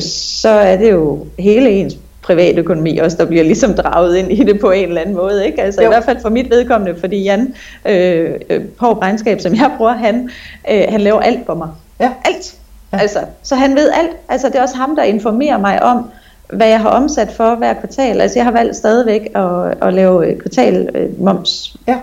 så 0.02 0.48
er 0.48 0.76
det 0.76 0.90
jo 0.90 1.26
hele 1.38 1.70
ens 1.70 1.98
privatøkonomi 2.22 2.98
også, 2.98 3.16
der 3.16 3.24
bliver 3.24 3.44
ligesom 3.44 3.74
draget 3.74 4.16
ind 4.16 4.32
i 4.32 4.44
det 4.44 4.60
på 4.60 4.70
en 4.70 4.88
eller 4.88 5.00
anden 5.00 5.16
måde. 5.16 5.46
Ikke? 5.46 5.62
Altså 5.62 5.82
jo. 5.82 5.88
i 5.88 5.90
hvert 5.90 6.04
fald 6.04 6.20
for 6.22 6.28
mit 6.28 6.50
vedkommende, 6.50 7.00
fordi 7.00 7.22
Jan 7.22 7.54
øh, 7.84 8.30
øh 8.50 8.64
på 8.78 8.92
regnskab, 8.92 9.40
som 9.40 9.54
jeg 9.54 9.70
bruger, 9.76 9.92
han, 9.92 10.30
øh, 10.70 10.84
han 10.88 11.00
laver 11.00 11.20
alt 11.20 11.46
for 11.46 11.54
mig. 11.54 11.68
Ja. 12.00 12.10
Alt. 12.24 12.56
Ja. 12.92 12.98
Altså, 12.98 13.18
så 13.42 13.54
han 13.54 13.74
ved 13.74 13.90
alt. 13.90 14.16
Altså, 14.28 14.48
det 14.48 14.56
er 14.56 14.62
også 14.62 14.76
ham, 14.76 14.96
der 14.96 15.02
informerer 15.02 15.58
mig 15.58 15.82
om, 15.82 16.10
hvad 16.52 16.68
jeg 16.68 16.80
har 16.80 16.88
omsat 16.88 17.32
for 17.32 17.54
hver 17.54 17.74
kvartal. 17.74 18.20
Altså, 18.20 18.38
jeg 18.38 18.44
har 18.44 18.52
valgt 18.52 18.76
stadigvæk 18.76 19.28
at, 19.34 19.74
at 19.82 19.94
lave 19.94 20.38
kvartal 20.40 20.88
øh, 20.94 21.20
moms. 21.20 21.76
Ja. 21.88 21.96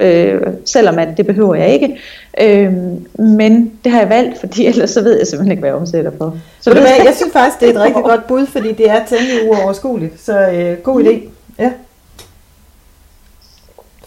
Øh, 0.00 0.40
selvom 0.64 0.98
at 0.98 1.08
det 1.16 1.26
behøver 1.26 1.54
jeg 1.54 1.68
ikke. 1.68 1.98
Øh, 2.40 2.72
men 3.18 3.72
det 3.84 3.92
har 3.92 4.00
jeg 4.00 4.08
valgt, 4.08 4.40
fordi 4.40 4.66
ellers 4.66 4.90
så 4.90 5.02
ved 5.02 5.18
jeg 5.18 5.26
simpelthen 5.26 5.50
ikke, 5.52 5.60
hvad 5.60 5.70
jeg 5.70 5.76
omsætter 5.76 6.10
for. 6.18 6.36
Så 6.60 6.70
det, 6.70 6.76
jeg, 6.76 7.02
jeg 7.04 7.14
synes 7.16 7.32
faktisk, 7.32 7.60
det 7.60 7.68
er 7.68 7.72
et 7.72 7.80
rigtig 7.80 8.02
godt 8.02 8.26
bud, 8.26 8.46
fordi 8.46 8.72
det 8.72 8.90
er 8.90 9.06
temmelig 9.06 9.50
uoverskueligt. 9.50 10.20
Så 10.20 10.50
øh, 10.50 10.78
god 10.78 11.04
idé. 11.04 11.28
Ja. 11.58 11.72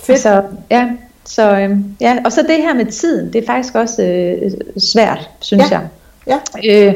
Fedt. 0.03 0.19
Så, 0.19 0.41
ja, 0.71 0.89
så, 1.25 1.57
øh, 1.57 1.77
ja, 2.01 2.17
og 2.25 2.31
så 2.31 2.41
det 2.41 2.57
her 2.57 2.73
med 2.73 2.85
tiden, 2.85 3.33
det 3.33 3.43
er 3.43 3.45
faktisk 3.45 3.75
også 3.75 4.03
øh, 4.03 4.51
svært, 4.77 5.29
synes 5.39 5.71
ja. 5.71 5.79
jeg. 5.79 6.39
Ja. 6.63 6.87
Øh, 6.87 6.93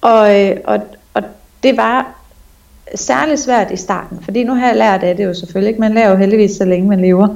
og, 0.00 0.40
øh, 0.40 0.56
og, 0.64 0.80
og 1.14 1.22
det 1.62 1.76
var 1.76 2.23
særligt 2.94 3.40
svært 3.40 3.70
i 3.70 3.76
starten, 3.76 4.18
fordi 4.22 4.44
nu 4.44 4.54
har 4.54 4.66
jeg 4.66 4.76
lært 4.76 5.02
af 5.02 5.16
det 5.16 5.24
jo 5.24 5.34
selvfølgelig 5.34 5.68
ikke, 5.68 5.80
man 5.80 5.94
lærer 5.94 6.10
jo 6.10 6.16
heldigvis 6.16 6.52
så 6.52 6.64
længe 6.64 6.88
man 6.88 7.00
lever, 7.00 7.28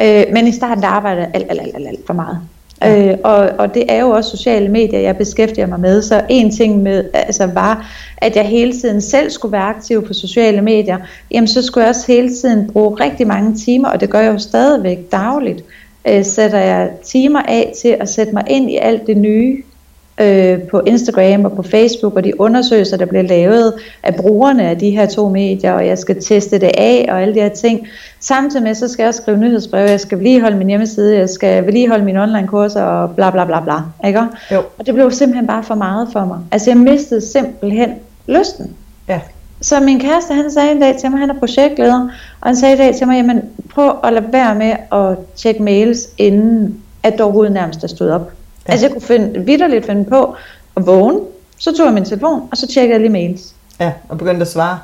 øh, 0.00 0.24
men 0.32 0.46
i 0.46 0.52
starten 0.52 0.82
der 0.82 0.88
arbejdede 0.88 1.22
jeg 1.22 1.30
alt, 1.34 1.50
alt, 1.50 1.60
alt, 1.60 1.88
alt 1.88 2.06
for 2.06 2.14
meget. 2.14 2.38
Ja. 2.82 3.12
Øh, 3.12 3.18
og, 3.24 3.50
og 3.58 3.74
det 3.74 3.84
er 3.88 4.00
jo 4.00 4.10
også 4.10 4.30
sociale 4.30 4.68
medier, 4.68 5.00
jeg 5.00 5.16
beskæftiger 5.16 5.66
mig 5.66 5.80
med. 5.80 6.02
Så 6.02 6.22
en 6.28 6.50
ting 6.50 6.82
med, 6.82 7.04
altså 7.12 7.46
var, 7.46 7.92
at 8.16 8.36
jeg 8.36 8.44
hele 8.44 8.72
tiden 8.72 9.00
selv 9.00 9.30
skulle 9.30 9.52
være 9.52 9.62
aktiv 9.62 10.06
på 10.06 10.12
sociale 10.12 10.62
medier. 10.62 10.98
Jamen 11.30 11.48
så 11.48 11.62
skulle 11.62 11.84
jeg 11.84 11.90
også 11.90 12.12
hele 12.12 12.34
tiden 12.34 12.70
bruge 12.72 13.00
rigtig 13.00 13.26
mange 13.26 13.54
timer, 13.54 13.88
og 13.88 14.00
det 14.00 14.10
gør 14.10 14.20
jeg 14.20 14.32
jo 14.32 14.38
stadigvæk 14.38 14.98
dagligt. 15.12 15.64
Øh, 16.08 16.24
sætter 16.24 16.58
jeg 16.58 16.90
timer 17.04 17.42
af 17.42 17.72
til 17.82 17.96
at 18.00 18.08
sætte 18.08 18.32
mig 18.32 18.44
ind 18.46 18.70
i 18.70 18.76
alt 18.76 19.06
det 19.06 19.16
nye, 19.16 19.62
øh, 20.20 20.58
på 20.60 20.80
Instagram 20.86 21.44
og 21.44 21.52
på 21.52 21.62
Facebook, 21.62 22.16
og 22.16 22.24
de 22.24 22.40
undersøgelser, 22.40 22.96
der 22.96 23.06
bliver 23.06 23.22
lavet 23.22 23.74
af 24.02 24.14
brugerne 24.14 24.68
af 24.68 24.78
de 24.78 24.90
her 24.90 25.06
to 25.06 25.28
medier, 25.28 25.72
og 25.72 25.86
jeg 25.86 25.98
skal 25.98 26.22
teste 26.22 26.58
det 26.58 26.70
af 26.78 27.06
og 27.08 27.22
alle 27.22 27.34
de 27.34 27.40
her 27.40 27.48
ting. 27.48 27.86
Samtidig 28.20 28.62
med, 28.62 28.74
så 28.74 28.88
skal 28.88 29.04
jeg 29.04 29.14
skrive 29.14 29.36
nyhedsbreve, 29.36 29.90
jeg 29.90 30.00
skal 30.00 30.18
vedligeholde 30.18 30.56
min 30.56 30.68
hjemmeside, 30.68 31.16
jeg 31.18 31.28
skal 31.28 31.66
vedligeholde 31.66 32.04
mine 32.04 32.22
online 32.22 32.48
kurser 32.48 32.82
og 32.82 33.14
bla 33.16 33.30
bla 33.30 33.44
bla 33.44 33.60
bla. 33.60 34.08
Ikke? 34.08 34.20
Jo. 34.52 34.62
Og 34.78 34.86
det 34.86 34.94
blev 34.94 35.10
simpelthen 35.10 35.46
bare 35.46 35.62
for 35.62 35.74
meget 35.74 36.08
for 36.12 36.24
mig. 36.24 36.38
Altså 36.52 36.70
jeg 36.70 36.78
mistede 36.78 37.20
simpelthen 37.20 37.90
lysten. 38.28 38.76
Ja. 39.08 39.20
Så 39.60 39.80
min 39.80 40.00
kæreste, 40.00 40.34
han 40.34 40.50
sagde 40.50 40.72
en 40.72 40.80
dag 40.80 40.96
til 41.00 41.10
mig, 41.10 41.20
han 41.20 41.30
er 41.30 41.34
projektleder, 41.38 42.08
og 42.40 42.48
han 42.48 42.56
sagde 42.56 42.72
en 42.72 42.78
dag 42.78 42.94
til 42.94 43.06
mig, 43.06 43.16
jamen 43.16 43.42
prøv 43.74 43.92
at 44.04 44.12
lade 44.12 44.24
være 44.32 44.54
med 44.54 44.72
at 44.92 45.18
tjekke 45.36 45.62
mails, 45.62 46.08
inden 46.18 46.82
at 47.02 47.18
du 47.18 47.22
overhovedet 47.22 47.52
nærmest 47.52 47.84
er 47.84 47.88
stået 47.88 48.12
op. 48.12 48.32
Ja. 48.66 48.72
Altså 48.72 48.86
jeg 48.86 48.92
kunne 48.92 49.02
finde, 49.02 49.44
vidderligt 49.44 49.86
finde 49.86 50.04
på 50.04 50.34
at 50.76 50.86
vågne, 50.86 51.20
så 51.58 51.76
tog 51.76 51.86
jeg 51.86 51.94
min 51.94 52.04
telefon, 52.04 52.48
og 52.50 52.56
så 52.56 52.66
tjekkede 52.66 52.92
jeg 52.92 53.00
lige 53.00 53.12
mails. 53.12 53.54
Ja, 53.80 53.92
og 54.08 54.18
begyndte 54.18 54.42
at 54.42 54.48
svare. 54.48 54.78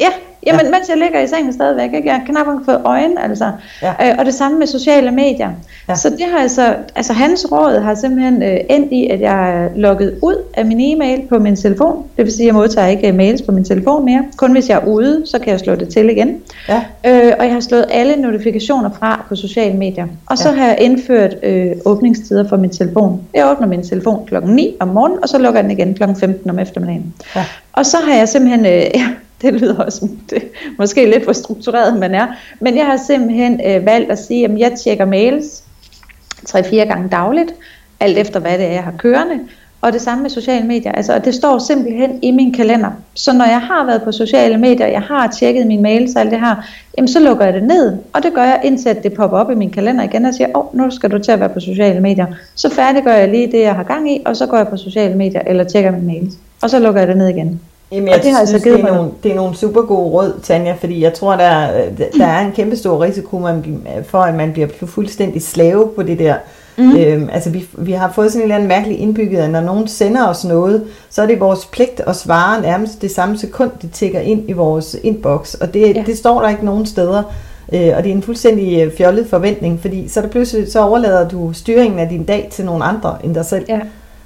Ja, 0.00 0.08
jamen 0.46 0.64
ja. 0.64 0.70
mens 0.70 0.88
jeg 0.88 0.96
ligger 0.98 1.20
i 1.20 1.26
sengen 1.26 1.52
stadigvæk, 1.52 1.94
ikke? 1.94 2.08
jeg 2.08 2.14
har 2.14 2.24
knap 2.26 2.46
fået 2.64 2.80
øjne, 2.84 3.24
altså. 3.24 3.52
Ja. 3.82 3.92
Øh, 4.10 4.14
og 4.18 4.24
det 4.24 4.34
samme 4.34 4.58
med 4.58 4.66
sociale 4.66 5.10
medier. 5.10 5.50
Ja. 5.88 5.94
Så 5.94 6.10
det 6.10 6.26
har 6.32 6.38
altså, 6.38 6.74
altså 6.94 7.12
hans 7.12 7.52
råd 7.52 7.80
har 7.80 7.94
simpelthen 7.94 8.42
øh, 8.42 8.56
endt 8.70 8.92
i, 8.92 9.06
at 9.06 9.20
jeg 9.20 9.64
er 9.64 9.68
logget 9.76 10.18
ud 10.22 10.36
af 10.54 10.66
min 10.66 10.80
e-mail 10.80 11.22
på 11.28 11.38
min 11.38 11.56
telefon. 11.56 12.04
Det 12.16 12.24
vil 12.24 12.32
sige, 12.32 12.42
at 12.42 12.46
jeg 12.46 12.54
modtager 12.54 12.86
ikke 12.86 13.08
øh, 13.08 13.14
mails 13.14 13.42
på 13.42 13.52
min 13.52 13.64
telefon 13.64 14.04
mere. 14.04 14.24
Kun 14.36 14.52
hvis 14.52 14.68
jeg 14.68 14.78
er 14.82 14.86
ude, 14.86 15.22
så 15.26 15.38
kan 15.38 15.52
jeg 15.52 15.60
slå 15.60 15.74
det 15.74 15.88
til 15.88 16.10
igen. 16.10 16.40
Ja. 16.68 16.82
Øh, 17.06 17.32
og 17.38 17.44
jeg 17.44 17.52
har 17.52 17.60
slået 17.60 17.86
alle 17.90 18.16
notifikationer 18.16 18.90
fra 18.98 19.24
på 19.28 19.36
sociale 19.36 19.76
medier. 19.76 20.06
Og 20.26 20.38
så 20.38 20.48
ja. 20.48 20.54
har 20.54 20.66
jeg 20.66 20.76
indført 20.80 21.34
øh, 21.42 21.70
åbningstider 21.84 22.48
for 22.48 22.56
min 22.56 22.70
telefon. 22.70 23.20
Jeg 23.34 23.50
åbner 23.50 23.66
min 23.66 23.82
telefon 23.82 24.26
klokken 24.26 24.54
9 24.54 24.76
om 24.80 24.88
morgenen, 24.88 25.18
og 25.22 25.28
så 25.28 25.38
lukker 25.38 25.60
jeg 25.60 25.64
den 25.64 25.78
igen 25.78 25.94
klokken 25.94 26.16
15 26.16 26.50
om 26.50 26.58
eftermiddagen. 26.58 27.14
Ja. 27.36 27.44
Og 27.72 27.86
så 27.86 27.96
har 28.06 28.16
jeg 28.16 28.28
simpelthen... 28.28 28.66
Øh, 28.66 28.82
det 29.52 29.54
lyder 29.54 29.84
også 29.84 30.08
det, 30.30 30.42
måske 30.78 31.10
lidt 31.10 31.24
for 31.24 31.32
struktureret, 31.32 31.98
man 31.98 32.14
er. 32.14 32.26
Men 32.60 32.76
jeg 32.76 32.86
har 32.86 32.96
simpelthen 32.96 33.60
øh, 33.66 33.86
valgt 33.86 34.10
at 34.10 34.18
sige, 34.18 34.44
at 34.44 34.58
jeg 34.58 34.72
tjekker 34.72 35.04
mails 35.04 35.64
3-4 36.48 36.76
gange 36.76 37.08
dagligt, 37.08 37.54
alt 38.00 38.18
efter 38.18 38.40
hvad 38.40 38.58
det 38.58 38.66
er, 38.66 38.72
jeg 38.72 38.84
har 38.84 38.94
kørende. 38.98 39.40
Og 39.80 39.92
det 39.92 40.00
samme 40.00 40.22
med 40.22 40.30
sociale 40.30 40.66
medier. 40.66 40.92
Altså, 40.92 41.18
det 41.18 41.34
står 41.34 41.58
simpelthen 41.58 42.18
i 42.22 42.30
min 42.30 42.52
kalender. 42.52 42.90
Så 43.14 43.32
når 43.32 43.44
jeg 43.44 43.60
har 43.60 43.86
været 43.86 44.02
på 44.02 44.12
sociale 44.12 44.58
medier, 44.58 44.86
jeg 44.86 45.00
har 45.00 45.26
tjekket 45.26 45.66
mine 45.66 45.82
mails 45.82 46.14
og 46.14 46.20
alt 46.20 46.30
det 46.30 46.40
her, 46.40 46.56
jamen 46.96 47.08
så 47.08 47.20
lukker 47.20 47.44
jeg 47.44 47.54
det 47.54 47.62
ned. 47.62 47.98
Og 48.12 48.22
det 48.22 48.32
gør 48.34 48.42
jeg 48.42 48.60
indtil 48.64 48.88
at 48.88 49.02
det 49.02 49.12
popper 49.12 49.38
op 49.38 49.50
i 49.50 49.54
min 49.54 49.70
kalender 49.70 50.04
igen 50.04 50.24
og 50.24 50.34
siger, 50.34 50.48
åh, 50.54 50.66
oh, 50.66 50.76
nu 50.76 50.90
skal 50.90 51.10
du 51.10 51.18
til 51.18 51.32
at 51.32 51.40
være 51.40 51.48
på 51.48 51.60
sociale 51.60 52.00
medier. 52.00 52.26
Så 52.54 52.70
færdiggør 52.70 53.12
jeg 53.12 53.28
lige 53.28 53.52
det, 53.52 53.60
jeg 53.60 53.74
har 53.74 53.82
gang 53.82 54.12
i, 54.12 54.22
og 54.26 54.36
så 54.36 54.46
går 54.46 54.56
jeg 54.56 54.68
på 54.68 54.76
sociale 54.76 55.14
medier 55.14 55.40
eller 55.46 55.64
tjekker 55.64 55.90
mine 55.90 56.06
mails. 56.06 56.34
Og 56.62 56.70
så 56.70 56.78
lukker 56.78 57.00
jeg 57.00 57.08
det 57.08 57.16
ned 57.16 57.28
igen. 57.28 57.60
Jamen, 57.92 58.08
jeg 58.08 58.16
og 58.16 58.22
det 58.22 58.32
har 58.32 58.38
altså 58.38 58.58
givet 58.58 58.78
det, 58.78 58.84
er 58.84 58.94
nogle, 58.94 59.10
det 59.22 59.32
er 59.32 59.36
nogle 59.36 59.56
super 59.56 59.82
gode 59.82 60.10
råd, 60.10 60.40
Tanja, 60.42 60.72
fordi 60.80 61.02
jeg 61.02 61.14
tror, 61.14 61.36
der, 61.36 61.68
der 62.18 62.26
er 62.26 62.46
en 62.46 62.52
kæmpe 62.52 62.76
stor 62.76 63.02
risiko 63.02 63.38
man, 63.38 63.86
for, 64.06 64.18
at 64.18 64.34
man 64.34 64.52
bliver 64.52 64.68
fuldstændig 64.86 65.42
slave 65.42 65.88
på 65.96 66.02
det 66.02 66.18
der. 66.18 66.34
Mm. 66.76 66.96
Øhm, 66.96 67.28
altså 67.32 67.50
vi, 67.50 67.68
vi 67.78 67.92
har 67.92 68.12
fået 68.14 68.32
sådan 68.32 68.40
en 68.40 68.42
eller 68.42 68.54
anden 68.54 68.68
mærkelig 68.68 68.98
indbygget, 68.98 69.38
at 69.38 69.50
når 69.50 69.60
nogen 69.60 69.88
sender 69.88 70.28
os 70.28 70.44
noget, 70.44 70.84
så 71.10 71.22
er 71.22 71.26
det 71.26 71.40
vores 71.40 71.66
pligt 71.66 72.00
at 72.06 72.16
svare 72.16 72.62
nærmest 72.62 73.02
det 73.02 73.10
samme 73.10 73.38
sekund, 73.38 73.70
det 73.82 73.90
tækker 73.92 74.20
ind 74.20 74.50
i 74.50 74.52
vores 74.52 74.96
inbox. 75.02 75.54
Og 75.54 75.74
det, 75.74 75.96
ja. 75.96 76.02
det 76.06 76.18
står 76.18 76.40
der 76.40 76.48
ikke 76.48 76.64
nogen 76.64 76.86
steder. 76.86 77.22
Øh, 77.72 77.92
og 77.96 78.02
det 78.02 78.10
er 78.10 78.14
en 78.14 78.22
fuldstændig 78.22 78.82
øh, 78.82 78.92
fjollet 78.98 79.26
forventning, 79.26 79.80
fordi 79.80 80.08
så, 80.08 80.20
er 80.20 80.22
det 80.22 80.30
pludselig, 80.30 80.72
så 80.72 80.80
overlader 80.80 81.28
du 81.28 81.52
styringen 81.52 81.98
af 81.98 82.08
din 82.08 82.24
dag 82.24 82.48
til 82.52 82.64
nogle 82.64 82.84
andre 82.84 83.16
end 83.24 83.34
dig 83.34 83.46
selv. 83.46 83.64
Ja. 83.68 83.80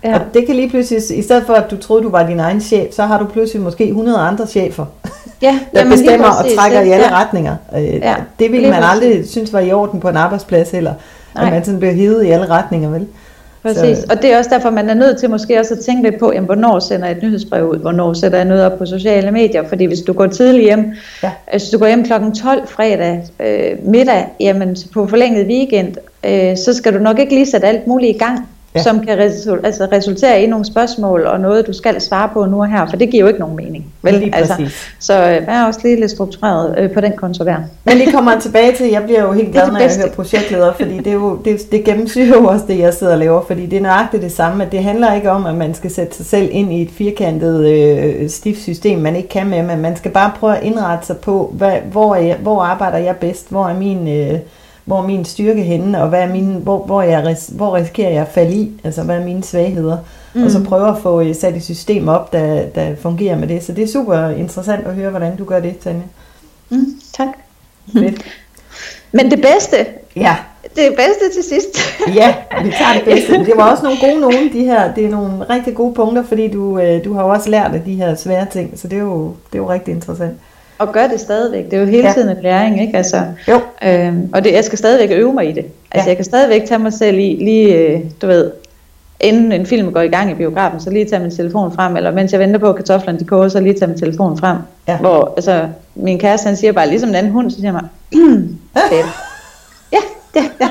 Ja. 0.06 0.14
Og 0.14 0.20
det 0.34 0.46
kan 0.46 0.56
lige 0.56 0.68
pludselig, 0.68 1.18
i 1.18 1.22
stedet 1.22 1.46
for 1.46 1.52
at 1.52 1.70
du 1.70 1.76
troede, 1.76 2.02
du 2.02 2.10
var 2.10 2.26
din 2.26 2.40
egen 2.40 2.60
chef, 2.60 2.94
så 2.94 3.02
har 3.02 3.18
du 3.18 3.24
pludselig 3.24 3.62
måske 3.62 3.84
100 3.84 4.18
andre 4.18 4.46
chefer, 4.46 4.84
ja, 5.42 5.58
der 5.72 5.80
jamen, 5.80 5.98
bestemmer 5.98 6.26
og 6.26 6.56
trækker 6.56 6.80
i 6.80 6.90
alle 6.90 7.06
ja. 7.06 7.20
retninger. 7.20 7.56
Øh, 7.76 7.84
ja, 7.84 8.14
det 8.38 8.52
ville 8.52 8.70
man 8.70 8.82
aldrig 8.82 9.28
synes 9.28 9.52
var 9.52 9.60
i 9.60 9.72
orden 9.72 10.00
på 10.00 10.08
en 10.08 10.16
arbejdsplads 10.16 10.70
heller, 10.70 10.94
Nej. 11.34 11.46
at 11.46 11.52
man 11.52 11.64
sådan 11.64 11.80
bliver 11.80 11.94
hivet 11.94 12.24
i 12.24 12.30
alle 12.30 12.50
retninger, 12.50 12.90
vel? 12.90 13.06
Præcis, 13.62 13.98
så. 13.98 14.06
og 14.10 14.22
det 14.22 14.32
er 14.32 14.38
også 14.38 14.50
derfor, 14.50 14.70
man 14.70 14.90
er 14.90 14.94
nødt 14.94 15.18
til 15.18 15.30
måske 15.30 15.60
også 15.60 15.74
at 15.74 15.80
tænke 15.80 16.10
lidt 16.10 16.20
på, 16.20 16.32
jamen, 16.32 16.46
hvornår 16.46 16.78
sender 16.78 17.06
jeg 17.06 17.16
et 17.16 17.22
nyhedsbrev 17.22 17.68
ud, 17.68 17.78
hvornår 17.78 18.12
sætter 18.12 18.38
jeg 18.38 18.44
noget 18.44 18.64
op 18.64 18.78
på 18.78 18.86
sociale 18.86 19.30
medier, 19.30 19.68
fordi 19.68 19.84
hvis 19.84 20.00
du 20.00 20.12
går 20.12 20.26
tidligt 20.26 20.64
hjem, 20.64 20.92
ja. 21.22 21.30
hvis 21.50 21.68
du 21.68 21.78
går 21.78 21.86
hjem 21.86 22.04
klokken 22.04 22.34
12 22.34 22.68
fredag 22.68 23.24
øh, 23.40 23.84
middag, 23.84 24.26
jamen 24.40 24.76
på 24.92 25.06
forlænget 25.06 25.46
weekend, 25.46 25.94
øh, 26.24 26.56
så 26.56 26.74
skal 26.74 26.94
du 26.94 26.98
nok 26.98 27.18
ikke 27.18 27.34
lige 27.34 27.50
sætte 27.50 27.66
alt 27.66 27.86
muligt 27.86 28.16
i 28.16 28.18
gang, 28.18 28.48
ja. 28.76 28.82
som 28.82 29.00
kan 29.06 29.18
resul- 29.18 29.60
altså 29.64 29.88
resultere 29.92 30.42
i 30.42 30.46
nogle 30.46 30.64
spørgsmål 30.64 31.26
og 31.26 31.40
noget, 31.40 31.66
du 31.66 31.72
skal 31.72 32.00
svare 32.00 32.28
på 32.32 32.44
nu 32.44 32.60
og 32.60 32.68
her, 32.68 32.86
for 32.86 32.96
det 32.96 33.10
giver 33.10 33.20
jo 33.20 33.28
ikke 33.28 33.40
nogen 33.40 33.56
mening. 33.56 33.92
Vel? 34.02 34.14
Lige 34.14 34.34
altså, 34.34 34.70
så 34.98 35.14
øh, 35.14 35.46
vær 35.46 35.64
også 35.64 35.80
lige 35.82 36.00
lidt 36.00 36.10
struktureret 36.10 36.74
øh, 36.78 36.92
på 36.92 37.00
den 37.00 37.12
konto 37.16 37.44
der. 37.44 37.56
Men 37.84 37.96
lige 37.96 38.12
kommer 38.12 38.40
tilbage 38.40 38.74
til, 38.76 38.90
jeg 38.90 39.02
bliver 39.04 39.22
jo 39.22 39.32
helt 39.32 39.52
glad, 39.52 39.72
når 39.72 39.80
jeg 39.80 39.96
hører 39.96 40.10
projektleder, 40.10 40.72
fordi 40.72 40.98
det, 40.98 41.06
er 41.06 41.12
jo, 41.12 41.36
det, 41.44 41.72
det 41.72 41.84
gennemsyrer 41.84 42.40
jo 42.40 42.44
også 42.44 42.64
det, 42.68 42.78
jeg 42.78 42.94
sidder 42.94 43.12
og 43.12 43.18
laver, 43.18 43.42
fordi 43.46 43.66
det 43.66 43.76
er 43.76 43.82
nøjagtigt 43.82 44.22
det 44.22 44.32
samme, 44.32 44.64
at 44.64 44.72
det 44.72 44.82
handler 44.82 45.14
ikke 45.14 45.30
om, 45.30 45.46
at 45.46 45.54
man 45.54 45.74
skal 45.74 45.90
sætte 45.90 46.16
sig 46.16 46.26
selv 46.26 46.48
ind 46.52 46.72
i 46.72 46.82
et 46.82 46.90
firkantet 46.90 47.66
øh, 47.66 48.28
stift 48.30 48.62
system, 48.62 48.98
man 48.98 49.16
ikke 49.16 49.28
kan 49.28 49.46
med, 49.46 49.62
men 49.62 49.80
man 49.80 49.96
skal 49.96 50.10
bare 50.10 50.32
prøve 50.40 50.56
at 50.56 50.62
indrette 50.62 51.06
sig 51.06 51.16
på, 51.16 51.50
hvad, 51.54 51.72
hvor, 51.92 52.14
er 52.14 52.20
jeg, 52.20 52.36
hvor 52.36 52.62
arbejder 52.62 52.98
jeg 52.98 53.16
bedst, 53.16 53.50
hvor 53.50 53.68
er 53.68 53.74
min... 53.74 54.08
Øh, 54.08 54.38
hvor 54.86 55.02
min 55.02 55.24
styrke 55.24 55.62
henne, 55.62 56.02
og 56.02 56.08
hvad 56.08 56.22
er 56.22 56.28
mine, 56.28 56.54
hvor, 56.54 56.84
hvor, 56.84 57.02
jeg, 57.02 57.36
hvor 57.50 57.76
risikerer 57.76 58.10
jeg 58.10 58.22
at 58.22 58.28
falde 58.28 58.54
i, 58.54 58.72
altså 58.84 59.02
hvad 59.02 59.16
er 59.16 59.24
mine 59.24 59.44
svagheder, 59.44 59.98
mm. 60.34 60.44
og 60.44 60.50
så 60.50 60.64
prøve 60.64 60.88
at 60.88 60.98
få 61.02 61.20
øh, 61.20 61.34
sat 61.34 61.56
et 61.56 61.64
system 61.64 62.08
op, 62.08 62.32
der, 62.32 62.66
der 62.66 62.96
fungerer 62.96 63.38
med 63.38 63.48
det. 63.48 63.64
Så 63.64 63.72
det 63.72 63.84
er 63.84 63.88
super 63.88 64.28
interessant 64.28 64.86
at 64.86 64.94
høre, 64.94 65.10
hvordan 65.10 65.36
du 65.36 65.44
gør 65.44 65.60
det, 65.60 65.78
Tanja. 65.78 66.02
Mm, 66.70 67.00
tak. 67.12 67.28
Fedt. 67.92 68.22
Men 69.12 69.30
det 69.30 69.42
bedste, 69.42 69.76
ja. 70.16 70.36
det 70.62 70.94
bedste 70.96 71.40
til 71.40 71.42
sidst. 71.42 71.78
ja, 72.14 72.34
vi 72.62 72.70
tager 72.70 72.92
det 72.94 73.04
bedste. 73.04 73.32
Det 73.50 73.56
var 73.56 73.70
også 73.70 73.84
nogle 73.84 73.98
gode 74.00 74.20
nogle, 74.20 74.52
de 74.52 74.64
her, 74.64 74.94
det 74.94 75.04
er 75.04 75.10
nogle 75.10 75.44
rigtig 75.50 75.74
gode 75.74 75.94
punkter, 75.94 76.22
fordi 76.22 76.48
du, 76.48 76.78
øh, 76.78 77.04
du 77.04 77.14
har 77.14 77.22
jo 77.22 77.28
også 77.28 77.50
lært 77.50 77.74
af 77.74 77.82
de 77.82 77.94
her 77.94 78.14
svære 78.14 78.46
ting, 78.52 78.78
så 78.78 78.88
det 78.88 78.98
er 78.98 79.02
jo, 79.02 79.26
det 79.26 79.54
er 79.54 79.62
jo 79.62 79.70
rigtig 79.70 79.94
interessant 79.94 80.38
og 80.78 80.92
gør 80.92 81.06
det 81.06 81.20
stadigvæk. 81.20 81.64
Det 81.64 81.72
er 81.72 81.80
jo 81.80 81.86
hele 81.86 82.12
tiden 82.12 82.36
en 82.36 82.42
læring, 82.42 82.80
ikke? 82.80 82.96
Altså, 82.96 83.22
jo. 83.48 83.60
Øhm, 83.84 84.30
og 84.34 84.44
det, 84.44 84.52
jeg 84.52 84.64
skal 84.64 84.78
stadigvæk 84.78 85.18
øve 85.18 85.32
mig 85.32 85.48
i 85.48 85.52
det. 85.52 85.64
Altså, 85.90 86.06
ja. 86.06 86.08
jeg 86.08 86.16
kan 86.16 86.24
stadigvæk 86.24 86.64
tage 86.68 86.78
mig 86.78 86.92
selv 86.92 87.18
i, 87.18 87.36
lige, 87.40 87.74
øh, 87.74 88.00
du 88.22 88.26
ved, 88.26 88.50
inden 89.20 89.52
en 89.52 89.66
film 89.66 89.92
går 89.92 90.00
i 90.00 90.08
gang 90.08 90.30
i 90.30 90.34
biografen, 90.34 90.80
så 90.80 90.90
lige 90.90 91.04
tage 91.04 91.22
min 91.22 91.30
telefon 91.30 91.72
frem, 91.72 91.96
eller 91.96 92.10
mens 92.10 92.32
jeg 92.32 92.40
venter 92.40 92.58
på, 92.58 92.68
at 92.68 92.76
kartoflerne 92.76 93.18
de 93.18 93.24
koger, 93.24 93.48
så 93.48 93.60
lige 93.60 93.74
tage 93.74 93.88
min 93.88 93.98
telefon 93.98 94.38
frem. 94.38 94.56
Ja. 94.88 94.98
Hvor, 94.98 95.32
altså, 95.36 95.68
min 95.94 96.18
kæreste, 96.18 96.46
han 96.46 96.56
siger 96.56 96.72
bare, 96.72 96.88
ligesom 96.88 97.08
en 97.08 97.14
anden 97.14 97.32
hund, 97.32 97.50
så 97.50 97.56
siger 97.56 97.72
jeg 97.72 97.80
mig, 97.82 97.88
ja, 99.92 99.98
ja, 100.34 100.44
ja. 100.60 100.68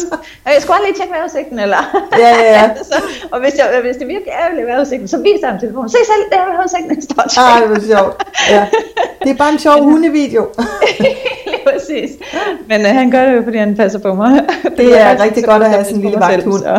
Jeg 0.56 0.62
skulle 0.62 0.78
lige 0.86 0.96
tjekke 0.98 1.12
vejrudsigten, 1.14 1.58
eller? 1.58 2.08
Ja, 2.18 2.28
ja, 2.28 2.52
ja. 2.58 2.74
så, 2.90 2.96
og 3.32 3.40
hvis, 3.40 3.54
jeg, 3.58 3.80
hvis 3.82 3.96
det 3.96 4.06
virkelig 4.08 4.32
er 4.32 4.44
ærgerligt 4.44 4.66
vejrudsigten, 4.66 5.08
så 5.08 5.18
viser 5.18 5.38
jeg 5.42 5.50
ham 5.50 5.60
telefonen. 5.60 5.88
Se 5.90 5.96
selv, 6.12 6.24
det 6.30 6.38
er 6.42 6.46
vejrudsigten, 6.52 6.96
der 6.96 7.02
står 7.02 7.40
Ej, 7.40 7.66
hvor 7.66 7.80
sjovt. 7.90 8.14
Ja. 8.50 8.66
Det 9.22 9.30
er 9.30 9.36
bare 9.36 9.52
en 9.52 9.58
sjov 9.58 9.82
hundevideo. 9.88 10.48
Lige 11.46 11.62
præcis. 11.66 12.10
Men 12.66 12.80
uh, 12.80 12.86
han 12.86 13.10
gør 13.10 13.24
det 13.24 13.36
jo, 13.36 13.42
fordi 13.42 13.58
han 13.58 13.76
passer 13.76 13.98
på 13.98 14.14
mig. 14.14 14.30
Det 14.76 15.00
er 15.00 15.22
rigtig 15.22 15.44
godt 15.44 15.62
at 15.62 15.70
have 15.70 15.84
sådan 15.84 15.96
en 15.96 16.02
lille 16.02 16.20
vagthund. 16.20 16.64
Ja, 16.64 16.78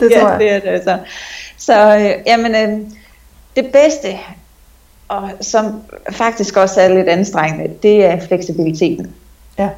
det 0.00 0.12
tror 0.12 0.28
jeg. 0.28 0.38
Ja, 0.40 0.44
det 0.44 0.52
er 0.52 0.60
det 0.60 0.68
altså. 0.68 0.98
Så 1.58 1.96
øh, 1.96 2.12
jamen, 2.26 2.54
øh, 2.54 2.78
det 3.56 3.66
bedste, 3.72 4.18
og 5.08 5.30
som 5.40 5.82
faktisk 6.10 6.56
også 6.56 6.80
er 6.80 6.88
lidt 6.88 7.08
anstrengende, 7.08 7.74
det 7.82 8.04
er 8.04 8.20
fleksibiliteten. 8.20 9.14
Ja. 9.58 9.68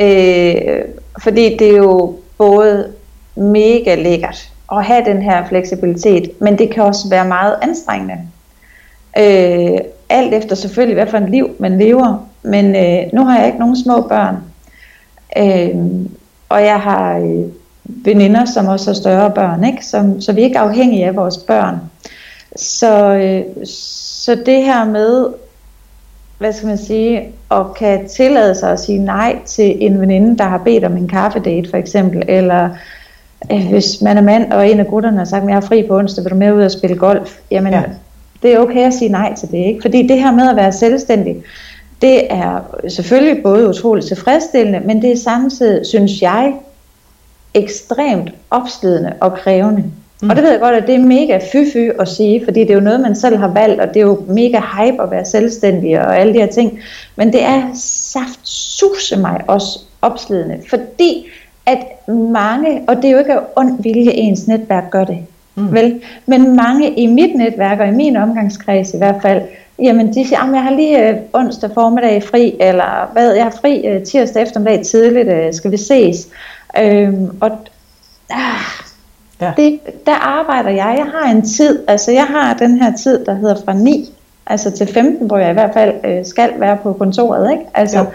Øh, 0.00 0.84
fordi 1.22 1.56
det 1.56 1.68
er 1.68 1.76
jo 1.76 2.16
både 2.38 2.92
mega 3.36 3.94
lækkert 3.94 4.50
at 4.72 4.84
have 4.84 5.04
den 5.04 5.22
her 5.22 5.48
fleksibilitet, 5.48 6.30
men 6.40 6.58
det 6.58 6.70
kan 6.70 6.82
også 6.82 7.08
være 7.08 7.24
meget 7.24 7.58
anstrengende. 7.62 8.14
Øh, 9.18 9.78
alt 10.08 10.34
efter 10.34 10.56
selvfølgelig, 10.56 10.94
hvad 10.94 11.06
for 11.06 11.18
et 11.18 11.30
liv 11.30 11.50
man 11.58 11.78
lever, 11.78 12.28
men 12.42 12.76
øh, 12.76 13.12
nu 13.12 13.24
har 13.24 13.38
jeg 13.38 13.46
ikke 13.46 13.58
nogen 13.58 13.76
små 13.76 14.00
børn. 14.00 14.36
Øh, 15.36 15.76
og 16.48 16.62
jeg 16.62 16.80
har 16.80 17.18
øh, 17.18 17.44
veninder, 17.86 18.44
som 18.44 18.66
også 18.66 18.90
har 18.90 18.94
større 18.94 19.30
børn, 19.30 19.64
ikke? 19.64 19.86
Som, 19.86 20.20
så 20.20 20.32
vi 20.32 20.40
er 20.40 20.44
ikke 20.44 20.58
afhængige 20.58 21.06
af 21.06 21.16
vores 21.16 21.38
børn. 21.38 21.76
Så, 22.56 23.14
øh, 23.14 23.66
så 23.66 24.34
det 24.34 24.64
her 24.64 24.84
med, 24.84 25.26
hvad 26.38 26.52
skal 26.52 26.66
man 26.66 26.78
sige, 26.78 27.32
at 27.50 27.74
kan 27.78 28.08
tillade 28.08 28.54
sig 28.54 28.72
at 28.72 28.80
sige 28.80 28.98
nej 28.98 29.36
til 29.44 29.86
en 29.86 30.00
veninde, 30.00 30.38
der 30.38 30.44
har 30.44 30.58
bedt 30.58 30.84
om 30.84 30.96
en 30.96 31.08
kaffedate 31.08 31.70
for 31.70 31.76
eksempel, 31.76 32.22
eller 32.28 32.70
øh, 33.52 33.68
hvis 33.68 34.02
man 34.02 34.16
er 34.16 34.22
mand, 34.22 34.52
og 34.52 34.70
en 34.70 34.80
af 34.80 34.86
gutterne 34.86 35.18
har 35.18 35.24
sagt, 35.24 35.42
at 35.42 35.48
jeg 35.48 35.56
er 35.56 35.60
fri 35.60 35.82
på 35.88 35.96
onsdag, 35.98 36.24
vil 36.24 36.32
du 36.32 36.36
med 36.36 36.52
ud 36.52 36.62
og 36.62 36.70
spille 36.70 36.96
golf? 36.96 37.38
Jamen, 37.50 37.72
ja. 37.72 37.82
det 38.42 38.54
er 38.54 38.58
okay 38.58 38.86
at 38.86 38.94
sige 38.94 39.08
nej 39.08 39.34
til 39.34 39.50
det, 39.50 39.58
ikke? 39.58 39.82
Fordi 39.82 40.06
det 40.06 40.18
her 40.18 40.32
med 40.32 40.48
at 40.48 40.56
være 40.56 40.72
selvstændig, 40.72 41.36
det 42.02 42.32
er 42.32 42.60
selvfølgelig 42.88 43.42
både 43.42 43.68
utroligt 43.68 44.06
tilfredsstillende, 44.06 44.80
men 44.80 45.02
det 45.02 45.12
er 45.12 45.16
samtidig, 45.16 45.86
synes 45.86 46.22
jeg, 46.22 46.54
ekstremt 47.54 48.34
opslidende 48.50 49.12
og 49.20 49.34
krævende. 49.34 49.84
Mm. 50.22 50.30
Og 50.30 50.36
det 50.36 50.44
ved 50.44 50.50
jeg 50.50 50.60
godt, 50.60 50.74
at 50.74 50.86
det 50.86 50.94
er 50.94 50.98
mega 50.98 51.38
fy-fy 51.38 52.00
at 52.00 52.08
sige, 52.08 52.44
fordi 52.44 52.60
det 52.60 52.70
er 52.70 52.74
jo 52.74 52.80
noget, 52.80 53.00
man 53.00 53.16
selv 53.16 53.36
har 53.36 53.48
valgt, 53.48 53.80
og 53.80 53.88
det 53.88 53.96
er 53.96 54.06
jo 54.06 54.22
mega 54.28 54.60
hype 54.60 55.02
at 55.02 55.10
være 55.10 55.24
selvstændig 55.24 56.00
og 56.00 56.18
alle 56.18 56.32
de 56.32 56.38
her 56.38 56.46
ting. 56.46 56.78
Men 57.16 57.32
det 57.32 57.42
er 57.42 57.62
saft 58.12 58.40
suse 58.48 59.16
mig 59.16 59.40
også 59.46 59.78
opslidende, 60.02 60.58
fordi 60.70 61.26
at 61.66 61.78
mange, 62.08 62.82
og 62.88 62.96
det 62.96 63.04
er 63.04 63.10
jo 63.10 63.18
ikke 63.18 63.34
af 63.34 63.40
ond 63.56 63.82
vilje, 63.82 64.10
ens 64.10 64.46
netværk 64.46 64.90
gør 64.90 65.04
det, 65.04 65.18
mm. 65.54 65.72
vel? 65.72 66.00
Men 66.26 66.56
mange 66.56 66.90
i 66.90 67.06
mit 67.06 67.34
netværk, 67.34 67.80
og 67.80 67.88
i 67.88 67.90
min 67.90 68.16
omgangskreds 68.16 68.94
i 68.94 68.98
hvert 68.98 69.22
fald, 69.22 69.42
jamen 69.78 70.14
de 70.14 70.26
siger, 70.26 70.40
at 70.40 70.54
jeg 70.54 70.62
har 70.62 70.70
lige 70.70 71.08
øh, 71.08 71.16
onsdag 71.32 71.70
formiddag 71.74 72.22
fri, 72.22 72.56
eller 72.60 73.10
hvad, 73.12 73.34
jeg 73.34 73.44
har 73.44 73.54
fri 73.60 73.86
øh, 73.86 74.02
tirsdag 74.02 74.42
eftermiddag 74.42 74.84
tidligt, 74.84 75.28
øh, 75.28 75.54
skal 75.54 75.70
vi 75.70 75.76
ses? 75.76 76.28
Øhm, 76.78 77.30
og 77.40 77.50
ah, 78.30 78.85
ja. 79.40 79.52
det, 79.56 79.80
der 80.06 80.14
arbejder 80.14 80.70
jeg. 80.70 80.94
Jeg 80.98 81.06
har 81.14 81.30
en 81.30 81.42
tid, 81.42 81.84
altså 81.88 82.12
jeg 82.12 82.24
har 82.24 82.54
den 82.54 82.82
her 82.82 82.92
tid, 82.96 83.24
der 83.24 83.34
hedder 83.34 83.56
fra 83.64 83.72
9 83.72 84.12
altså 84.46 84.70
til 84.70 84.86
15, 84.86 85.26
hvor 85.26 85.38
jeg 85.38 85.50
i 85.50 85.52
hvert 85.52 85.72
fald 85.74 85.94
øh, 86.04 86.24
skal 86.24 86.50
være 86.58 86.76
på 86.82 86.92
kontoret, 86.92 87.52
ikke? 87.52 87.64
Altså, 87.74 88.06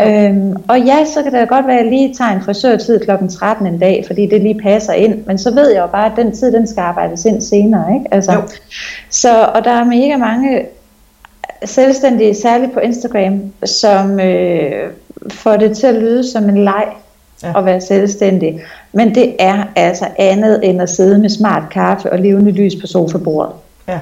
Øhm, 0.00 0.56
og 0.68 0.80
ja, 0.80 1.04
så 1.04 1.22
kan 1.22 1.32
det 1.32 1.48
godt 1.48 1.66
være, 1.66 1.78
at 1.78 1.84
jeg 1.84 1.92
lige 1.92 2.14
tager 2.14 2.30
en 2.30 2.42
frisørtid 2.42 3.00
kl. 3.00 3.10
13 3.30 3.66
en 3.66 3.78
dag, 3.78 4.04
fordi 4.06 4.26
det 4.26 4.42
lige 4.42 4.60
passer 4.62 4.92
ind. 4.92 5.26
Men 5.26 5.38
så 5.38 5.54
ved 5.54 5.70
jeg 5.70 5.80
jo 5.80 5.86
bare, 5.86 6.06
at 6.06 6.12
den 6.16 6.32
tid, 6.32 6.52
den 6.52 6.66
skal 6.66 6.80
arbejdes 6.80 7.24
ind 7.24 7.40
senere. 7.40 7.94
Ikke? 7.94 8.14
Altså, 8.14 8.42
så, 9.10 9.44
og 9.54 9.64
der 9.64 9.70
er 9.70 9.84
mega 9.84 10.16
mange 10.16 10.66
selvstændige, 11.64 12.34
særligt 12.34 12.72
på 12.72 12.80
Instagram, 12.80 13.52
som 13.64 14.20
øh, 14.20 14.90
får 15.30 15.56
det 15.56 15.76
til 15.76 15.86
at 15.86 15.94
lyde 15.94 16.30
som 16.32 16.48
en 16.48 16.64
leg 16.64 16.84
ja. 17.42 17.58
at 17.58 17.64
være 17.64 17.80
selvstændig. 17.80 18.60
Men 18.92 19.14
det 19.14 19.36
er 19.38 19.64
altså 19.76 20.06
andet 20.18 20.60
end 20.62 20.82
at 20.82 20.90
sidde 20.90 21.18
med 21.18 21.28
smart 21.28 21.62
kaffe 21.70 22.12
og 22.12 22.18
levende 22.18 22.50
lys 22.50 22.76
på 22.80 22.86
sofabordet. 22.86 23.52
Ja, 23.88 23.98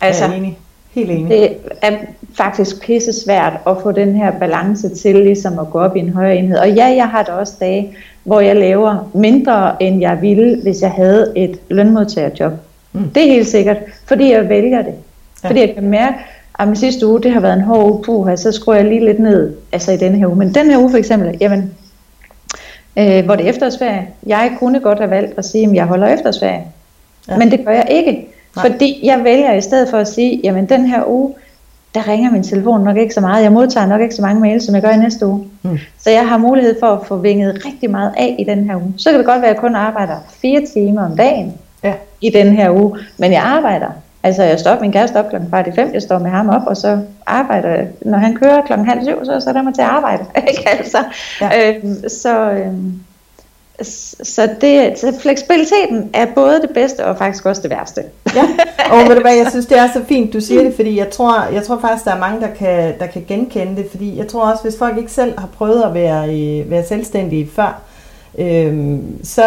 altså, 0.00 0.24
jeg 0.24 0.32
er 0.32 0.36
enig. 0.36 0.58
Helt 0.94 1.10
enig. 1.10 1.28
Det 1.28 1.56
er 1.82 1.90
faktisk 2.34 2.82
pisse 2.82 3.12
svært 3.24 3.52
at 3.66 3.76
få 3.82 3.92
den 3.92 4.14
her 4.14 4.30
balance 4.38 4.88
til 4.88 5.16
ligesom 5.16 5.58
at 5.58 5.70
gå 5.70 5.78
op 5.78 5.96
i 5.96 5.98
en 5.98 6.12
højere 6.12 6.36
enhed. 6.36 6.58
Og 6.58 6.70
ja, 6.70 6.86
jeg 6.86 7.08
har 7.08 7.22
da 7.22 7.32
også 7.32 7.54
dage, 7.60 7.96
hvor 8.24 8.40
jeg 8.40 8.56
laver 8.56 9.10
mindre, 9.14 9.82
end 9.82 10.00
jeg 10.00 10.18
ville, 10.20 10.58
hvis 10.62 10.82
jeg 10.82 10.90
havde 10.90 11.32
et 11.36 11.58
lønmodtagerjob. 11.68 12.52
Mm. 12.92 13.10
Det 13.14 13.22
er 13.22 13.32
helt 13.32 13.48
sikkert, 13.48 13.76
fordi 14.06 14.32
jeg 14.32 14.48
vælger 14.48 14.82
det. 14.82 14.94
Ja. 15.44 15.48
Fordi 15.48 15.60
jeg 15.60 15.74
kan 15.74 15.88
mærke, 15.88 16.16
at 16.58 16.78
sidste 16.78 17.06
uge, 17.06 17.22
det 17.22 17.32
har 17.32 17.40
været 17.40 17.54
en 17.54 17.60
hård 17.60 17.90
uge, 17.90 18.02
puha, 18.02 18.36
så 18.36 18.52
skruer 18.52 18.76
jeg 18.76 18.84
lige 18.84 19.04
lidt 19.04 19.18
ned, 19.18 19.52
altså 19.72 19.92
i 19.92 19.96
denne 19.96 20.18
her 20.18 20.26
uge. 20.26 20.36
Men 20.36 20.54
den 20.54 20.70
her 20.70 20.78
uge 20.78 20.90
for 20.90 20.98
eksempel, 20.98 21.36
jamen, 21.40 21.74
øh, 22.96 23.24
hvor 23.24 23.36
det 23.36 23.44
er 23.44 23.50
efterårsferie, 23.50 24.06
jeg 24.26 24.52
kunne 24.58 24.80
godt 24.80 24.98
have 24.98 25.10
valgt 25.10 25.38
at 25.38 25.44
sige, 25.44 25.68
at 25.68 25.74
jeg 25.74 25.84
holder 25.84 26.08
efterårsferie. 26.08 26.64
Ja. 27.28 27.36
Men 27.38 27.50
det 27.50 27.64
gør 27.64 27.72
jeg 27.72 27.86
ikke. 27.90 28.28
Nej. 28.56 28.70
Fordi 28.70 29.00
jeg 29.02 29.24
vælger 29.24 29.52
i 29.52 29.60
stedet 29.60 29.88
for 29.88 29.98
at 29.98 30.08
sige, 30.08 30.40
jamen 30.44 30.66
den 30.66 30.86
her 30.86 31.02
uge, 31.06 31.34
der 31.94 32.08
ringer 32.08 32.30
min 32.30 32.42
telefon 32.42 32.84
nok 32.84 32.96
ikke 32.96 33.14
så 33.14 33.20
meget. 33.20 33.42
Jeg 33.42 33.52
modtager 33.52 33.86
nok 33.86 34.00
ikke 34.00 34.14
så 34.14 34.22
mange 34.22 34.40
mails, 34.40 34.64
som 34.64 34.74
jeg 34.74 34.82
gør 34.82 34.90
i 34.90 34.96
næste 34.96 35.26
uge. 35.26 35.44
Mm. 35.62 35.78
Så 35.98 36.10
jeg 36.10 36.28
har 36.28 36.38
mulighed 36.38 36.76
for 36.80 36.86
at 36.86 37.06
få 37.06 37.16
vinget 37.16 37.62
rigtig 37.66 37.90
meget 37.90 38.12
af 38.16 38.36
i 38.38 38.44
den 38.44 38.64
her 38.64 38.76
uge. 38.76 38.94
Så 38.96 39.10
kan 39.10 39.18
det 39.18 39.26
godt 39.26 39.40
være, 39.40 39.50
at 39.50 39.54
jeg 39.54 39.60
kun 39.60 39.74
arbejder 39.74 40.16
fire 40.42 40.66
timer 40.74 41.04
om 41.04 41.16
dagen 41.16 41.54
ja. 41.84 41.94
i 42.20 42.30
den 42.30 42.52
her 42.56 42.70
uge. 42.70 42.98
Men 43.18 43.32
jeg 43.32 43.42
arbejder. 43.42 43.88
Altså 44.24 44.42
jeg 44.42 44.60
står 44.60 44.80
min 44.80 44.92
kæreste 44.92 45.16
op 45.16 45.28
klokken 45.28 45.48
kvart 45.48 45.66
i 45.66 45.72
fem, 45.72 45.90
jeg 45.94 46.02
står 46.02 46.18
med 46.18 46.30
ham 46.30 46.48
op, 46.48 46.66
og 46.66 46.76
så 46.76 46.98
arbejder. 47.26 47.86
Når 48.00 48.18
han 48.18 48.36
kører 48.36 48.62
klokken 48.62 48.88
halv 48.88 49.04
syv, 49.04 49.24
så 49.24 49.40
sætter 49.40 49.60
jeg 49.60 49.64
mig 49.64 49.74
til 49.74 49.82
at 49.82 49.88
arbejde. 49.88 50.24
ikke 50.50 50.68
altså? 50.68 50.98
Ja. 51.40 51.70
Øhm, 51.70 52.08
så, 52.08 52.50
øhm, 52.50 53.00
så, 54.22 54.50
det, 54.60 54.98
så 54.98 55.14
fleksibiliteten 55.20 56.10
er 56.14 56.26
både 56.34 56.62
det 56.62 56.70
bedste 56.74 57.04
og 57.06 57.18
faktisk 57.18 57.46
også 57.46 57.62
det 57.62 57.70
værste. 57.70 58.02
ja, 58.34 58.42
og 58.90 59.08
ved 59.08 59.14
du 59.14 59.20
hvad, 59.20 59.34
jeg 59.34 59.46
synes 59.50 59.66
det 59.66 59.78
er 59.78 59.88
så 59.92 60.00
fint, 60.08 60.32
du 60.32 60.40
siger 60.40 60.62
det, 60.62 60.74
fordi 60.78 60.98
jeg 60.98 61.10
tror, 61.10 61.44
jeg 61.52 61.62
tror 61.62 61.78
faktisk, 61.80 62.04
der 62.04 62.14
er 62.14 62.18
mange, 62.18 62.40
der 62.40 62.54
kan, 62.54 62.94
der 62.98 63.06
kan 63.06 63.24
genkende 63.28 63.76
det, 63.76 63.90
fordi 63.90 64.18
jeg 64.18 64.28
tror 64.28 64.50
også, 64.50 64.62
hvis 64.62 64.78
folk 64.78 64.98
ikke 64.98 65.12
selv 65.12 65.38
har 65.38 65.48
prøvet 65.58 65.82
at 65.82 65.94
være, 65.94 66.26
være 66.70 66.84
selvstændige 66.86 67.48
før, 67.56 67.82
øhm, 68.38 69.24
så, 69.24 69.42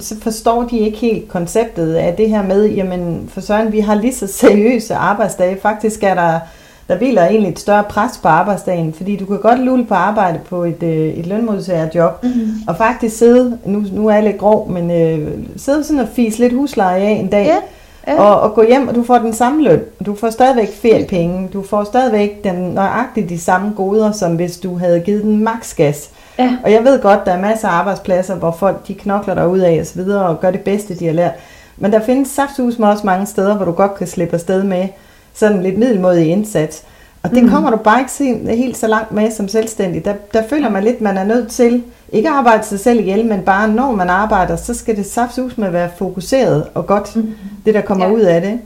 så 0.00 0.14
forstår 0.20 0.62
de 0.62 0.78
ikke 0.78 0.98
helt 0.98 1.28
konceptet 1.28 1.94
af 1.94 2.14
det 2.14 2.28
her 2.28 2.42
med, 2.42 2.68
jamen 2.68 3.30
for 3.32 3.40
Søren, 3.40 3.72
vi 3.72 3.80
har 3.80 3.94
lige 3.94 4.14
så 4.14 4.26
seriøse 4.26 4.94
arbejdsdage, 4.94 5.58
faktisk 5.62 6.02
er 6.02 6.14
der 6.14 6.40
der 6.88 6.98
hviler 6.98 7.22
egentlig 7.22 7.50
et 7.52 7.58
større 7.58 7.84
pres 7.84 8.18
på 8.22 8.28
arbejdsdagen, 8.28 8.92
fordi 8.92 9.16
du 9.16 9.26
kan 9.26 9.38
godt 9.40 9.60
lulle 9.64 9.84
på 9.86 9.94
arbejde 9.94 10.40
på 10.48 10.64
et, 10.64 10.82
øh, 10.82 11.08
et 11.08 11.26
lønmodtagerjob, 11.26 12.22
mm-hmm. 12.22 12.50
og 12.68 12.76
faktisk 12.76 13.18
sidde, 13.18 13.58
nu, 13.64 13.84
nu 13.92 14.08
er 14.08 14.14
jeg 14.14 14.22
lidt 14.22 14.38
grov, 14.38 14.70
men 14.70 14.90
øh, 14.90 15.28
sidde 15.56 15.84
sådan 15.84 16.00
og 16.00 16.08
fise 16.14 16.38
lidt 16.38 16.52
husleje 16.52 17.00
af 17.00 17.10
en 17.10 17.28
dag, 17.28 17.46
yeah. 17.46 17.62
Ja. 18.06 18.22
Og, 18.22 18.40
og 18.40 18.54
gå 18.54 18.64
hjem, 18.68 18.88
og 18.88 18.94
du 18.94 19.02
får 19.02 19.18
den 19.18 19.32
samme 19.32 19.62
løn. 19.62 19.80
Du 20.06 20.14
får 20.14 20.30
stadigvæk 20.30 20.74
feriepenge. 20.74 21.48
Du 21.52 21.62
får 21.62 21.84
stadigvæk 21.84 22.44
den 22.44 22.54
nøjagtigt 22.54 23.28
de 23.28 23.38
samme 23.38 23.72
goder, 23.76 24.12
som 24.12 24.36
hvis 24.36 24.58
du 24.58 24.78
havde 24.78 25.00
givet 25.00 25.22
den 25.22 25.44
maks 25.44 25.74
gas. 25.74 26.10
Ja. 26.38 26.56
Og 26.64 26.72
jeg 26.72 26.84
ved 26.84 27.02
godt, 27.02 27.26
der 27.26 27.32
er 27.32 27.40
masser 27.40 27.68
af 27.68 27.72
arbejdspladser, 27.72 28.34
hvor 28.34 28.50
folk 28.50 28.88
de 28.88 28.94
knokler 28.94 29.34
der 29.34 29.46
ud 29.46 29.58
af 29.58 29.80
og 29.80 29.86
så 29.86 29.94
videre, 29.94 30.26
og 30.26 30.40
gør 30.40 30.50
det 30.50 30.60
bedste, 30.60 30.94
de 30.94 31.06
har 31.06 31.12
lært. 31.12 31.32
Men 31.76 31.92
der 31.92 32.00
findes 32.00 32.28
saftsus 32.28 32.78
med 32.78 32.88
også 32.88 33.06
mange 33.06 33.26
steder, 33.26 33.56
hvor 33.56 33.64
du 33.64 33.72
godt 33.72 33.94
kan 33.94 34.06
slippe 34.06 34.34
afsted 34.34 34.62
med 34.62 34.88
sådan 35.34 35.62
lidt 35.62 35.78
middelmodig 35.78 36.26
indsats. 36.26 36.82
Og 37.22 37.30
det 37.30 37.42
mm. 37.42 37.50
kommer 37.50 37.70
du 37.70 37.76
bare 37.76 38.00
ikke 38.00 38.56
helt 38.56 38.76
så 38.76 38.86
langt 38.86 39.12
med 39.12 39.30
som 39.30 39.48
selvstændig. 39.48 40.04
Der, 40.04 40.14
der 40.32 40.42
føler 40.50 40.70
man 40.70 40.84
lidt, 40.84 41.00
man 41.00 41.16
er 41.16 41.24
nødt 41.24 41.50
til 41.50 41.82
ikke 42.12 42.28
at 42.28 42.34
arbejde 42.34 42.64
sig 42.64 42.80
selv 42.80 43.00
ihjel, 43.00 43.26
men 43.26 43.42
bare 43.42 43.68
når 43.68 43.92
man 43.92 44.10
arbejder, 44.10 44.56
så 44.56 44.74
skal 44.74 44.96
det 44.96 45.06
saftsus 45.06 45.58
med 45.58 45.66
at 45.66 45.72
være 45.72 45.90
fokuseret 45.96 46.68
og 46.74 46.86
godt, 46.86 47.16
mm. 47.16 47.34
det 47.64 47.74
der 47.74 47.80
kommer 47.80 48.06
ja. 48.06 48.12
ud 48.12 48.20
af 48.20 48.40
det. 48.40 48.60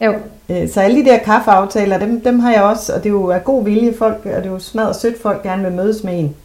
Jo. 0.00 0.14
Øh, 0.48 0.68
så 0.68 0.80
alle 0.80 1.04
de 1.04 1.10
der 1.10 1.18
kaffeaftaler, 1.18 1.98
dem, 1.98 2.20
dem 2.20 2.38
har 2.38 2.52
jeg 2.52 2.62
også, 2.62 2.94
og 2.94 2.98
det 2.98 3.06
er 3.06 3.12
jo 3.12 3.30
af 3.30 3.44
god 3.44 3.64
vilje 3.64 3.94
folk, 3.98 4.16
og 4.24 4.42
det 4.42 4.46
er 4.46 4.50
jo 4.50 4.58
smadret 4.58 4.96
sødt 4.96 5.22
folk 5.22 5.42
gerne 5.42 5.62
vil 5.62 5.72
mødes 5.72 6.04
med 6.04 6.18
en. 6.18 6.36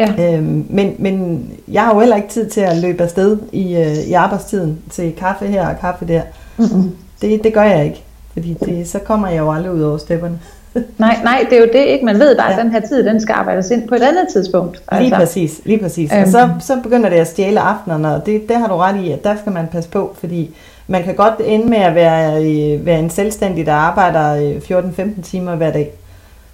Ja. 0.00 0.34
Øhm, 0.34 0.66
men, 0.68 0.94
men 0.98 1.46
jeg 1.68 1.82
har 1.82 1.94
jo 1.94 2.00
heller 2.00 2.16
ikke 2.16 2.28
tid 2.28 2.50
til 2.50 2.60
at 2.60 2.76
løbe 2.76 3.02
afsted 3.02 3.38
i, 3.52 3.76
øh, 3.76 3.96
i 3.96 4.12
arbejdstiden 4.12 4.78
til 4.90 5.12
kaffe 5.18 5.46
her 5.46 5.68
og 5.68 5.80
kaffe 5.80 6.06
der. 6.08 6.22
Mm-hmm. 6.56 6.96
Det, 7.20 7.44
det 7.44 7.54
gør 7.54 7.62
jeg 7.62 7.84
ikke. 7.84 8.04
Fordi 8.32 8.56
det, 8.64 8.88
så 8.88 8.98
kommer 8.98 9.28
jeg 9.28 9.38
jo 9.38 9.52
aldrig 9.52 9.72
ud 9.72 9.82
over 9.82 9.98
stepperne. 9.98 10.38
nej, 10.98 11.16
nej, 11.24 11.46
det 11.50 11.58
er 11.58 11.60
jo 11.60 11.68
det 11.72 11.84
ikke. 11.84 12.04
Man 12.04 12.18
ved 12.18 12.36
bare, 12.36 12.50
ja. 12.50 12.58
at 12.58 12.64
den 12.64 12.72
her 12.72 12.80
tid, 12.80 13.04
den 13.04 13.20
skal 13.20 13.32
arbejdes 13.32 13.70
ind 13.70 13.88
på 13.88 13.94
et 13.94 14.02
andet 14.02 14.28
tidspunkt. 14.32 14.82
Altså. 14.88 15.02
Lige 15.02 15.14
præcis, 15.14 15.60
lige 15.64 15.78
præcis. 15.78 16.12
Øhm. 16.12 16.22
Og 16.22 16.28
så, 16.28 16.48
så 16.60 16.78
begynder 16.82 17.08
det 17.08 17.16
at 17.16 17.26
stjæle 17.26 17.60
aftenerne, 17.60 18.14
og 18.14 18.26
det, 18.26 18.48
det 18.48 18.56
har 18.56 18.68
du 18.68 18.74
ret 18.74 19.04
i, 19.04 19.10
at 19.10 19.24
der 19.24 19.36
skal 19.36 19.52
man 19.52 19.66
passe 19.66 19.90
på, 19.90 20.16
fordi 20.20 20.56
man 20.86 21.02
kan 21.02 21.14
godt 21.14 21.34
ende 21.44 21.68
med 21.68 21.78
at 21.78 21.94
være, 21.94 22.84
være 22.84 22.98
en 22.98 23.10
selvstændig, 23.10 23.66
der 23.66 23.72
arbejder 23.72 24.54
14-15 24.58 25.22
timer 25.22 25.56
hver 25.56 25.72
dag. 25.72 25.90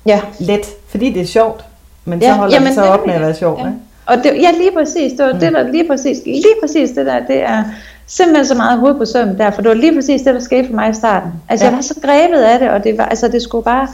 Ja. 0.06 0.20
Let, 0.38 0.66
fordi 0.88 1.12
det 1.12 1.22
er 1.22 1.26
sjovt, 1.26 1.64
men 2.06 2.22
ja, 2.22 2.28
så 2.28 2.32
holder 2.32 2.54
jamen, 2.54 2.66
det 2.66 2.74
så 2.74 2.82
op 2.82 3.06
med 3.06 3.14
at 3.14 3.20
være 3.20 3.34
sjovt. 3.34 3.60
Ja. 3.60 3.66
Og 4.06 4.16
det, 4.16 4.24
ja, 4.24 4.50
lige 4.50 4.72
præcis, 4.72 5.12
det 5.12 5.26
var 5.26 5.32
mm. 5.32 5.38
det 5.38 5.52
der, 5.52 5.62
lige 5.62 5.86
præcis, 5.86 6.18
lige 6.26 6.54
præcis 6.62 6.90
det 6.90 7.06
der, 7.06 7.26
det 7.26 7.42
er 7.42 7.64
simpelthen 8.06 8.46
så 8.46 8.54
meget 8.54 8.78
hoved 8.78 8.94
på 8.94 9.04
søm 9.04 9.36
der, 9.36 9.50
for 9.50 9.62
det 9.62 9.68
var 9.68 9.74
lige 9.74 9.94
præcis 9.94 10.22
det, 10.22 10.34
der 10.34 10.40
skete 10.40 10.66
for 10.66 10.74
mig 10.74 10.90
i 10.90 10.94
starten. 10.94 11.32
Altså 11.48 11.64
ja. 11.64 11.70
jeg 11.70 11.76
var 11.76 11.82
så 11.82 11.94
grebet 12.02 12.42
af 12.42 12.58
det, 12.58 12.70
og 12.70 12.84
det 12.84 12.98
var, 12.98 13.04
altså 13.04 13.28
det 13.28 13.42
skulle 13.42 13.64
bare, 13.64 13.88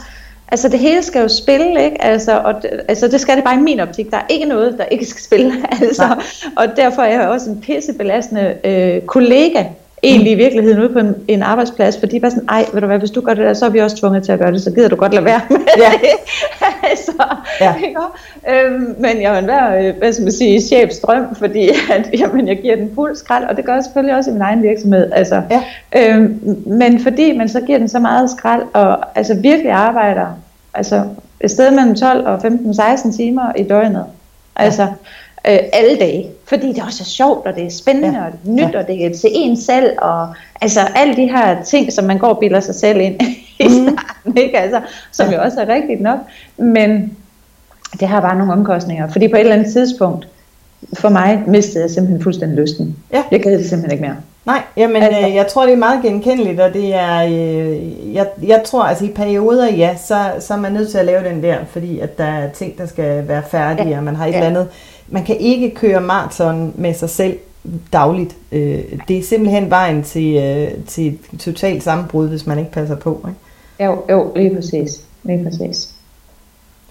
altså 0.47 0.69
det 0.69 0.79
hele 0.79 1.03
skal 1.03 1.21
jo 1.21 1.27
spille, 1.27 1.83
ikke? 1.85 2.03
Altså, 2.03 2.39
og 2.39 2.53
det, 2.61 2.69
altså 2.87 3.07
det 3.07 3.21
skal 3.21 3.35
det 3.35 3.43
bare 3.43 3.55
i 3.55 3.59
min 3.59 3.79
optik. 3.79 4.11
Der 4.11 4.17
er 4.17 4.25
ikke 4.29 4.45
noget, 4.45 4.75
der 4.77 4.85
ikke 4.85 5.05
skal 5.05 5.21
spille. 5.23 5.53
Altså, 5.81 6.23
og 6.55 6.65
derfor 6.75 7.01
er 7.01 7.19
jeg 7.19 7.29
også 7.29 7.49
en 7.49 7.61
pissebelastende 7.61 8.55
øh, 8.63 9.01
kollega 9.01 9.63
egentlig 10.03 10.31
i 10.31 10.35
virkeligheden 10.35 10.79
ude 10.79 10.89
på 10.89 10.99
en, 10.99 11.15
en 11.27 11.43
arbejdsplads, 11.43 11.97
fordi 11.99 12.19
bare 12.19 12.31
sådan, 12.31 12.49
ej, 12.49 12.65
ved 12.73 12.81
du 12.81 12.87
hvad, 12.87 12.99
hvis 12.99 13.11
du 13.11 13.21
gør 13.21 13.33
det 13.33 13.45
der, 13.45 13.53
så 13.53 13.65
er 13.65 13.69
vi 13.69 13.79
også 13.79 13.97
tvunget 13.97 14.23
til 14.23 14.31
at 14.31 14.39
gøre 14.39 14.51
det, 14.51 14.61
så 14.61 14.71
gider 14.71 14.89
du 14.89 14.95
godt 14.95 15.13
lade 15.13 15.25
være 15.25 15.41
med 15.49 15.59
ja. 15.77 15.91
det. 16.01 16.09
altså, 16.89 17.23
ja. 17.61 17.75
ikke? 17.75 17.99
Øhm, 18.49 18.95
men 18.99 19.21
jeg 19.21 19.35
vil 19.35 19.47
være, 19.47 19.87
øh, 19.87 19.97
hvad 19.97 20.13
skal 20.13 20.23
man 20.23 20.31
sige, 20.31 20.61
chefstrøm, 20.61 21.35
fordi 21.35 21.69
at, 21.93 22.09
jamen, 22.19 22.47
jeg 22.47 22.57
giver 22.61 22.75
den 22.75 22.91
fuld 22.95 23.15
skrald, 23.15 23.45
og 23.45 23.57
det 23.57 23.65
gør 23.65 23.73
jeg 23.73 23.83
selvfølgelig 23.83 24.15
også 24.15 24.29
i 24.29 24.33
min 24.33 24.41
egen 24.41 24.63
virksomhed. 24.63 25.11
Altså, 25.11 25.41
ja. 25.51 25.63
øhm, 25.95 26.63
men 26.65 26.99
fordi 26.99 27.37
man 27.37 27.49
så 27.49 27.61
giver 27.61 27.77
den 27.77 27.87
så 27.87 27.99
meget 27.99 28.29
skrald, 28.29 28.63
og 28.73 29.17
altså 29.17 29.33
virkelig 29.33 29.71
arbejder, 29.71 30.27
altså 30.73 31.03
et 31.41 31.51
sted 31.51 31.71
mellem 31.71 31.95
12 31.95 32.27
og 32.27 32.35
15-16 32.35 33.17
timer 33.17 33.51
i 33.55 33.63
døgnet, 33.63 34.05
altså, 34.55 34.83
øh, 35.47 35.59
alle 35.73 35.97
dage. 35.99 36.29
Fordi 36.53 36.73
det 36.73 36.83
også 36.83 37.03
er 37.03 37.05
sjovt, 37.05 37.47
og 37.47 37.55
det 37.55 37.65
er 37.65 37.69
spændende, 37.69 38.19
ja. 38.19 38.25
og 38.25 38.31
det 38.31 38.39
er 38.49 38.53
nyt, 38.53 38.73
ja. 38.73 38.79
og 38.79 38.87
det 38.87 39.05
er 39.05 39.09
til 39.09 39.29
en 39.33 39.57
selv, 39.57 39.91
og 40.01 40.27
altså 40.61 40.79
alle 40.95 41.15
de 41.15 41.31
her 41.31 41.63
ting, 41.63 41.93
som 41.93 42.05
man 42.05 42.17
går 42.17 42.27
og 42.27 42.39
bilder 42.39 42.59
sig 42.59 42.75
selv 42.75 43.01
ind 43.01 43.15
i 43.59 43.67
mm. 43.67 43.97
starten, 43.97 44.37
ikke? 44.37 44.59
Altså, 44.59 44.81
som 45.11 45.29
ja. 45.29 45.35
jo 45.35 45.41
også 45.41 45.61
er 45.61 45.73
rigtigt 45.73 46.01
nok. 46.01 46.19
Men 46.57 47.17
det 47.99 48.07
har 48.07 48.21
bare 48.21 48.37
nogle 48.37 48.53
omkostninger, 48.53 49.09
fordi 49.09 49.27
på 49.27 49.35
et 49.35 49.39
eller 49.39 49.55
andet 49.55 49.73
tidspunkt, 49.73 50.27
for 50.93 51.09
mig 51.09 51.43
mistede 51.47 51.83
jeg 51.83 51.91
simpelthen 51.91 52.23
fuldstændig 52.23 52.59
lysten. 52.59 52.95
Ja. 53.13 53.23
Jeg 53.31 53.41
gad 53.43 53.57
det 53.57 53.69
simpelthen 53.69 53.91
ikke 53.91 54.01
mere. 54.01 54.17
Nej, 54.45 54.61
jamen 54.77 55.03
altså. 55.03 55.27
øh, 55.27 55.35
jeg 55.35 55.47
tror 55.47 55.63
det 55.65 55.73
er 55.73 55.77
meget 55.77 56.01
genkendeligt, 56.01 56.59
og 56.59 56.73
det 56.73 56.95
er, 56.95 57.23
øh, 57.23 58.13
jeg, 58.13 58.27
jeg 58.43 58.61
tror 58.65 58.83
altså 58.83 59.05
i 59.05 59.09
perioder, 59.09 59.71
ja, 59.71 59.95
så, 60.05 60.15
så 60.39 60.53
er 60.53 60.57
man 60.57 60.71
nødt 60.71 60.89
til 60.89 60.97
at 60.97 61.05
lave 61.05 61.23
den 61.23 61.43
der, 61.43 61.57
fordi 61.69 61.99
at 61.99 62.17
der 62.17 62.23
er 62.23 62.49
ting, 62.49 62.77
der 62.77 62.85
skal 62.85 63.27
være 63.27 63.43
færdige, 63.51 63.89
ja. 63.89 63.97
og 63.97 64.03
man 64.03 64.15
har 64.15 64.25
et 64.25 64.31
ja. 64.31 64.35
eller 64.35 64.49
andet 64.49 64.67
man 65.13 65.23
kan 65.23 65.37
ikke 65.39 65.75
køre 65.75 66.01
maraton 66.01 66.73
med 66.75 66.93
sig 66.93 67.09
selv 67.09 67.37
dagligt. 67.93 68.35
Øh, 68.51 68.83
det 69.07 69.17
er 69.17 69.23
simpelthen 69.23 69.69
vejen 69.69 70.03
til, 70.03 70.35
øh, 70.35 70.85
til 70.87 71.19
totalt 71.39 71.83
sammenbrud, 71.83 72.27
hvis 72.27 72.47
man 72.47 72.59
ikke 72.59 72.71
passer 72.71 72.95
på. 72.95 73.27
Ikke? 73.27 73.91
Jo, 73.91 74.03
jo, 74.09 74.31
lige 74.35 74.55
præcis. 74.55 75.01
Lige 75.23 75.43
præcis. 75.43 75.89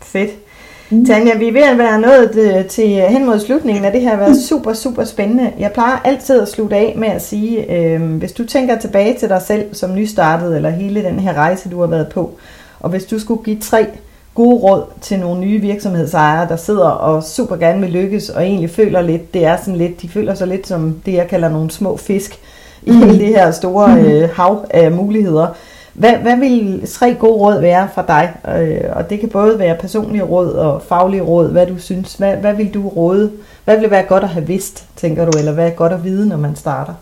Fedt. 0.03 0.31
Mm. 0.91 1.07
Tanja, 1.07 1.39
vi 1.39 1.49
er 1.49 1.53
ved 1.53 1.62
at 1.62 1.79
være 1.79 2.01
nået 2.01 2.37
øh, 2.37 2.66
til 2.66 2.89
hen 2.89 3.27
mod 3.27 3.41
slutningen 3.41 3.85
af 3.85 3.93
det 3.93 4.01
her 4.01 4.11
har 4.11 4.16
været 4.16 4.37
super, 4.49 4.73
super 4.73 5.05
spændende. 5.05 5.53
Jeg 5.59 5.73
plejer 5.73 5.97
altid 6.05 6.41
at 6.41 6.49
slutte 6.49 6.77
af 6.77 6.95
med 6.97 7.09
at 7.09 7.23
sige, 7.23 7.77
øh, 7.77 8.03
hvis 8.03 8.33
du 8.33 8.47
tænker 8.47 8.79
tilbage 8.79 9.18
til 9.18 9.29
dig 9.29 9.43
selv 9.43 9.75
som 9.75 9.95
nystartet, 9.95 10.57
eller 10.57 10.70
hele 10.70 11.03
den 11.03 11.18
her 11.18 11.35
rejse, 11.35 11.68
du 11.68 11.81
har 11.81 11.87
været 11.87 12.09
på, 12.09 12.31
og 12.81 12.91
hvis 12.91 13.05
du 13.05 13.18
skulle 13.18 13.45
give 13.45 13.61
tre 13.61 13.87
gode 14.35 14.57
råd 14.57 14.85
til 15.01 15.18
nogle 15.18 15.41
nye 15.41 15.61
virksomhedsejere, 15.61 16.49
der 16.49 16.57
sidder 16.57 16.89
og 16.89 17.22
super 17.22 17.57
gerne 17.57 17.80
vil 17.80 17.91
lykkes, 17.91 18.28
og 18.28 18.43
egentlig 18.43 18.70
føler 18.70 19.01
lidt, 19.01 19.35
det 19.35 19.45
er 19.45 19.57
sådan 19.57 19.76
lidt, 19.76 20.03
de 20.03 20.09
føler 20.09 20.35
sig 20.35 20.49
lidt 20.49 20.66
som 20.66 21.01
det, 21.07 21.12
jeg 21.12 21.28
kalder 21.28 21.49
nogle 21.49 21.70
små 21.70 21.97
fisk 21.97 22.39
i 22.83 22.91
mm. 22.91 23.09
det 23.18 23.28
her 23.28 23.51
store 23.51 23.89
mm. 23.89 24.05
øh, 24.05 24.28
hav 24.30 24.64
af 24.70 24.93
muligheder. 24.93 25.47
Hvad, 25.93 26.12
hvad 26.12 26.37
vil 26.37 26.83
tre 26.87 27.14
gode 27.14 27.33
råd 27.33 27.61
være 27.61 27.89
fra 27.95 28.05
dig? 28.09 28.33
Øh, 28.59 28.97
og 28.97 29.11
det 29.11 29.20
kan 29.20 29.28
både 29.28 29.59
være 29.59 29.76
personlige 29.76 30.22
råd 30.22 30.53
og 30.53 30.83
faglige 30.83 31.22
råd, 31.22 31.49
hvad 31.49 31.66
du 31.66 31.78
synes. 31.78 32.14
Hvad, 32.14 32.37
hvad 32.37 32.55
vil 32.55 32.74
du 32.74 32.89
råde? 32.89 33.33
Hvad 33.64 33.78
vil 33.78 33.91
være 33.91 34.03
godt 34.03 34.22
at 34.22 34.28
have 34.28 34.47
vidst, 34.47 34.85
tænker 34.97 35.24
du, 35.24 35.39
eller 35.39 35.53
hvad 35.53 35.66
er 35.66 35.70
godt 35.70 35.93
at 35.93 36.05
vide, 36.05 36.28
når 36.28 36.37
man 36.37 36.57
starter? 36.57 36.95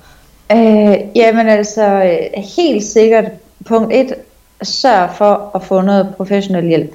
Øh, 0.53 0.97
jamen 1.15 1.49
altså, 1.49 2.13
helt 2.57 2.85
sikkert, 2.85 3.25
punkt 3.67 3.95
et, 3.95 4.15
sørg 4.63 5.11
for 5.17 5.51
at 5.55 5.63
få 5.63 5.81
noget 5.81 6.15
professionel 6.17 6.67
hjælp. 6.67 6.91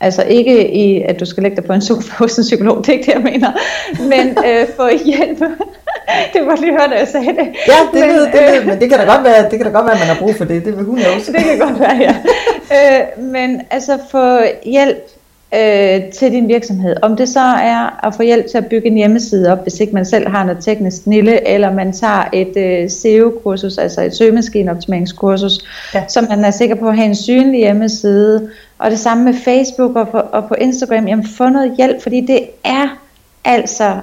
Altså 0.00 0.22
ikke 0.22 0.70
i, 0.74 1.02
at 1.02 1.20
du 1.20 1.24
skal 1.24 1.42
lægge 1.42 1.56
dig 1.56 1.64
på 1.64 1.72
en 1.72 1.80
sofa 1.82 2.14
hos 2.18 2.38
en 2.38 2.42
psykolog, 2.42 2.76
det 2.78 2.88
er 2.88 2.92
ikke 2.92 3.06
det, 3.06 3.14
jeg 3.14 3.22
mener. 3.22 3.50
Men 3.98 4.28
øh, 4.46 4.66
få 4.76 4.88
hjælp. 5.04 5.38
det 6.34 6.46
var 6.46 6.56
lige 6.56 6.72
høre, 6.72 6.88
da 6.90 6.98
jeg 6.98 7.08
sagde 7.08 7.26
det. 7.26 7.48
Ja, 7.68 7.78
det, 7.92 8.00
men, 8.00 8.08
ved, 8.08 8.26
det 8.26 8.32
ved, 8.32 8.60
øh, 8.60 8.66
men 8.66 8.80
det 8.80 8.88
kan 8.90 8.98
da 8.98 9.04
godt 9.04 9.24
være, 9.24 9.50
det 9.50 9.58
kan 9.58 9.66
da 9.66 9.72
godt 9.72 9.86
være, 9.86 9.94
at 9.94 10.00
man 10.00 10.08
har 10.08 10.20
brug 10.20 10.34
for 10.36 10.44
det. 10.44 10.64
Det 10.64 10.76
vil 10.76 10.84
hun 10.84 10.98
også. 10.98 11.32
det 11.36 11.44
kan 11.44 11.58
godt 11.58 11.80
være, 11.80 11.96
ja. 11.96 12.14
øh, 12.76 13.24
men 13.24 13.62
altså 13.70 13.98
få 14.10 14.38
hjælp 14.64 15.10
øh, 15.54 16.10
til 16.12 16.32
din 16.32 16.48
virksomhed. 16.48 16.96
Om 17.02 17.16
det 17.16 17.28
så 17.28 17.40
er 17.40 18.06
at 18.06 18.14
få 18.14 18.22
hjælp 18.22 18.46
til 18.50 18.58
at 18.58 18.66
bygge 18.66 18.86
en 18.86 18.96
hjemmeside 18.96 19.52
op, 19.52 19.62
hvis 19.62 19.80
ikke 19.80 19.94
man 19.94 20.04
selv 20.04 20.28
har 20.28 20.44
noget 20.44 20.64
teknisk 20.64 21.02
snille, 21.02 21.48
eller 21.48 21.72
man 21.72 21.92
tager 21.92 22.24
et 22.32 22.56
øh, 22.56 22.90
SEO-kursus, 22.90 23.78
altså 23.78 24.02
et 24.02 24.16
søgemaskineoptimeringskursus, 24.16 25.58
ja. 25.94 26.02
så 26.08 26.26
man 26.30 26.44
er 26.44 26.50
sikker 26.50 26.74
på 26.74 26.88
at 26.88 26.96
have 26.96 27.06
en 27.06 27.14
synlig 27.14 27.60
hjemmeside, 27.60 28.50
og 28.80 28.90
det 28.90 28.98
samme 28.98 29.24
med 29.24 29.34
Facebook 29.34 29.96
og 29.96 30.08
på, 30.08 30.18
og 30.18 30.48
på 30.48 30.54
Instagram, 30.54 31.08
jamen 31.08 31.26
få 31.26 31.48
noget 31.48 31.74
hjælp, 31.76 32.02
fordi 32.02 32.20
det 32.20 32.40
er 32.64 32.88
altså, 33.44 33.96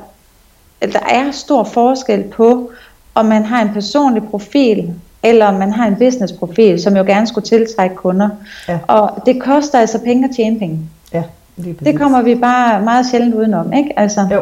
der 0.82 1.00
er 1.10 1.32
stor 1.32 1.64
forskel 1.64 2.24
på, 2.24 2.72
om 3.16 3.26
man 3.26 3.46
har 3.46 3.62
en 3.62 3.70
personlig 3.74 4.24
profil, 4.24 4.94
eller 5.24 5.46
om 5.46 5.54
man 5.54 5.72
har 5.72 5.88
en 5.88 5.96
business 5.96 6.34
profil, 6.34 6.82
som 6.82 6.98
jo 6.98 7.04
gerne 7.04 7.28
skulle 7.28 7.46
tiltrække 7.46 7.96
kunder. 7.96 8.30
Ja. 8.68 8.80
Og 8.88 9.22
det 9.26 9.42
koster 9.42 9.80
altså 9.80 10.00
penge 10.04 10.30
at 10.30 10.36
tjene 10.36 10.60
penge. 10.60 10.80
Ja, 11.14 11.24
det 11.58 12.00
kommer 12.00 12.22
vi 12.22 12.36
bare 12.36 12.82
meget 12.82 13.06
sjældent 13.12 13.36
udenom, 13.36 13.74
ikke? 13.74 14.00
Altså, 14.00 14.28
jo. 14.32 14.42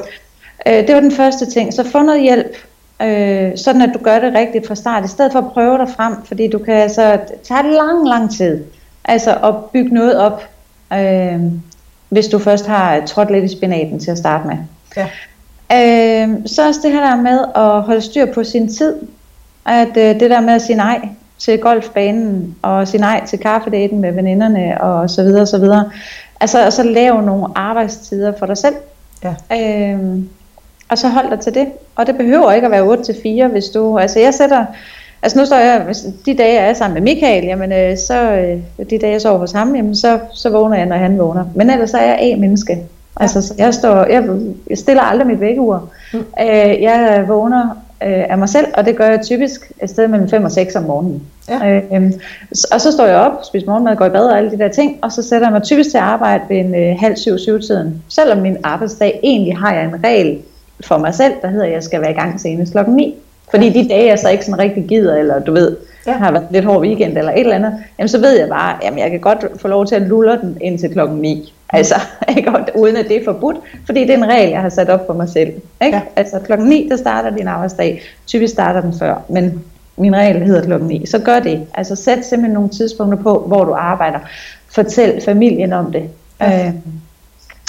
Øh, 0.67 0.87
det 0.87 0.95
var 0.95 1.01
den 1.01 1.11
første 1.11 1.45
ting. 1.45 1.73
Så 1.73 1.83
få 1.91 2.01
noget 2.01 2.21
hjælp, 2.21 2.55
øh, 3.01 3.57
sådan 3.57 3.81
at 3.81 3.89
du 3.93 3.99
gør 4.03 4.19
det 4.19 4.33
rigtigt 4.33 4.67
fra 4.67 4.75
start, 4.75 5.05
i 5.05 5.07
stedet 5.07 5.31
for 5.31 5.39
at 5.39 5.51
prøve 5.53 5.77
dig 5.77 5.89
frem, 5.89 6.13
fordi 6.25 6.47
du 6.47 6.59
kan 6.59 6.73
altså 6.73 7.19
tage 7.43 7.71
lang, 7.71 8.07
lang 8.07 8.31
tid. 8.37 8.63
Altså 9.05 9.35
at 9.43 9.55
bygge 9.73 9.93
noget 9.93 10.17
op, 10.17 10.49
øh, 10.93 11.39
hvis 12.09 12.27
du 12.27 12.39
først 12.39 12.67
har 12.67 13.05
trådt 13.05 13.31
lidt 13.31 13.51
i 13.51 13.57
spinaten 13.57 13.99
til 13.99 14.11
at 14.11 14.17
starte 14.17 14.47
med. 14.47 14.57
Ja. 14.97 15.07
Øh, 15.73 16.37
så 16.45 16.67
også 16.67 16.79
det 16.83 16.91
her 16.91 17.01
der 17.01 17.15
med 17.15 17.39
at 17.55 17.81
holde 17.81 18.01
styr 18.01 18.33
på 18.33 18.43
sin 18.43 18.73
tid. 18.73 18.95
At 19.65 19.97
øh, 19.97 20.19
det 20.19 20.29
der 20.29 20.41
med 20.41 20.53
at 20.53 20.61
sige 20.61 20.75
nej 20.75 21.09
til 21.39 21.59
golfbanen, 21.59 22.55
og 22.61 22.87
sige 22.87 23.01
nej 23.01 23.25
til 23.25 23.39
kaffedaten 23.39 23.99
med 23.99 24.11
veninderne, 24.11 24.81
og 24.81 25.09
så 25.09 25.23
videre, 25.23 25.41
og 25.41 25.47
så 25.47 25.57
videre. 25.57 25.91
Altså, 26.39 26.65
og 26.65 26.73
så 26.73 26.83
lave 26.83 27.21
nogle 27.21 27.47
arbejdstider 27.55 28.33
for 28.39 28.45
dig 28.45 28.57
selv. 28.57 28.75
Ja. 29.23 29.33
Øh, 29.91 30.19
og 30.89 30.97
så 30.97 31.07
hold 31.09 31.29
dig 31.29 31.39
til 31.39 31.53
det. 31.53 31.67
Og 31.95 32.07
det 32.07 32.17
behøver 32.17 32.51
ikke 32.51 32.65
at 32.65 32.71
være 32.71 32.83
8 32.83 33.03
til 33.03 33.15
4, 33.23 33.47
hvis 33.47 33.65
du... 33.65 33.97
Altså 33.97 34.19
jeg 34.19 34.33
sætter 34.33 34.65
Altså 35.25 35.39
nu 35.39 35.45
står 35.45 35.55
jeg, 35.55 35.95
de 36.25 36.37
dage 36.37 36.61
jeg 36.61 36.69
er 36.69 36.73
sammen 36.73 36.93
med 36.93 37.13
Michael, 37.13 37.43
jamen 37.43 37.71
øh, 37.71 37.97
så, 37.97 38.31
øh, 38.31 38.89
de 38.89 38.97
dage 38.97 39.11
jeg 39.11 39.21
sover 39.21 39.37
hos 39.37 39.51
ham, 39.51 39.75
jamen 39.75 39.95
så, 39.95 40.19
så 40.33 40.49
vågner 40.49 40.77
jeg, 40.77 40.85
når 40.85 40.95
han 40.95 41.17
vågner. 41.17 41.45
Men 41.55 41.69
ellers 41.69 41.89
så 41.89 41.97
er 41.97 42.05
jeg 42.05 42.17
A-menneske. 42.21 42.79
Altså 43.15 43.41
så 43.41 43.53
jeg, 43.57 43.73
står, 43.73 44.05
jeg, 44.05 44.29
jeg 44.69 44.77
stiller 44.77 45.03
aldrig 45.03 45.27
mit 45.27 45.39
vækkeur. 45.39 45.89
Mm. 46.13 46.19
Øh, 46.19 46.81
jeg 46.81 47.25
vågner 47.27 47.61
øh, 48.03 48.23
af 48.29 48.37
mig 48.37 48.49
selv, 48.49 48.65
og 48.73 48.85
det 48.85 48.95
gør 48.95 49.05
jeg 49.05 49.21
typisk 49.21 49.71
et 49.83 49.89
sted 49.89 50.07
mellem 50.07 50.29
5 50.29 50.43
og 50.43 50.51
6 50.51 50.75
om 50.75 50.83
morgenen. 50.83 51.23
Ja. 51.49 51.69
Øh, 51.69 51.83
øh, 51.93 52.11
og 52.71 52.81
så 52.81 52.91
står 52.91 53.05
jeg 53.05 53.17
op, 53.17 53.31
spiser 53.43 53.67
morgenmad, 53.67 53.95
går 53.95 54.05
i 54.05 54.09
bad 54.09 54.25
og 54.25 54.37
alle 54.37 54.51
de 54.51 54.57
der 54.57 54.67
ting, 54.67 54.97
og 55.01 55.11
så 55.11 55.21
sætter 55.21 55.47
jeg 55.47 55.53
mig 55.53 55.63
typisk 55.63 55.89
til 55.89 55.97
at 55.97 56.03
arbejde 56.03 56.43
ved 56.49 56.57
en 56.57 56.75
øh, 56.75 56.95
halv 56.99 57.15
syv, 57.15 57.37
syv 57.37 57.61
tiden. 57.61 58.03
Selvom 58.09 58.37
min 58.37 58.57
arbejdsdag 58.63 59.19
egentlig 59.23 59.57
har 59.57 59.73
jeg 59.73 59.85
en 59.85 60.03
regel 60.03 60.37
for 60.87 60.97
mig 60.97 61.13
selv, 61.13 61.33
der 61.41 61.47
hedder, 61.47 61.65
at 61.65 61.71
jeg 61.71 61.83
skal 61.83 62.01
være 62.01 62.11
i 62.11 62.15
gang 62.15 62.39
senest 62.39 62.71
klokken 62.71 62.95
9. 62.95 63.15
Fordi 63.49 63.69
de 63.69 63.89
dage, 63.89 64.07
jeg 64.07 64.19
så 64.19 64.29
ikke 64.29 64.45
sådan 64.45 64.59
rigtig 64.59 64.85
gider, 64.87 65.15
eller 65.15 65.39
du 65.39 65.53
ved, 65.53 65.77
ja. 66.07 66.11
har 66.11 66.31
været 66.31 66.47
lidt 66.51 66.65
hård 66.65 66.81
weekend 66.81 67.17
eller 67.17 67.31
et 67.31 67.39
eller 67.39 67.55
andet, 67.55 67.73
jamen 67.99 68.09
så 68.09 68.19
ved 68.19 68.39
jeg 68.39 68.49
bare, 68.49 68.77
jamen 68.83 68.99
jeg 68.99 69.11
kan 69.11 69.19
godt 69.19 69.45
få 69.61 69.67
lov 69.67 69.85
til 69.85 69.95
at 69.95 70.01
lulle 70.01 70.39
den 70.41 70.57
indtil 70.61 70.91
klokken 70.91 71.17
9. 71.17 71.53
Altså, 71.69 71.95
ikke? 72.37 72.51
uden 72.75 72.97
at 72.97 73.07
det 73.07 73.17
er 73.17 73.25
forbudt, 73.25 73.57
fordi 73.85 74.01
det 74.01 74.09
er 74.09 74.17
en 74.17 74.27
regel, 74.27 74.49
jeg 74.49 74.61
har 74.61 74.69
sat 74.69 74.89
op 74.89 75.05
for 75.05 75.13
mig 75.13 75.29
selv. 75.29 75.53
Ikke? 75.85 75.97
Ja. 75.97 76.01
Altså 76.15 76.39
klokken 76.39 76.67
9, 76.67 76.87
der 76.89 76.97
starter 76.97 77.35
din 77.35 77.47
arbejdsdag. 77.47 78.01
Typisk 78.27 78.53
starter 78.53 78.81
den 78.81 78.93
før, 78.99 79.21
men 79.29 79.63
min 79.97 80.15
regel 80.15 80.43
hedder 80.43 80.61
klokken 80.61 80.87
9. 80.87 81.05
Så 81.05 81.19
gør 81.19 81.39
det. 81.39 81.67
Altså 81.73 81.95
sæt 81.95 82.25
simpelthen 82.25 82.53
nogle 82.53 82.69
tidspunkter 82.69 83.23
på, 83.23 83.43
hvor 83.47 83.63
du 83.65 83.73
arbejder. 83.73 84.19
Fortæl 84.67 85.21
familien 85.25 85.73
om 85.73 85.91
det. 85.91 86.03
Ja. 86.41 86.67
Øh, 86.67 86.73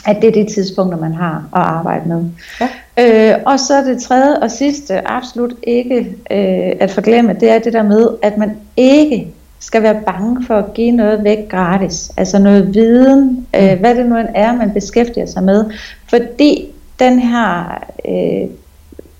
at 0.07 0.17
det 0.23 0.29
er 0.29 0.45
de 0.45 0.55
tidspunkter, 0.55 0.99
man 0.99 1.15
har 1.15 1.37
at 1.37 1.61
arbejde 1.61 2.09
med. 2.09 2.25
Ja. 2.61 2.69
Øh, 2.99 3.35
og 3.47 3.61
så 3.61 3.85
det 3.85 4.03
tredje 4.03 4.39
og 4.39 4.51
sidste, 4.51 5.09
absolut 5.09 5.55
ikke 5.63 5.99
øh, 6.31 6.73
at 6.81 6.91
forglemme, 6.91 7.37
det 7.41 7.51
er 7.51 7.59
det 7.59 7.73
der 7.73 7.83
med, 7.83 8.09
at 8.23 8.39
man 8.39 8.57
ikke 8.77 9.29
skal 9.59 9.83
være 9.83 10.01
bange 10.07 10.45
for 10.47 10.55
at 10.55 10.75
give 10.75 10.91
noget 10.91 11.25
væk 11.25 11.49
gratis. 11.49 12.13
Altså 12.17 12.39
noget 12.39 12.75
viden, 12.75 13.47
øh, 13.57 13.73
mm. 13.73 13.79
hvad 13.79 13.95
det 13.95 14.07
nu 14.07 14.17
er, 14.35 14.53
man 14.53 14.71
beskæftiger 14.71 15.27
sig 15.27 15.43
med. 15.43 15.65
Fordi 16.09 16.67
den 16.99 17.19
her, 17.19 17.83
øh, 18.09 18.49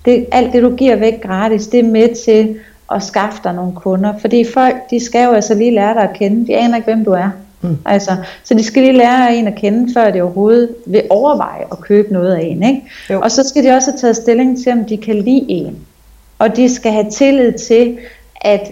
det, 0.05 0.25
alt 0.31 0.53
det 0.53 0.63
du 0.63 0.75
giver 0.75 0.95
væk 0.95 1.21
gratis, 1.21 1.67
det 1.67 1.79
er 1.79 1.89
med 1.91 2.25
til 2.25 2.59
at 2.91 3.03
skaffe 3.03 3.39
dig 3.43 3.53
nogle 3.53 3.73
kunder. 3.75 4.13
Fordi 4.19 4.45
folk, 4.53 4.75
de 4.89 5.05
skal 5.05 5.25
jo 5.25 5.31
altså 5.31 5.55
lige 5.55 5.71
lære 5.71 5.93
dig 5.93 6.03
at 6.03 6.17
kende. 6.17 6.47
De 6.47 6.57
aner 6.57 6.75
ikke, 6.75 6.85
hvem 6.85 7.05
du 7.05 7.11
er. 7.11 7.29
Mm. 7.61 7.77
Altså, 7.85 8.11
så 8.43 8.53
de 8.53 8.63
skal 8.63 8.83
lige 8.83 8.97
lære 8.97 9.35
en 9.35 9.47
at 9.47 9.55
kende, 9.55 9.93
før 9.93 10.11
det 10.11 10.21
overhovedet 10.21 10.69
vil 10.85 11.03
overveje 11.09 11.63
at 11.71 11.79
købe 11.79 12.13
noget 12.13 12.33
af 12.33 12.41
en. 12.41 12.63
Ikke? 12.63 12.81
Jo. 13.09 13.21
Og 13.21 13.31
så 13.31 13.49
skal 13.49 13.63
de 13.63 13.71
også 13.71 13.91
have 13.91 13.99
taget 13.99 14.15
stilling 14.15 14.63
til, 14.63 14.71
om 14.71 14.85
de 14.85 14.97
kan 14.97 15.15
lide 15.15 15.45
en. 15.47 15.77
Og 16.39 16.55
de 16.55 16.69
skal 16.69 16.91
have 16.91 17.09
tillid 17.11 17.53
til, 17.53 17.97
at 18.41 18.71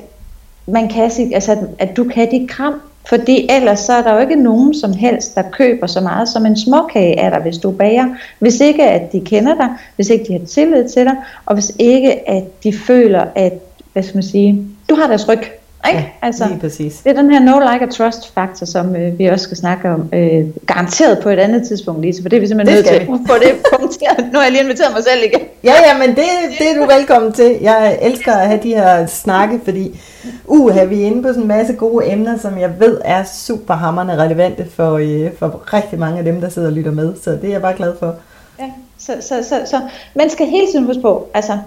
man 0.67 0.87
kan 0.87 1.11
altså, 1.33 1.57
at 1.79 1.97
du 1.97 2.03
kan 2.03 2.31
dit 2.31 2.49
kram. 2.49 2.73
Fordi 3.09 3.47
ellers 3.49 3.79
så 3.79 3.93
er 3.93 4.01
der 4.01 4.13
jo 4.13 4.19
ikke 4.19 4.35
nogen 4.35 4.73
som 4.73 4.93
helst, 4.93 5.35
der 5.35 5.43
køber 5.51 5.87
så 5.87 6.01
meget 6.01 6.29
som 6.29 6.45
en 6.45 6.57
småkage 6.57 7.19
af 7.19 7.31
dig, 7.31 7.39
hvis 7.39 7.57
du 7.57 7.71
bager. 7.71 8.15
Hvis 8.39 8.59
ikke 8.59 8.83
at 8.83 9.11
de 9.11 9.19
kender 9.19 9.55
dig, 9.55 9.69
hvis 9.95 10.09
ikke 10.09 10.25
de 10.27 10.39
har 10.39 10.45
tillid 10.45 10.89
til 10.89 11.05
dig, 11.05 11.15
og 11.45 11.53
hvis 11.53 11.71
ikke 11.79 12.29
at 12.29 12.63
de 12.63 12.73
føler, 12.73 13.25
at 13.35 13.53
hvad 13.93 14.03
skal 14.03 14.15
man 14.15 14.23
sige, 14.23 14.67
du 14.89 14.95
har 14.95 15.07
deres 15.07 15.29
ryg. 15.29 15.39
Ikke? 15.87 15.99
Ja, 15.99 16.27
altså, 16.27 16.47
lige 16.47 16.59
præcis. 16.59 16.95
Det 17.03 17.09
er 17.09 17.21
den 17.21 17.31
her 17.31 17.39
no 17.39 17.59
like 17.71 17.85
og 17.85 17.93
trust 17.93 18.33
faktor, 18.33 18.65
som 18.65 18.95
øh, 18.95 19.19
vi 19.19 19.25
også 19.25 19.43
skal 19.43 19.57
snakke 19.57 19.89
om, 19.89 20.09
øh, 20.13 20.45
garanteret 20.67 21.19
på 21.23 21.29
et 21.29 21.39
andet 21.39 21.67
tidspunkt, 21.67 22.01
Lise, 22.01 22.21
for 22.21 22.29
det 22.29 22.37
er 22.37 22.41
vi 22.41 22.47
simpelthen 22.47 22.75
nødt 22.75 22.87
til 22.87 22.95
at 22.95 23.07
få 23.07 23.33
det 23.33 23.53
punkteret. 23.73 24.29
Nu 24.33 24.37
har 24.37 24.43
jeg 24.43 24.51
lige 24.51 24.63
inviteret 24.63 24.93
mig 24.93 25.03
selv 25.03 25.23
igen. 25.23 25.47
Ja, 25.63 25.73
ja, 25.87 25.97
men 26.07 26.09
det, 26.15 26.25
det 26.59 26.71
er 26.71 26.75
du 26.75 26.85
velkommen 26.97 27.31
til. 27.33 27.57
Jeg 27.61 27.99
elsker 28.01 28.33
at 28.33 28.47
have 28.47 28.59
de 28.63 28.69
her 28.69 29.05
snakke, 29.05 29.59
fordi 29.63 29.99
uh, 30.45 30.77
er 30.77 30.85
vi 30.85 31.01
inde 31.01 31.21
på 31.21 31.27
sådan 31.27 31.41
en 31.41 31.47
masse 31.47 31.73
gode 31.73 32.11
emner, 32.11 32.37
som 32.37 32.59
jeg 32.59 32.79
ved 32.79 33.01
er 33.05 33.23
super 33.23 33.73
hammerne 33.73 34.17
relevante 34.17 34.65
for, 34.75 34.93
øh, 34.93 35.33
for 35.39 35.73
rigtig 35.73 35.99
mange 35.99 36.17
af 36.17 36.23
dem, 36.23 36.41
der 36.41 36.49
sidder 36.49 36.67
og 36.67 36.73
lytter 36.73 36.91
med. 36.91 37.13
Så 37.23 37.31
det 37.31 37.43
er 37.43 37.51
jeg 37.51 37.61
bare 37.61 37.75
glad 37.75 37.93
for. 37.99 38.15
Ja, 38.59 38.71
så, 38.97 39.13
så, 39.21 39.35
så, 39.49 39.61
så 39.65 39.81
man 40.15 40.29
skal 40.29 40.47
hele 40.47 40.67
tiden 40.71 40.85
huske 40.85 41.01
på, 41.01 41.27
altså 41.33 41.57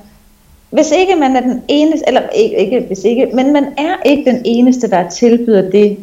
hvis 0.70 0.90
ikke 0.90 1.16
man 1.16 1.36
er 1.36 1.40
den 1.40 1.62
eneste, 1.68 2.04
eller 2.06 2.20
ikke, 2.34 2.56
ikke 2.56 2.80
hvis 2.86 3.04
ikke, 3.04 3.30
men 3.34 3.52
man 3.52 3.64
er 3.64 3.94
ikke 4.04 4.30
den 4.30 4.42
eneste, 4.44 4.90
der 4.90 5.08
tilbyder 5.08 5.70
det, 5.70 5.98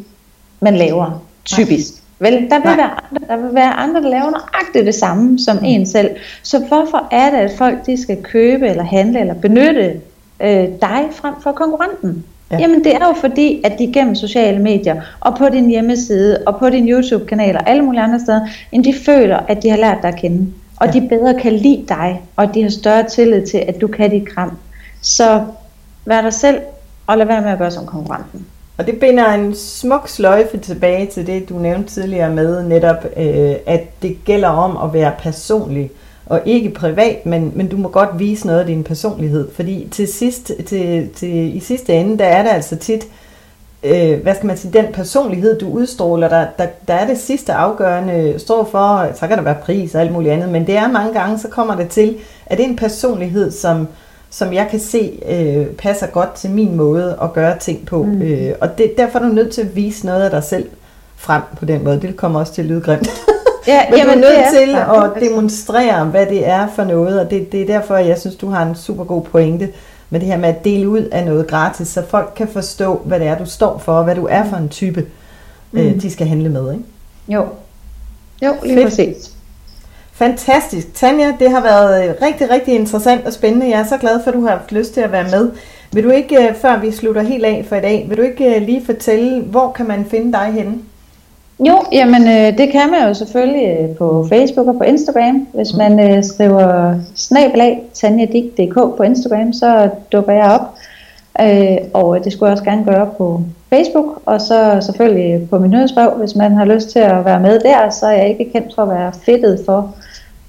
man 0.60 0.76
laver, 0.76 1.22
typisk. 1.44 1.92
Nej. 1.94 2.30
Vel, 2.30 2.50
der 2.50 2.58
vil, 2.58 2.76
være 2.76 2.90
andre, 2.90 3.26
der 3.28 3.36
vil 3.36 3.54
være 3.54 3.72
andre, 3.72 4.02
der 4.02 4.08
laver 4.08 4.30
nøjagtigt 4.30 4.86
det 4.86 4.94
samme 4.94 5.38
som 5.38 5.56
mm. 5.56 5.64
en 5.64 5.86
selv. 5.86 6.10
Så 6.42 6.58
hvorfor 6.58 7.08
er 7.10 7.30
det, 7.30 7.38
at 7.38 7.50
folk 7.58 7.86
de 7.86 8.02
skal 8.02 8.22
købe 8.22 8.68
eller 8.68 8.82
handle 8.82 9.20
eller 9.20 9.34
benytte 9.34 10.00
øh, 10.40 10.68
dig 10.80 11.04
frem 11.12 11.34
for 11.42 11.52
konkurrenten? 11.52 12.24
Ja. 12.50 12.58
Jamen 12.58 12.84
det 12.84 12.94
er 12.94 13.06
jo 13.06 13.12
fordi, 13.20 13.60
at 13.64 13.78
de 13.78 13.92
gennem 13.92 14.14
sociale 14.14 14.58
medier, 14.58 15.02
og 15.20 15.36
på 15.36 15.48
din 15.48 15.68
hjemmeside, 15.68 16.38
og 16.46 16.58
på 16.58 16.70
din 16.70 16.88
YouTube-kanal, 16.88 17.56
og 17.56 17.68
alle 17.68 17.82
mulige 17.82 18.02
andre 18.02 18.20
steder, 18.20 18.40
de 18.84 18.94
føler, 19.04 19.38
at 19.48 19.62
de 19.62 19.70
har 19.70 19.76
lært 19.76 19.98
dig 20.02 20.08
at 20.08 20.16
kende 20.16 20.46
og 20.76 20.92
de 20.92 21.08
bedre 21.08 21.40
kan 21.40 21.52
lide 21.52 21.84
dig, 21.88 22.22
og 22.36 22.54
de 22.54 22.62
har 22.62 22.70
større 22.70 23.08
tillid 23.08 23.46
til, 23.46 23.58
at 23.58 23.80
du 23.80 23.86
kan 23.86 24.10
dit 24.10 24.28
kram. 24.28 24.58
Så 25.02 25.44
vær 26.04 26.20
dig 26.20 26.32
selv, 26.32 26.60
og 27.06 27.18
lad 27.18 27.26
være 27.26 27.42
med 27.42 27.50
at 27.50 27.58
gøre 27.58 27.70
som 27.70 27.86
konkurrenten. 27.86 28.46
Og 28.78 28.86
det 28.86 29.00
binder 29.00 29.32
en 29.32 29.54
smuk 29.54 30.08
sløjfe 30.08 30.58
tilbage 30.58 31.06
til 31.06 31.26
det, 31.26 31.48
du 31.48 31.58
nævnte 31.58 31.94
tidligere 31.94 32.30
med 32.30 32.62
netop, 32.62 33.04
øh, 33.16 33.54
at 33.66 34.02
det 34.02 34.24
gælder 34.24 34.48
om 34.48 34.88
at 34.88 34.94
være 34.94 35.12
personlig 35.18 35.90
og 36.26 36.40
ikke 36.44 36.70
privat, 36.70 37.26
men, 37.26 37.52
men 37.54 37.68
du 37.68 37.76
må 37.76 37.88
godt 37.88 38.18
vise 38.18 38.46
noget 38.46 38.60
af 38.60 38.66
din 38.66 38.84
personlighed, 38.84 39.48
fordi 39.52 39.88
til 39.90 40.08
sidst, 40.08 40.52
til, 40.66 41.08
til, 41.08 41.56
i 41.56 41.60
sidste 41.60 41.92
ende, 41.92 42.18
der 42.18 42.24
er 42.24 42.42
det 42.42 42.50
altså 42.50 42.76
tit, 42.76 43.06
øh, 43.86 44.10
øh, 44.12 44.22
hvad 44.22 44.34
skal 44.34 44.46
man 44.46 44.56
sige, 44.56 44.72
den 44.72 44.92
personlighed, 44.92 45.58
du 45.58 45.68
udstråler, 45.68 46.28
der, 46.28 46.46
der, 46.58 46.66
der 46.88 46.94
er 46.94 47.06
det 47.06 47.18
sidste 47.18 47.52
afgørende, 47.52 48.34
står 48.38 48.64
for, 48.64 49.08
så 49.14 49.26
kan 49.26 49.36
der 49.36 49.42
være 49.42 49.56
pris 49.62 49.94
og 49.94 50.00
alt 50.00 50.12
muligt 50.12 50.32
andet, 50.32 50.48
men 50.48 50.66
det 50.66 50.76
er 50.76 50.88
mange 50.88 51.12
gange, 51.12 51.38
så 51.38 51.48
kommer 51.48 51.76
det 51.76 51.88
til, 51.88 52.16
at 52.46 52.58
det 52.58 52.64
er 52.64 52.70
en 52.70 52.76
personlighed, 52.76 53.50
som, 53.50 53.88
som 54.30 54.52
jeg 54.52 54.66
kan 54.70 54.80
se 54.80 55.20
øh, 55.28 55.66
passer 55.66 56.06
godt 56.06 56.32
til 56.32 56.50
min 56.50 56.76
måde 56.76 57.18
at 57.22 57.32
gøre 57.32 57.58
ting 57.58 57.86
på. 57.86 58.02
Mm. 58.02 58.22
Øh, 58.22 58.54
og 58.60 58.78
det, 58.78 58.94
derfor 58.98 59.18
er 59.18 59.22
du 59.22 59.28
nødt 59.28 59.52
til 59.52 59.60
at 59.60 59.76
vise 59.76 60.06
noget 60.06 60.22
af 60.22 60.30
dig 60.30 60.44
selv 60.44 60.68
frem 61.16 61.42
på 61.58 61.64
den 61.64 61.84
måde. 61.84 62.00
Det 62.00 62.16
kommer 62.16 62.40
også 62.40 62.52
til 62.52 62.62
at 62.62 62.68
lyde 62.68 62.80
grimt. 62.80 63.08
Ja, 63.66 63.80
Men 63.90 63.98
jamen, 63.98 64.18
du 64.18 64.24
er 64.24 64.32
nødt 64.32 64.66
til 64.66 64.76
at 64.76 65.30
demonstrere, 65.30 66.04
hvad 66.04 66.26
det 66.26 66.46
er 66.48 66.68
for 66.74 66.84
noget, 66.84 67.20
og 67.20 67.30
det, 67.30 67.52
det 67.52 67.62
er 67.62 67.66
derfor, 67.66 67.96
jeg 67.96 68.18
synes, 68.18 68.36
du 68.36 68.50
har 68.50 68.66
en 68.66 68.74
super 68.74 69.04
god 69.04 69.22
pointe 69.22 69.68
med 70.10 70.20
det 70.20 70.28
her 70.28 70.36
med 70.36 70.48
at 70.48 70.64
dele 70.64 70.88
ud 70.88 71.00
af 71.00 71.24
noget 71.24 71.46
gratis, 71.46 71.88
så 71.88 72.02
folk 72.08 72.32
kan 72.36 72.48
forstå, 72.48 73.02
hvad 73.04 73.20
det 73.20 73.26
er, 73.26 73.38
du 73.38 73.46
står 73.46 73.78
for, 73.78 73.92
og 73.92 74.04
hvad 74.04 74.14
du 74.14 74.26
er 74.30 74.44
for 74.44 74.56
en 74.56 74.68
type, 74.68 75.06
øh, 75.72 75.84
mm. 75.84 75.90
øh, 75.90 76.02
de 76.02 76.10
skal 76.10 76.26
handle 76.26 76.48
med. 76.48 76.72
Ikke? 76.72 76.84
Jo, 77.28 77.46
jo 78.42 78.54
lige 78.62 78.76
Fedt. 78.76 78.86
præcis. 78.86 79.32
Fantastisk. 80.12 80.94
Tanja, 80.94 81.32
det 81.38 81.50
har 81.50 81.62
været 81.62 82.08
øh, 82.08 82.14
rigtig, 82.22 82.50
rigtig 82.50 82.74
interessant 82.74 83.26
og 83.26 83.32
spændende. 83.32 83.70
Jeg 83.70 83.80
er 83.80 83.86
så 83.86 83.98
glad 83.98 84.20
for, 84.24 84.30
at 84.30 84.34
du 84.34 84.40
har 84.40 84.56
haft 84.56 84.72
lyst 84.72 84.94
til 84.94 85.00
at 85.00 85.12
være 85.12 85.30
med. 85.30 85.50
Vil 85.92 86.04
du 86.04 86.10
ikke, 86.10 86.48
øh, 86.48 86.54
før 86.54 86.80
vi 86.80 86.92
slutter 86.92 87.22
helt 87.22 87.44
af 87.44 87.66
for 87.68 87.76
i 87.76 87.80
dag, 87.80 88.06
vil 88.08 88.16
du 88.16 88.22
ikke 88.22 88.58
lige 88.58 88.84
fortælle, 88.86 89.42
hvor 89.42 89.72
kan 89.72 89.86
man 89.86 90.04
finde 90.04 90.32
dig 90.32 90.52
henne? 90.52 90.78
Jo, 91.58 91.82
jamen 91.92 92.22
øh, 92.22 92.58
det 92.58 92.70
kan 92.72 92.90
man 92.90 93.08
jo 93.08 93.14
selvfølgelig 93.14 93.78
øh, 93.80 93.96
på 93.96 94.26
Facebook 94.28 94.66
og 94.66 94.74
på 94.78 94.84
Instagram. 94.84 95.46
Hvis 95.54 95.74
man 95.74 96.00
øh, 96.00 96.24
skriver 96.24 96.94
snabelag 97.14 97.82
tanjadik.dk 97.94 98.74
på 98.74 99.02
Instagram, 99.02 99.52
så 99.52 99.90
dukker 100.12 100.32
jeg 100.32 100.50
op. 100.50 100.74
Øh, 101.40 101.76
og 101.94 102.24
det 102.24 102.32
skulle 102.32 102.46
jeg 102.48 102.52
også 102.52 102.64
gerne 102.64 102.84
gøre 102.84 103.10
på 103.18 103.42
Facebook, 103.70 104.22
og 104.26 104.40
så 104.40 104.78
selvfølgelig 104.80 105.50
på 105.50 105.58
min 105.58 105.70
nyhedsbrev, 105.70 106.10
hvis 106.10 106.36
man 106.36 106.52
har 106.52 106.64
lyst 106.64 106.90
til 106.90 106.98
at 106.98 107.24
være 107.24 107.40
med 107.40 107.60
der, 107.60 107.90
så 107.90 108.06
er 108.06 108.12
jeg 108.12 108.28
ikke 108.28 108.52
kendt 108.52 108.74
for 108.74 108.82
at 108.82 108.88
være 108.88 109.12
fedtet 109.24 109.60
for 109.66 109.94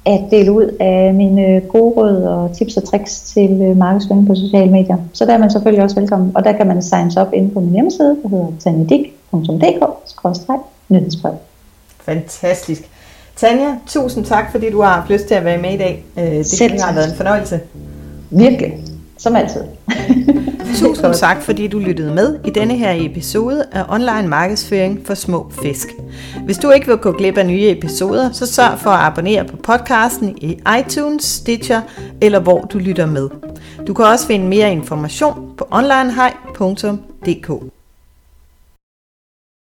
at 0.05 0.21
dele 0.31 0.51
ud 0.51 0.77
af 0.79 1.13
mine 1.13 1.47
øh, 1.47 1.67
gode 1.67 1.93
råd 1.97 2.23
og 2.23 2.57
tips 2.57 2.77
og 2.77 2.83
tricks 2.83 3.21
til 3.21 3.61
øh, 3.61 3.77
markedsføring 3.77 4.27
på 4.27 4.35
sociale 4.35 4.71
medier. 4.71 4.97
Så 5.13 5.25
der 5.25 5.33
er 5.33 5.37
man 5.37 5.51
selvfølgelig 5.51 5.83
også 5.83 5.99
velkommen, 5.99 6.31
og 6.35 6.43
der 6.43 6.51
kan 6.51 6.67
man 6.67 6.81
signes 6.81 7.17
op 7.17 7.33
inde 7.33 7.49
på 7.53 7.59
min 7.59 7.73
hjemmeside, 7.73 8.17
der 8.23 8.29
hedder 8.29 8.47
tanjadik.dk 8.59 9.83
nyhedsbrev. 10.89 11.33
Fantastisk. 11.99 12.81
Tanja, 13.35 13.75
tusind 13.87 14.25
tak, 14.25 14.51
fordi 14.51 14.69
du 14.69 14.81
har 14.81 14.93
haft 14.93 15.09
lyst 15.09 15.27
til 15.27 15.35
at 15.35 15.45
være 15.45 15.57
med 15.57 15.73
i 15.73 15.77
dag. 15.77 16.05
Øh, 16.17 16.23
det 16.23 16.45
Selv 16.45 16.81
har 16.81 16.93
været 16.93 17.09
en 17.09 17.15
fornøjelse. 17.15 17.59
Virkelig, 18.29 18.83
som 19.17 19.35
altid. 19.35 19.61
Tusind 20.79 21.13
tak, 21.13 21.41
fordi 21.41 21.67
du 21.67 21.79
lyttede 21.79 22.13
med 22.13 22.39
i 22.45 22.49
denne 22.49 22.77
her 22.77 22.93
episode 22.95 23.65
af 23.71 23.83
Online 23.89 24.27
Markedsføring 24.27 25.01
for 25.05 25.13
Små 25.13 25.51
Fisk. 25.61 25.87
Hvis 26.45 26.57
du 26.57 26.71
ikke 26.71 26.87
vil 26.87 26.97
gå 26.97 27.11
glip 27.11 27.37
af 27.37 27.45
nye 27.45 27.69
episoder, 27.69 28.31
så 28.31 28.45
sørg 28.45 28.79
for 28.79 28.89
at 28.89 29.05
abonnere 29.05 29.45
på 29.45 29.57
podcasten 29.57 30.37
i 30.37 30.59
iTunes, 30.79 31.23
Stitcher 31.23 31.81
eller 32.21 32.39
hvor 32.39 32.61
du 32.61 32.77
lytter 32.77 33.05
med. 33.05 33.29
Du 33.87 33.93
kan 33.93 34.05
også 34.05 34.27
finde 34.27 34.47
mere 34.47 34.71
information 34.71 35.53
på 35.57 35.67
onlinehej.dk. 35.71 37.76